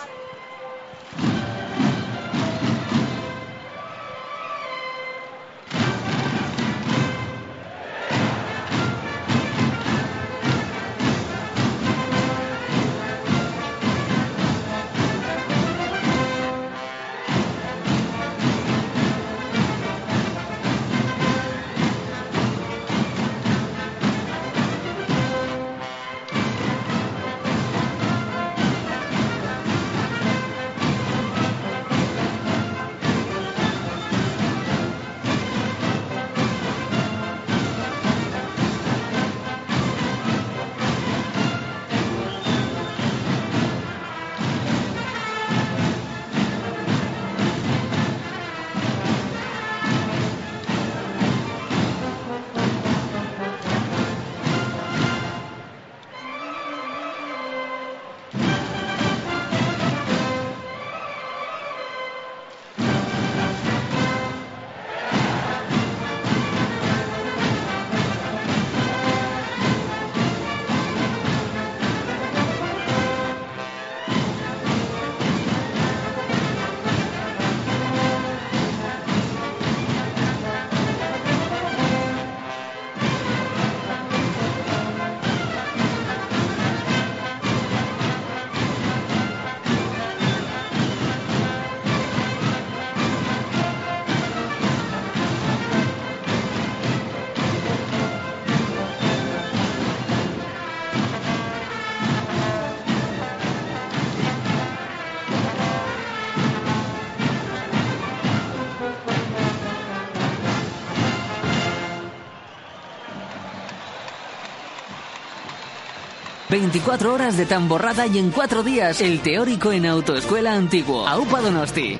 ...24 116.49 117.13
horas 117.13 117.35
de 117.35 117.45
tamborrada 117.45 118.07
y 118.07 118.17
en 118.17 118.31
4 118.31 118.63
días... 118.63 119.01
...el 119.01 119.19
teórico 119.19 119.71
en 119.71 119.85
Autoescuela 119.85 120.53
Antiguo... 120.53 121.05
...AUPA 121.05 121.41
Donosti. 121.41 121.99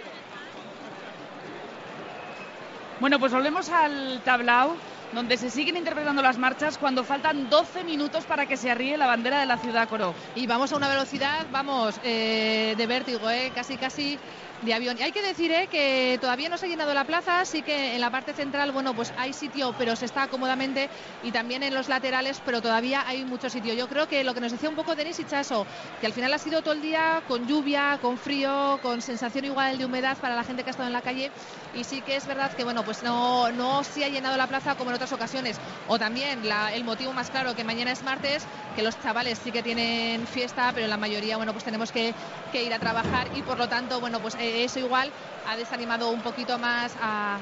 Bueno, 3.00 3.20
pues 3.20 3.32
volvemos 3.32 3.70
al 3.70 4.22
tablao, 4.24 4.76
donde 5.14 5.38
se 5.38 5.50
siguen 5.50 5.78
interpretando 5.78 6.22
las 6.22 6.38
marchas 6.38 6.78
cuando 6.78 7.04
faltan 7.04 7.50
12 7.50 7.84
minutos 7.84 8.26
para 8.26 8.46
que 8.46 8.58
se 8.58 8.70
arríe 8.70 8.98
la 8.98 9.08
bandera 9.08 9.40
de 9.40 9.46
la 9.46 9.58
ciudad 9.58 9.88
Coro. 9.88 10.14
Y 10.36 10.48
vamos 10.48 10.72
a 10.72 10.78
una 10.78 10.90
velocidad, 10.90 11.46
vamos, 11.52 11.96
eh, 12.04 12.76
de 12.78 12.88
vértigo, 12.88 13.30
eh, 13.30 13.52
casi, 13.54 13.78
casi 13.78 14.20
de 14.62 14.74
avión. 14.74 14.98
Y 14.98 15.04
hay 15.04 15.12
que 15.12 15.22
decir 15.22 15.52
eh, 15.52 15.68
que 15.68 16.18
todavía 16.20 16.50
no 16.50 16.58
se 16.58 16.66
ha 16.66 16.70
llenado 16.70 16.94
la 16.94 17.06
plaza, 17.06 17.40
así 17.40 17.62
que 17.62 17.96
en 17.96 18.02
la 18.02 18.10
parte 18.10 18.34
central, 18.34 18.72
bueno, 18.72 18.94
pues 18.96 19.14
hay 19.18 19.34
sitio, 19.34 19.76
pero 19.78 19.96
se 19.96 20.06
está 20.06 20.28
cómodamente, 20.28 20.90
y 21.24 21.32
también 21.32 21.64
en 21.64 21.74
los 21.74 21.90
laterales, 21.90 22.42
pero 22.44 22.62
todavía 22.62 23.04
hay 23.08 23.24
mucho 23.24 23.50
sitio. 23.50 23.74
Yo 23.74 23.88
creo 23.88 24.08
que 24.08 24.24
lo 24.24 24.34
que 24.34 24.42
nos 24.42 24.52
decía 24.52 24.70
un 24.70 24.76
poco 24.76 24.96
Denis 24.96 25.22
Chaso, 25.28 25.66
que 26.00 26.08
al 26.08 26.14
final 26.14 26.34
ha 26.34 26.40
sido 26.40 26.62
todo 26.62 26.74
el 26.74 26.82
día 26.82 27.22
con 27.28 27.48
lluvia, 27.48 28.00
con 28.02 28.18
frío, 28.18 28.80
con 28.82 29.02
sensación 29.02 29.46
igual 29.46 29.78
de 29.78 29.86
humedad 29.86 30.18
para 30.18 30.36
la 30.36 30.44
gente 30.44 30.64
que 30.64 30.70
ha 30.70 30.72
estado 30.72 30.88
en 30.88 30.94
la 30.94 31.02
calle, 31.02 31.32
y 31.76 31.84
sí 31.84 32.02
que 32.02 32.16
es 32.16 32.26
verdad 32.26 32.52
que, 32.54 32.64
bueno, 32.64 32.84
pues 32.84 33.04
no, 33.04 33.52
no 33.52 33.84
se 33.84 34.06
ha 34.06 34.10
llenado 34.10 34.38
la 34.38 34.48
plaza 34.48 34.76
como 34.76 34.92
otras 34.98 35.14
ocasiones. 35.14 35.58
O 35.88 35.98
también 35.98 36.42
el 36.74 36.84
motivo 36.84 37.14
más 37.14 37.30
claro, 37.30 37.56
que 37.56 37.64
mañana 37.64 37.92
es 37.92 38.04
martes, 38.04 38.44
que 38.76 38.84
los 38.84 39.00
chavales 39.02 39.40
sí 39.44 39.52
que 39.52 39.64
tienen 39.64 40.28
fiesta, 40.28 40.72
pero 40.74 40.88
la 40.88 40.98
mayoría, 40.98 41.38
bueno, 41.38 41.54
pues 41.54 41.64
tenemos 41.64 41.92
que, 41.92 42.14
ir 42.54 42.74
a 42.74 42.80
trabajar 42.80 43.28
y 43.36 43.44
por 43.44 43.58
lo 43.58 43.70
tanto, 43.70 44.00
bueno, 44.00 44.20
pues 44.20 44.36
eh, 44.36 44.64
eso 44.64 44.80
igual 44.80 45.12
ha 45.48 45.56
desanimado 45.56 46.10
un 46.10 46.22
poquito 46.22 46.58
más 46.58 46.94
a, 47.02 47.38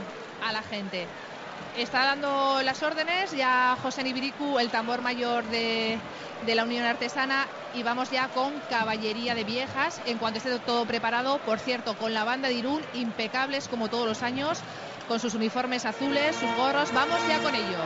a 0.45 0.51
la 0.51 0.61
gente. 0.61 1.07
Está 1.77 2.05
dando 2.05 2.61
las 2.63 2.81
órdenes 2.83 3.31
ya 3.31 3.77
José 3.81 4.03
Nibiricu, 4.03 4.59
el 4.59 4.69
tambor 4.69 5.01
mayor 5.01 5.43
de, 5.45 5.97
de, 6.45 6.55
la 6.55 6.63
Unión 6.63 6.85
Artesana, 6.85 7.47
y 7.73 7.83
vamos 7.83 8.11
ya 8.11 8.29
con 8.29 8.53
Caballería 8.69 9.35
de 9.35 9.43
Viejas. 9.43 9.99
En 10.05 10.17
cuanto 10.17 10.37
esté 10.37 10.57
todo 10.59 10.85
preparado, 10.85 11.39
por 11.39 11.59
cierto, 11.59 11.97
con 11.97 12.13
la 12.13 12.23
banda 12.23 12.47
de 12.47 12.53
Irún, 12.53 12.81
impecables 12.93 13.67
como 13.67 13.89
todos 13.89 14.07
los 14.07 14.23
años, 14.23 14.59
con 15.07 15.19
sus 15.19 15.33
uniformes 15.33 15.85
azules, 15.85 16.35
sus 16.35 16.53
gorros. 16.55 16.91
Vamos 16.93 17.19
ya 17.27 17.39
con 17.39 17.55
ellos. 17.55 17.85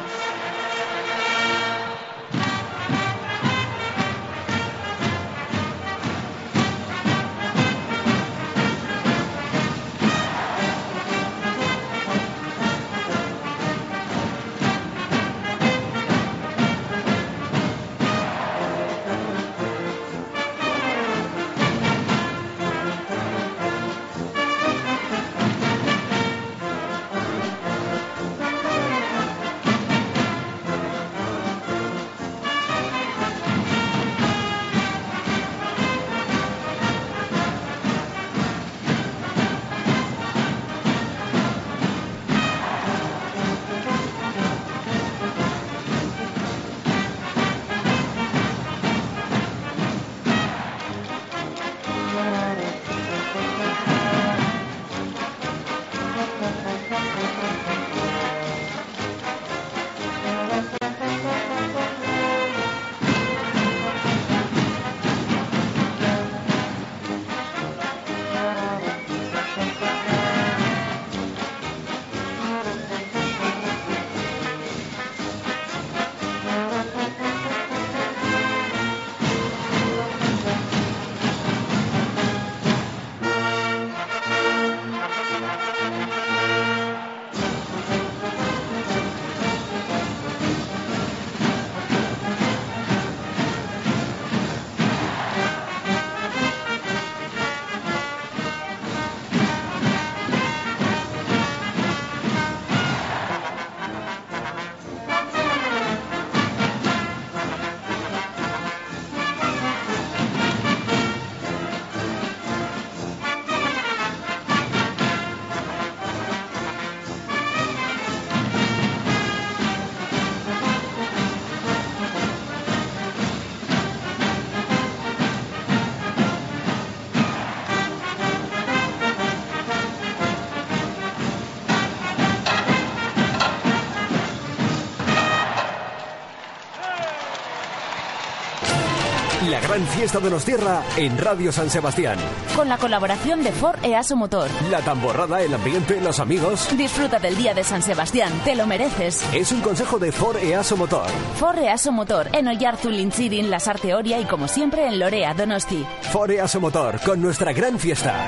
La 139.47 139.61
gran 139.61 139.85
fiesta 139.87 140.19
de 140.19 140.29
los 140.29 140.43
tierra 140.43 140.83
en 140.97 141.17
Radio 141.17 141.49
San 141.53 141.69
Sebastián. 141.69 142.17
Con 142.57 142.67
la 142.67 142.77
colaboración 142.77 143.41
de 143.41 143.53
Ford 143.53 143.77
EASO 143.85 144.17
Motor. 144.17 144.49
La 144.69 144.81
tamborrada, 144.81 145.41
el 145.41 145.53
ambiente, 145.53 146.01
los 146.01 146.19
amigos. 146.19 146.67
Disfruta 146.77 147.19
del 147.19 147.37
día 147.37 147.53
de 147.53 147.63
San 147.63 147.81
Sebastián, 147.81 148.33
te 148.43 148.53
lo 148.53 148.67
mereces. 148.67 149.23
Es 149.33 149.53
un 149.53 149.61
consejo 149.61 149.97
de 149.97 150.11
Ford 150.11 150.35
EASO 150.43 150.75
Motor. 150.75 151.07
Ford 151.37 151.57
EASO 151.57 151.93
Motor, 151.93 152.27
en 152.33 152.49
Oyarzun, 152.49 152.97
Linchirin, 152.97 153.49
Las 153.49 153.69
Arteoria 153.69 154.19
y 154.19 154.25
como 154.25 154.49
siempre 154.49 154.87
en 154.87 154.99
Lorea, 154.99 155.33
Donosti. 155.33 155.85
Ford 156.11 156.31
EASO 156.31 156.59
Motor, 156.59 156.99
con 156.99 157.21
nuestra 157.21 157.53
gran 157.53 157.79
fiesta. 157.79 158.27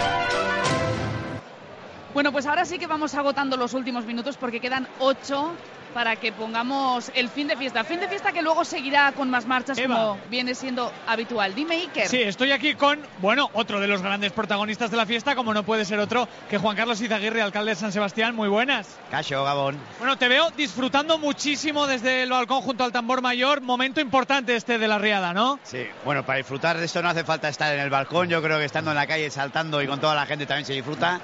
Bueno, 2.13 2.31
pues 2.31 2.45
ahora 2.45 2.65
sí 2.65 2.77
que 2.77 2.87
vamos 2.87 3.15
agotando 3.15 3.55
los 3.57 3.73
últimos 3.73 4.05
minutos 4.05 4.37
porque 4.37 4.59
quedan 4.59 4.87
ocho 4.99 5.53
para 5.93 6.15
que 6.15 6.31
pongamos 6.31 7.11
el 7.15 7.29
fin 7.29 7.47
de 7.47 7.57
fiesta. 7.57 7.83
Fin 7.83 7.99
de 7.99 8.07
fiesta 8.07 8.31
que 8.31 8.41
luego 8.41 8.63
seguirá 8.65 9.11
con 9.11 9.29
más 9.29 9.45
marchas 9.45 9.77
Eva. 9.77 9.95
como 9.95 10.17
viene 10.29 10.55
siendo 10.55 10.91
habitual. 11.05 11.53
Dime, 11.53 11.75
Iker. 11.75 12.07
Sí, 12.07 12.21
estoy 12.21 12.51
aquí 12.51 12.75
con, 12.75 12.99
bueno, 13.19 13.49
otro 13.53 13.79
de 13.79 13.87
los 13.87 14.01
grandes 14.01 14.31
protagonistas 14.31 14.89
de 14.91 14.97
la 14.97 15.05
fiesta, 15.05 15.35
como 15.35 15.53
no 15.53 15.63
puede 15.63 15.85
ser 15.85 15.99
otro 15.99 16.27
que 16.49 16.57
Juan 16.57 16.75
Carlos 16.75 17.01
Izaguirre, 17.01 17.41
alcalde 17.41 17.71
de 17.71 17.75
San 17.75 17.91
Sebastián. 17.91 18.35
Muy 18.35 18.47
buenas. 18.47 18.97
Cacho, 19.09 19.43
Gabón. 19.43 19.77
Bueno, 19.99 20.17
te 20.17 20.27
veo 20.27 20.49
disfrutando 20.51 21.17
muchísimo 21.17 21.87
desde 21.87 22.23
el 22.23 22.29
balcón 22.29 22.61
junto 22.61 22.83
al 22.83 22.91
tambor 22.91 23.21
mayor. 23.21 23.61
Momento 23.61 23.99
importante 23.99 24.55
este 24.55 24.77
de 24.77 24.87
la 24.87 24.97
riada, 24.97 25.33
¿no? 25.33 25.59
Sí, 25.63 25.85
bueno, 26.05 26.25
para 26.25 26.37
disfrutar 26.37 26.77
de 26.77 26.85
esto 26.85 27.01
no 27.01 27.09
hace 27.09 27.23
falta 27.23 27.49
estar 27.49 27.73
en 27.73 27.81
el 27.81 27.89
balcón. 27.89 28.29
Yo 28.29 28.41
creo 28.41 28.59
que 28.59 28.65
estando 28.65 28.91
en 28.91 28.97
la 28.97 29.07
calle 29.07 29.29
saltando 29.29 29.81
y 29.81 29.87
con 29.87 29.99
toda 29.99 30.15
la 30.15 30.25
gente 30.25 30.45
también 30.45 30.65
se 30.65 30.73
disfruta. 30.73 31.19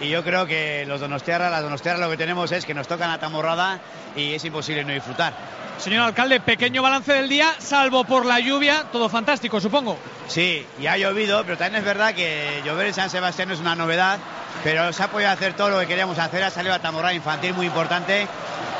Y 0.00 0.10
yo 0.10 0.22
creo 0.22 0.46
que 0.46 0.84
los 0.86 1.00
donostiarras, 1.00 1.50
las 1.50 1.62
donostiarras 1.62 2.00
lo 2.00 2.10
que 2.10 2.16
tenemos 2.16 2.52
es 2.52 2.66
que 2.66 2.74
nos 2.74 2.86
tocan 2.86 3.10
la 3.10 3.18
tamborrada 3.18 3.80
y 4.14 4.34
es 4.34 4.44
imposible 4.44 4.84
no 4.84 4.92
disfrutar. 4.92 5.32
Señor 5.78 6.04
alcalde, 6.04 6.40
pequeño 6.40 6.82
balance 6.82 7.12
del 7.12 7.28
día, 7.28 7.54
salvo 7.58 8.04
por 8.04 8.24
la 8.24 8.40
lluvia, 8.40 8.84
todo 8.92 9.08
fantástico, 9.08 9.60
supongo. 9.60 9.98
Sí, 10.26 10.66
y 10.80 10.86
ha 10.86 10.96
llovido, 10.96 11.42
pero 11.44 11.58
también 11.58 11.80
es 11.80 11.84
verdad 11.84 12.14
que 12.14 12.62
llover 12.64 12.88
en 12.88 12.94
San 12.94 13.10
Sebastián 13.10 13.50
es 13.50 13.60
una 13.60 13.74
novedad, 13.74 14.18
pero 14.64 14.92
se 14.92 15.02
ha 15.02 15.08
podido 15.08 15.30
hacer 15.30 15.54
todo 15.54 15.70
lo 15.70 15.80
que 15.80 15.86
queríamos 15.86 16.18
hacer, 16.18 16.42
ha 16.42 16.50
salido 16.50 16.74
la 16.74 16.80
tamborrada 16.80 17.14
infantil 17.14 17.54
muy 17.54 17.66
importante 17.66 18.26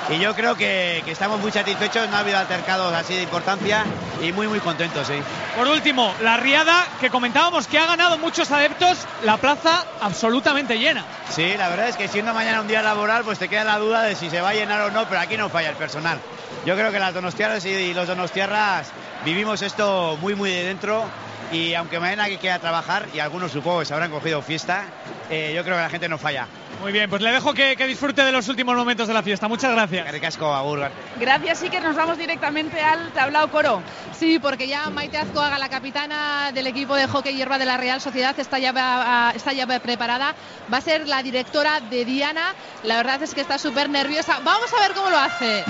y 0.08 0.18
yo 0.18 0.34
creo 0.34 0.54
que, 0.54 1.02
que 1.04 1.10
estamos 1.10 1.40
muy 1.40 1.50
satisfechos, 1.50 2.08
no 2.08 2.16
ha 2.16 2.20
habido 2.20 2.38
altercados 2.38 2.92
así 2.94 3.14
de 3.14 3.22
importancia 3.22 3.84
y 4.22 4.32
muy 4.32 4.46
muy 4.46 4.60
contentos, 4.60 5.06
sí. 5.06 5.14
Por 5.56 5.66
último, 5.66 6.14
la 6.22 6.36
riada 6.36 6.86
que 7.00 7.10
comentábamos 7.10 7.66
que 7.66 7.78
ha 7.78 7.86
ganado 7.86 8.16
muchos 8.18 8.50
adeptos, 8.50 8.98
la 9.24 9.36
plaza 9.36 9.84
absolutamente 10.00 10.78
llena. 10.78 11.04
Sí, 11.30 11.54
la 11.56 11.68
verdad 11.68 11.88
es 11.88 11.96
que 11.96 12.08
siendo 12.08 12.32
mañana 12.32 12.60
un 12.60 12.68
día 12.68 12.82
laboral, 12.82 13.24
pues 13.24 13.38
te 13.38 13.48
queda 13.48 13.64
la 13.64 13.78
duda 13.78 14.02
de 14.02 14.14
si 14.14 14.30
se 14.30 14.40
va 14.40 14.50
a 14.50 14.54
llenar 14.54 14.80
o 14.82 14.90
no, 14.90 15.06
pero 15.06 15.20
aquí 15.20 15.36
no 15.36 15.48
falla 15.48 15.70
el 15.70 15.76
personal. 15.76 16.20
Yo 16.64 16.74
creo 16.74 16.92
que 16.92 16.98
las 16.98 17.12
donostiarras 17.12 17.64
y 17.64 17.92
los 17.92 18.06
donostiarras 18.06 18.88
vivimos 19.24 19.62
esto 19.62 20.16
muy 20.20 20.34
muy 20.34 20.50
de 20.50 20.64
dentro 20.64 21.04
y 21.52 21.74
aunque 21.74 22.00
mañana 22.00 22.24
hay 22.24 22.36
que 22.38 22.46
ir 22.46 22.52
a 22.52 22.58
trabajar 22.58 23.06
y 23.14 23.20
algunos 23.20 23.52
supongo 23.52 23.80
que 23.80 23.86
se 23.86 23.94
habrán 23.94 24.10
cogido 24.10 24.42
fiesta, 24.42 24.84
eh, 25.30 25.52
yo 25.54 25.62
creo 25.64 25.76
que 25.76 25.82
la 25.82 25.90
gente 25.90 26.08
no 26.08 26.18
falla. 26.18 26.46
Muy 26.80 26.92
bien, 26.92 27.08
pues 27.08 27.22
le 27.22 27.32
dejo 27.32 27.54
que, 27.54 27.74
que 27.74 27.86
disfrute 27.86 28.22
de 28.22 28.32
los 28.32 28.48
últimos 28.48 28.76
momentos 28.76 29.08
de 29.08 29.14
la 29.14 29.22
fiesta. 29.22 29.48
Muchas 29.48 29.72
gracias. 29.72 30.10
Ricasco, 30.12 30.52
agur. 30.52 30.90
Gracias, 31.18 31.62
Iker. 31.62 31.82
Nos 31.82 31.96
vamos 31.96 32.18
directamente 32.18 32.80
al 32.80 33.12
tablao 33.12 33.50
coro. 33.50 33.82
Sí, 34.18 34.38
porque 34.38 34.68
ya 34.68 34.90
Maite 34.90 35.16
Azcoaga, 35.16 35.58
la 35.58 35.70
capitana 35.70 36.52
del 36.52 36.66
equipo 36.66 36.94
de 36.94 37.06
hockey 37.06 37.34
hierba 37.34 37.58
de 37.58 37.64
la 37.64 37.78
Real 37.78 38.00
Sociedad, 38.00 38.38
está 38.38 38.58
ya, 38.58 39.32
está 39.34 39.52
ya 39.54 39.66
preparada. 39.80 40.34
Va 40.72 40.78
a 40.78 40.82
ser 40.82 41.08
la 41.08 41.22
directora 41.22 41.80
de 41.80 42.04
Diana. 42.04 42.54
La 42.82 42.96
verdad 42.96 43.22
es 43.22 43.34
que 43.34 43.40
está 43.40 43.58
súper 43.58 43.88
nerviosa. 43.88 44.40
Vamos 44.44 44.72
a 44.74 44.80
ver 44.80 44.92
cómo 44.92 45.08
lo 45.08 45.18
hace. 45.18 45.64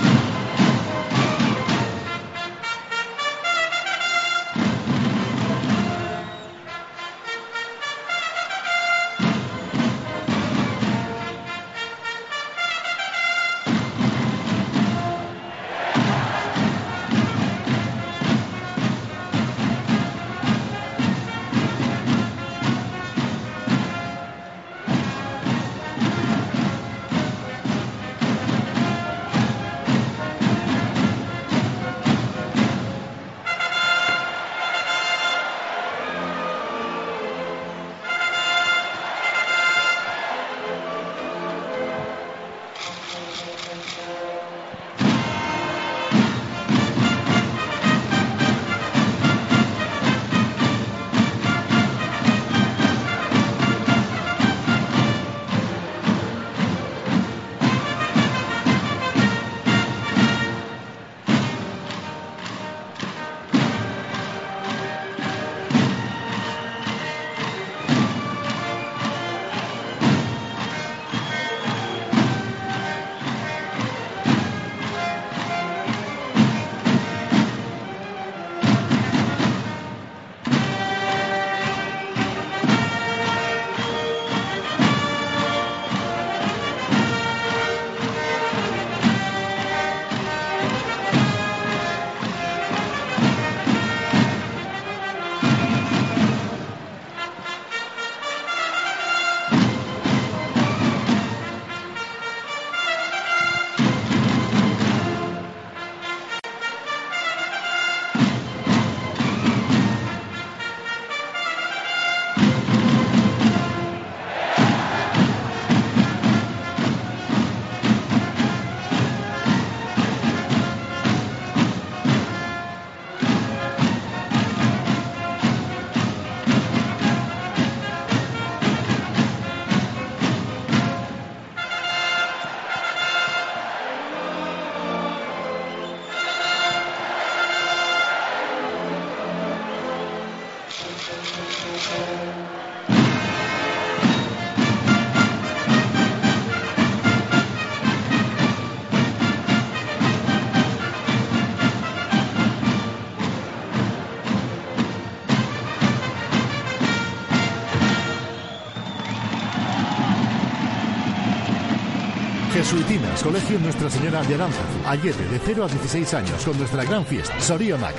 Colegio 163.37 163.59
Nuestra 163.59 163.87
Señora 163.91 164.23
de 164.23 164.33
Aránzazu, 164.33 164.79
Ayete, 164.87 165.23
de 165.25 165.39
0 165.45 165.65
a 165.65 165.67
16 165.67 166.11
años, 166.15 166.43
con 166.43 166.57
nuestra 166.57 166.83
gran 166.83 167.05
fiesta, 167.05 167.39
Sorionac. 167.39 167.93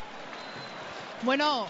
Bueno, 1.22 1.66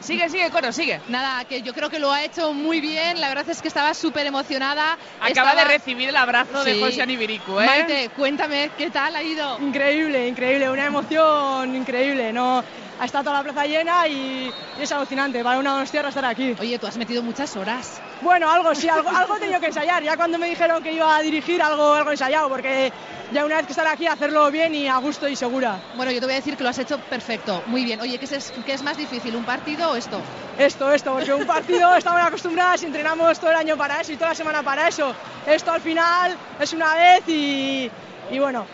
Sigue, 0.00 0.28
sigue, 0.28 0.50
Coro, 0.50 0.72
sigue. 0.72 1.00
Nada, 1.06 1.44
que 1.44 1.62
yo 1.62 1.72
creo 1.74 1.88
que 1.88 2.00
lo 2.00 2.10
ha 2.10 2.24
hecho 2.24 2.52
muy 2.52 2.80
bien. 2.80 3.20
La 3.20 3.28
verdad 3.28 3.48
es 3.48 3.62
que 3.62 3.68
estaba 3.68 3.94
súper 3.94 4.26
emocionada. 4.26 4.94
Acaba 5.20 5.28
Estaba- 5.28 5.54
de 5.54 5.64
recibir 5.64 6.08
el 6.08 6.16
abrazo 6.16 6.64
de. 6.64 6.80
José 6.80 7.02
Anibiricu, 7.02 7.60
¿eh? 7.60 7.66
Maite, 7.66 8.08
cuéntame, 8.16 8.72
¿qué 8.76 8.90
tal 8.90 9.14
ha 9.14 9.22
ido? 9.22 9.60
Increíble, 9.60 10.26
increíble, 10.26 10.68
una 10.68 10.86
emoción 10.86 11.76
increíble. 11.76 12.32
No, 12.32 12.64
ha 13.00 13.04
estado 13.04 13.24
toda 13.24 13.38
la 13.38 13.42
plaza 13.42 13.66
llena 13.66 14.06
y, 14.06 14.52
y 14.78 14.82
es 14.82 14.92
alucinante 14.92 15.42
para 15.42 15.58
una 15.58 15.72
donostiarra 15.72 16.10
estar 16.10 16.24
aquí. 16.24 16.54
Oye, 16.60 16.78
tú 16.78 16.86
has 16.86 16.96
metido 16.96 17.22
muchas 17.22 17.56
horas. 17.56 18.00
Bueno, 18.20 18.50
algo 18.50 18.74
sí, 18.74 18.88
algo, 18.88 19.10
algo 19.10 19.36
he 19.36 19.40
tenido 19.40 19.60
que 19.60 19.66
ensayar. 19.66 20.02
Ya 20.02 20.16
cuando 20.16 20.38
me 20.38 20.46
dijeron 20.46 20.82
que 20.82 20.92
iba 20.92 21.16
a 21.16 21.20
dirigir, 21.22 21.60
algo, 21.62 21.94
algo 21.94 22.10
ensayado, 22.12 22.48
porque 22.48 22.92
ya 23.32 23.44
una 23.44 23.56
vez 23.56 23.66
que 23.66 23.72
estar 23.72 23.86
aquí, 23.86 24.06
hacerlo 24.06 24.50
bien 24.50 24.74
y 24.74 24.86
a 24.86 24.98
gusto 24.98 25.26
y 25.28 25.34
segura. 25.34 25.80
Bueno, 25.96 26.12
yo 26.12 26.20
te 26.20 26.26
voy 26.26 26.34
a 26.34 26.36
decir 26.36 26.56
que 26.56 26.62
lo 26.62 26.68
has 26.68 26.78
hecho 26.78 26.98
perfecto, 26.98 27.62
muy 27.66 27.84
bien. 27.84 28.00
Oye, 28.00 28.18
¿qué 28.18 28.26
es, 28.26 28.52
qué 28.64 28.74
es 28.74 28.82
más 28.82 28.96
difícil, 28.96 29.34
un 29.34 29.44
partido 29.44 29.90
o 29.90 29.96
esto? 29.96 30.20
Esto, 30.58 30.92
esto, 30.92 31.14
porque 31.14 31.32
un 31.32 31.46
partido 31.46 31.94
estamos 31.96 32.22
acostumbrados 32.22 32.82
y 32.82 32.86
entrenamos 32.86 33.40
todo 33.40 33.50
el 33.50 33.56
año 33.56 33.76
para 33.76 34.00
eso 34.00 34.12
y 34.12 34.16
toda 34.16 34.30
la 34.30 34.36
semana 34.36 34.62
para 34.62 34.86
eso. 34.86 35.14
Esto 35.46 35.72
al 35.72 35.80
final 35.80 36.36
es 36.60 36.72
una 36.72 36.94
vez 36.94 37.24
y, 37.26 37.90
y 38.30 38.38
bueno. 38.38 38.66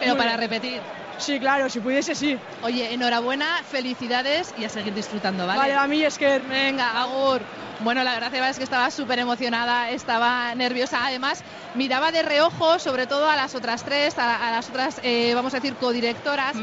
Pero 0.00 0.16
para 0.16 0.36
bien. 0.36 0.40
repetir. 0.40 0.97
Sí, 1.18 1.38
claro, 1.40 1.68
si 1.68 1.80
pudiese 1.80 2.14
sí. 2.14 2.38
Oye, 2.62 2.92
enhorabuena, 2.94 3.62
felicidades 3.70 4.54
y 4.58 4.64
a 4.64 4.68
seguir 4.68 4.94
disfrutando, 4.94 5.46
¿vale? 5.46 5.58
Vale, 5.58 5.74
a 5.74 5.86
mí 5.86 6.02
es 6.02 6.16
que... 6.16 6.38
Venga, 6.38 7.00
Agur. 7.00 7.42
Bueno, 7.80 8.02
la 8.02 8.14
verdad 8.14 8.34
es 8.50 8.58
que 8.58 8.64
estaba 8.64 8.90
súper 8.90 9.18
emocionada, 9.20 9.90
estaba 9.90 10.52
nerviosa. 10.54 11.06
Además, 11.06 11.42
miraba 11.74 12.10
de 12.10 12.22
reojo, 12.22 12.78
sobre 12.78 13.06
todo 13.06 13.30
a 13.30 13.36
las 13.36 13.54
otras 13.54 13.84
tres, 13.84 14.18
a, 14.18 14.48
a 14.48 14.50
las 14.50 14.68
otras, 14.68 15.00
eh, 15.04 15.32
vamos 15.34 15.54
a 15.54 15.58
decir, 15.58 15.74
codirectoras 15.76 16.56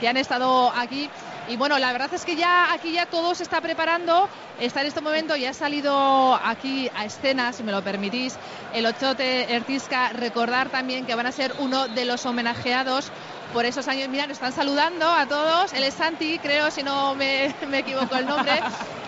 que 0.00 0.08
han 0.08 0.16
estado 0.18 0.70
aquí. 0.76 1.08
Y 1.48 1.56
bueno, 1.56 1.78
la 1.78 1.92
verdad 1.92 2.12
es 2.12 2.26
que 2.26 2.36
ya 2.36 2.70
aquí 2.74 2.92
ya 2.92 3.06
todo 3.06 3.34
se 3.34 3.42
está 3.42 3.62
preparando. 3.62 4.28
Está 4.60 4.82
en 4.82 4.88
este 4.88 5.00
momento, 5.00 5.36
ya 5.36 5.50
ha 5.50 5.54
salido 5.54 6.34
aquí 6.34 6.90
a 6.94 7.06
escena, 7.06 7.54
si 7.54 7.62
me 7.62 7.72
lo 7.72 7.82
permitís, 7.82 8.36
el 8.74 8.84
Ochote 8.84 9.54
Ertisca. 9.54 10.10
Recordar 10.10 10.68
también 10.68 11.06
que 11.06 11.14
van 11.14 11.26
a 11.26 11.32
ser 11.32 11.54
uno 11.60 11.88
de 11.88 12.04
los 12.04 12.26
homenajeados 12.26 13.10
por 13.52 13.64
esos 13.64 13.88
años. 13.88 14.08
Mira, 14.08 14.26
nos 14.26 14.36
están 14.36 14.52
saludando 14.52 15.08
a 15.08 15.26
todos. 15.26 15.72
Él 15.72 15.90
Santi, 15.92 16.38
creo, 16.38 16.70
si 16.70 16.82
no 16.82 17.14
me, 17.14 17.54
me 17.68 17.78
equivoco 17.78 18.16
el 18.16 18.26
nombre. 18.26 18.60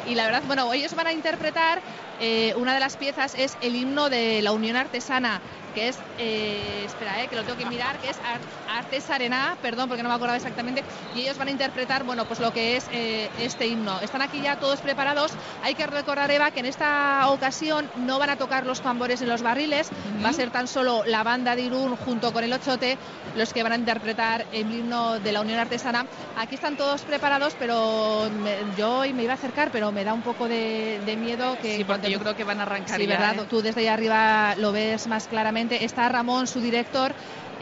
Y 0.07 0.15
la 0.15 0.27
verdad, 0.27 0.43
bueno, 0.47 0.73
ellos 0.73 0.95
van 0.95 1.07
a 1.07 1.13
interpretar, 1.13 1.81
eh, 2.21 2.55
una 2.57 2.75
de 2.75 2.81
las 2.81 2.97
piezas 2.97 3.35
es 3.35 3.57
el 3.61 3.77
himno 3.77 4.11
de 4.11 4.43
la 4.43 4.53
Unión 4.53 4.77
Artesana, 4.77 5.41
que 5.71 5.89
es, 5.89 5.99
eh, 6.19 6.83
espera, 6.85 7.23
eh, 7.23 7.29
que 7.29 7.37
lo 7.37 7.45
tengo 7.45 7.57
que 7.59 7.67
mirar, 7.67 7.99
que 7.99 8.11
es 8.11 8.19
Ar- 8.25 8.41
Artes 8.79 9.09
Arena, 9.11 9.57
perdón, 9.61 9.89
porque 9.89 10.03
no 10.03 10.09
me 10.09 10.15
acordaba 10.15 10.37
exactamente, 10.37 10.83
y 11.15 11.21
ellos 11.23 11.37
van 11.39 11.49
a 11.49 11.51
interpretar, 11.51 12.05
bueno, 12.05 12.25
pues 12.27 12.41
lo 12.41 12.53
que 12.53 12.77
es 12.77 12.87
eh, 12.93 13.31
este 13.41 13.67
himno. 13.67 14.01
Están 14.01 14.23
aquí 14.23 14.41
ya 14.41 14.57
todos 14.57 14.81
preparados. 14.81 15.33
Hay 15.63 15.75
que 15.75 15.87
recordar, 15.87 16.31
Eva, 16.31 16.51
que 16.51 16.61
en 16.61 16.67
esta 16.67 17.29
ocasión 17.29 17.89
no 17.97 18.19
van 18.19 18.31
a 18.31 18.37
tocar 18.37 18.67
los 18.67 18.81
tambores 18.81 19.21
en 19.23 19.29
los 19.29 19.43
barriles, 19.43 19.91
va 20.25 20.29
a 20.31 20.33
ser 20.33 20.51
tan 20.51 20.67
solo 20.69 21.03
la 21.07 21.23
banda 21.23 21.57
de 21.57 21.63
Irún 21.63 21.97
junto 21.97 22.33
con 22.33 22.45
el 22.45 22.53
Ochote 22.53 22.97
los 23.37 23.53
que 23.53 23.63
van 23.63 23.73
a 23.73 23.77
interpretar 23.77 24.47
el 24.53 24.73
himno 24.73 25.19
de 25.21 25.33
la 25.33 25.41
Unión 25.41 25.59
Artesana. 25.59 26.07
Aquí 26.37 26.55
están 26.57 26.77
todos 26.77 27.03
preparados, 27.03 27.55
pero 27.59 28.29
me- 28.33 28.59
yo 28.77 28.99
hoy 28.99 29.13
me 29.13 29.23
iba 29.23 29.33
a 29.33 29.37
acercar, 29.37 29.71
pero 29.71 29.93
me 29.93 30.05
da 30.05 30.15
un 30.15 30.23
poco 30.23 30.49
de, 30.49 31.01
de 31.05 31.17
miedo 31.17 31.57
que... 31.61 31.77
Sí, 31.79 31.85
porque 31.85 32.11
yo 32.11 32.19
creo 32.19 32.35
que 32.35 32.45
van 32.45 32.61
a 32.61 32.63
arrancar 32.63 32.99
Sí, 32.99 33.07
ya, 33.07 33.19
¿verdad? 33.19 33.45
¿eh? 33.45 33.47
Tú 33.49 33.63
desde 33.63 33.83
ahí 33.83 33.87
arriba 33.87 34.55
lo 34.57 34.73
ves 34.73 35.07
más 35.07 35.27
claramente. 35.27 35.60
Está 35.69 36.09
Ramón, 36.09 36.47
su 36.47 36.61
director, 36.61 37.13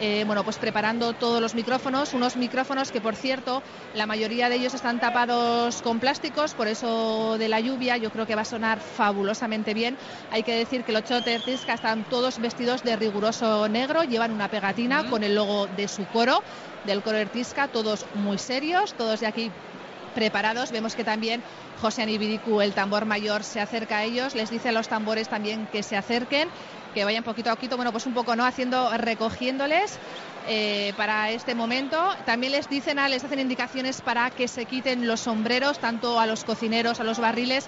eh, 0.01 0.23
bueno, 0.25 0.45
pues 0.45 0.57
preparando 0.57 1.15
todos 1.15 1.41
los 1.41 1.57
micrófonos, 1.57 2.15
unos 2.15 2.37
micrófonos 2.37 2.93
que, 2.93 3.01
por 3.01 3.17
cierto, 3.17 3.61
la 3.93 4.07
mayoría 4.07 4.49
de 4.49 4.55
ellos 4.55 4.73
están 4.73 5.01
tapados 5.01 5.83
con 5.83 5.99
plásticos, 5.99 6.55
por 6.55 6.69
eso 6.69 7.37
de 7.39 7.49
la 7.49 7.59
lluvia, 7.59 7.97
yo 7.97 8.11
creo 8.11 8.25
que 8.25 8.37
va 8.37 8.43
a 8.43 8.45
sonar 8.45 8.79
fabulosamente 8.79 9.75
bien. 9.75 9.97
Hay 10.31 10.45
que 10.45 10.55
decir 10.55 10.85
que 10.85 10.93
los 10.93 11.03
Chotter 11.03 11.43
Tisca 11.43 11.75
están 11.75 12.05
todos 12.05 12.39
vestidos 12.39 12.85
de 12.85 12.95
riguroso 12.95 13.69
negro, 13.69 14.05
llevan 14.05 14.31
una 14.31 14.49
pegatina 14.49 15.11
con 15.11 15.25
el 15.25 15.35
logo 15.35 15.67
de 15.67 15.89
su 15.89 16.07
coro, 16.07 16.45
del 16.85 17.03
coro 17.03 17.19
Ertisca, 17.19 17.67
todos 17.67 18.07
muy 18.15 18.39
serios, 18.39 18.95
todos 18.95 19.19
de 19.19 19.27
aquí 19.27 19.51
preparados. 20.19 20.73
Vemos 20.73 20.97
que 20.97 21.05
también 21.05 21.45
José 21.81 22.03
Anibiricu, 22.03 22.61
el 22.61 22.75
tambor 22.75 23.05
mayor, 23.07 23.45
se 23.45 23.61
acerca 23.61 23.99
a 23.99 24.05
ellos, 24.05 24.35
les 24.35 24.51
dice 24.51 24.71
a 24.71 24.73
los 24.73 24.89
tambores 24.89 25.29
también 25.29 25.69
que 25.71 25.85
se 25.85 25.97
acerquen, 25.97 26.49
que 26.93 27.05
vayan 27.05 27.23
poquito 27.23 27.51
a 27.51 27.55
poquito, 27.55 27.77
bueno, 27.77 27.93
pues 27.93 28.05
un 28.07 28.15
poco, 28.15 28.35
¿no? 28.35 28.45
Haciendo, 28.45 28.91
recogiéndoles. 28.97 29.97
eh, 30.51 30.95
para 30.97 31.31
este 31.31 31.55
momento 31.55 31.99
también 32.25 32.53
les 32.53 32.71
dicen 32.71 32.99
a- 32.99 33.09
les 33.11 33.23
hacen 33.23 33.39
indicaciones 33.39 34.01
para 34.01 34.31
que 34.31 34.49
se 34.49 34.65
quiten 34.65 35.07
los 35.07 35.21
sombreros 35.21 35.79
tanto 35.79 36.19
a 36.19 36.27
los 36.27 36.43
cocineros 36.45 37.01
a 37.01 37.05
los 37.05 37.19
barriles 37.19 37.67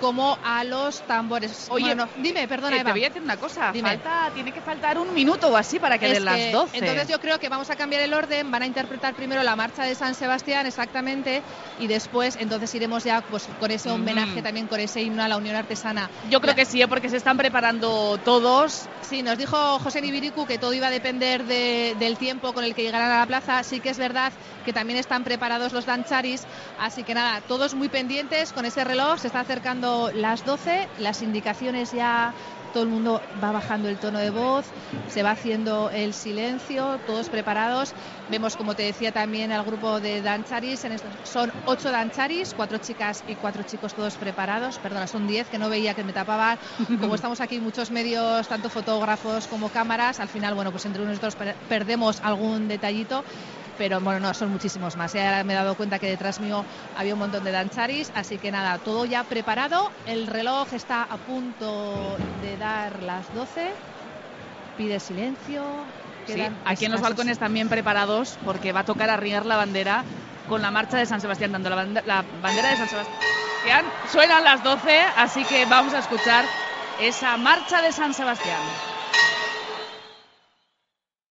como 0.00 0.38
a 0.44 0.64
los 0.64 1.00
tambores 1.06 1.66
Oye, 1.70 1.86
Bueno, 1.86 2.08
dime 2.16 2.46
perdona 2.48 2.76
Eh, 2.76 2.80
Eva 2.80 2.88
te 2.88 2.92
voy 2.92 3.04
a 3.04 3.08
decir 3.08 3.22
una 3.22 3.36
cosa. 3.36 3.70
Dime. 3.72 3.88
Falta, 3.90 4.30
tiene 4.34 4.52
que 4.52 4.60
faltar 4.60 4.98
un 4.98 5.12
minuto 5.14 5.48
o 5.48 5.56
así 5.56 5.78
para 5.78 5.98
que 5.98 6.06
Es 6.06 6.12
den 6.14 6.24
las 6.24 6.36
que, 6.36 6.52
12. 6.52 6.78
Entonces 6.78 7.08
yo 7.08 7.20
creo 7.20 7.38
que 7.38 7.48
vamos 7.48 7.70
a 7.70 7.76
cambiar 7.76 8.02
el 8.02 8.14
orden, 8.14 8.50
van 8.50 8.62
a 8.62 8.66
interpretar 8.66 9.14
primero 9.14 9.42
la 9.42 9.56
marcha 9.56 9.82
de 9.82 9.94
San 9.94 10.14
Sebastián 10.14 10.66
exactamente 10.66 11.42
y 11.80 11.86
después 11.86 12.36
entonces 12.40 12.74
iremos 12.74 13.04
ya 13.04 13.20
pues 13.22 13.48
con 13.58 13.70
ese 13.70 13.90
homenaje 13.90 14.32
Ujú. 14.34 14.42
también 14.42 14.66
con 14.66 14.80
ese 14.80 15.02
himno 15.02 15.22
a 15.22 15.28
la 15.28 15.36
Unión 15.36 15.56
Artesana. 15.56 16.08
Yo 16.30 16.40
creo 16.40 16.52
La- 16.52 16.56
que 16.56 16.64
sí, 16.64 16.80
¿eh? 16.82 16.88
porque 16.88 17.08
se 17.08 17.16
están 17.16 17.36
preparando 17.36 18.18
todos. 18.24 18.86
Sí, 19.02 19.22
nos 19.22 19.38
dijo 19.38 19.78
José 19.78 20.00
Nibiricu 20.00 20.46
que 20.46 20.58
todo 20.58 20.74
iba 20.74 20.88
a 20.88 20.90
depender 20.90 21.44
de- 21.44 21.96
del 21.98 22.16
tiempo 22.18 22.52
con 22.52 22.64
el 22.64 22.74
que 22.74 22.82
llegaran 22.82 23.10
a 23.10 23.18
la 23.20 23.26
plaza. 23.26 23.62
Sí 23.64 23.80
que 23.80 23.90
es 23.90 23.98
verdad 23.98 24.32
que 24.64 24.72
también 24.72 24.98
están 24.98 25.24
preparados 25.24 25.72
los 25.72 25.86
dancharis. 25.86 26.42
Así 26.78 27.02
que 27.04 27.14
nada, 27.14 27.40
todos 27.48 27.74
muy 27.74 27.88
pendientes 27.88 28.52
con 28.52 28.64
ese 28.66 28.84
reloj. 28.84 29.18
Se 29.18 29.28
está 29.28 29.40
acercando 29.40 29.87
las 30.12 30.44
12. 30.44 30.90
Las 30.96 31.22
indicaciones 31.22 31.90
ya. 31.90 32.34
Todo 32.72 32.82
el 32.82 32.88
mundo 32.88 33.22
va 33.42 33.52
bajando 33.52 33.88
el 33.88 33.98
tono 33.98 34.18
de 34.18 34.30
voz, 34.30 34.72
se 35.06 35.22
va 35.22 35.32
haciendo 35.32 35.90
el 35.90 36.14
silencio, 36.14 36.98
todos 37.06 37.28
preparados. 37.28 37.94
Vemos, 38.28 38.56
como 38.56 38.74
te 38.74 38.82
decía 38.82 39.12
también, 39.12 39.52
al 39.52 39.64
grupo 39.64 40.00
de 40.00 40.22
dancharis. 40.22 40.84
En 40.84 40.92
estos- 40.92 41.14
son 41.22 41.52
ocho 41.64 41.90
dancharis, 41.90 42.54
cuatro 42.54 42.78
chicas 42.78 43.22
y 43.26 43.36
cuatro 43.36 43.62
chicos 43.62 43.94
todos 43.94 44.16
preparados. 44.16 44.78
Perdona, 44.78 45.06
son 45.06 45.26
diez, 45.26 45.48
que 45.48 45.58
no 45.58 45.68
veía 45.68 45.94
que 45.94 46.04
me 46.04 46.12
tapaban. 46.12 46.58
Como 47.00 47.14
estamos 47.14 47.40
aquí 47.40 47.60
muchos 47.60 47.90
medios, 47.90 48.46
tanto 48.48 48.70
fotógrafos 48.70 49.46
como 49.48 49.70
cámaras, 49.70 50.20
al 50.20 50.28
final, 50.28 50.54
bueno, 50.54 50.70
pues 50.70 50.84
entre 50.84 51.02
unos 51.02 51.14
y 51.14 51.18
otros 51.18 51.36
per- 51.36 51.56
perdemos 51.68 52.20
algún 52.22 52.68
detallito. 52.68 53.24
Pero 53.76 54.00
bueno, 54.00 54.18
no, 54.18 54.34
son 54.34 54.50
muchísimos 54.50 54.96
más. 54.96 55.14
Ahora 55.14 55.44
me 55.44 55.52
he 55.52 55.56
dado 55.56 55.76
cuenta 55.76 56.00
que 56.00 56.08
detrás 56.08 56.40
mío 56.40 56.66
había 56.94 57.14
un 57.14 57.20
montón 57.20 57.44
de 57.44 57.52
dancharis, 57.52 58.10
así 58.12 58.38
que 58.38 58.50
nada, 58.50 58.78
todo 58.80 59.04
ya 59.04 59.22
preparado. 59.24 59.92
El 60.04 60.26
reloj 60.26 60.72
está 60.72 61.04
a 61.04 61.16
punto 61.18 62.18
de 62.40 62.56
dar 62.56 62.67
las 63.02 63.32
12. 63.34 63.70
Pide 64.76 65.00
silencio. 65.00 65.64
Sí, 66.26 66.42
aquí 66.64 66.84
en 66.84 66.92
los 66.92 67.00
balcones 67.00 67.38
también 67.38 67.68
preparados 67.68 68.38
porque 68.44 68.72
va 68.72 68.80
a 68.80 68.84
tocar 68.84 69.08
arriar 69.08 69.46
la 69.46 69.56
bandera 69.56 70.04
con 70.48 70.60
la 70.60 70.70
marcha 70.70 70.98
de 70.98 71.06
San 71.06 71.20
Sebastián, 71.20 71.52
dando 71.52 71.70
la, 71.70 71.84
la 71.84 72.24
bandera 72.42 72.70
de 72.70 72.76
San 72.76 72.88
Sebastián. 72.88 73.84
Suenan 74.10 74.44
las 74.44 74.62
12, 74.62 75.00
así 75.16 75.44
que 75.44 75.64
vamos 75.66 75.94
a 75.94 76.00
escuchar 76.00 76.44
esa 77.00 77.36
marcha 77.36 77.82
de 77.82 77.92
San 77.92 78.12
Sebastián. 78.14 78.60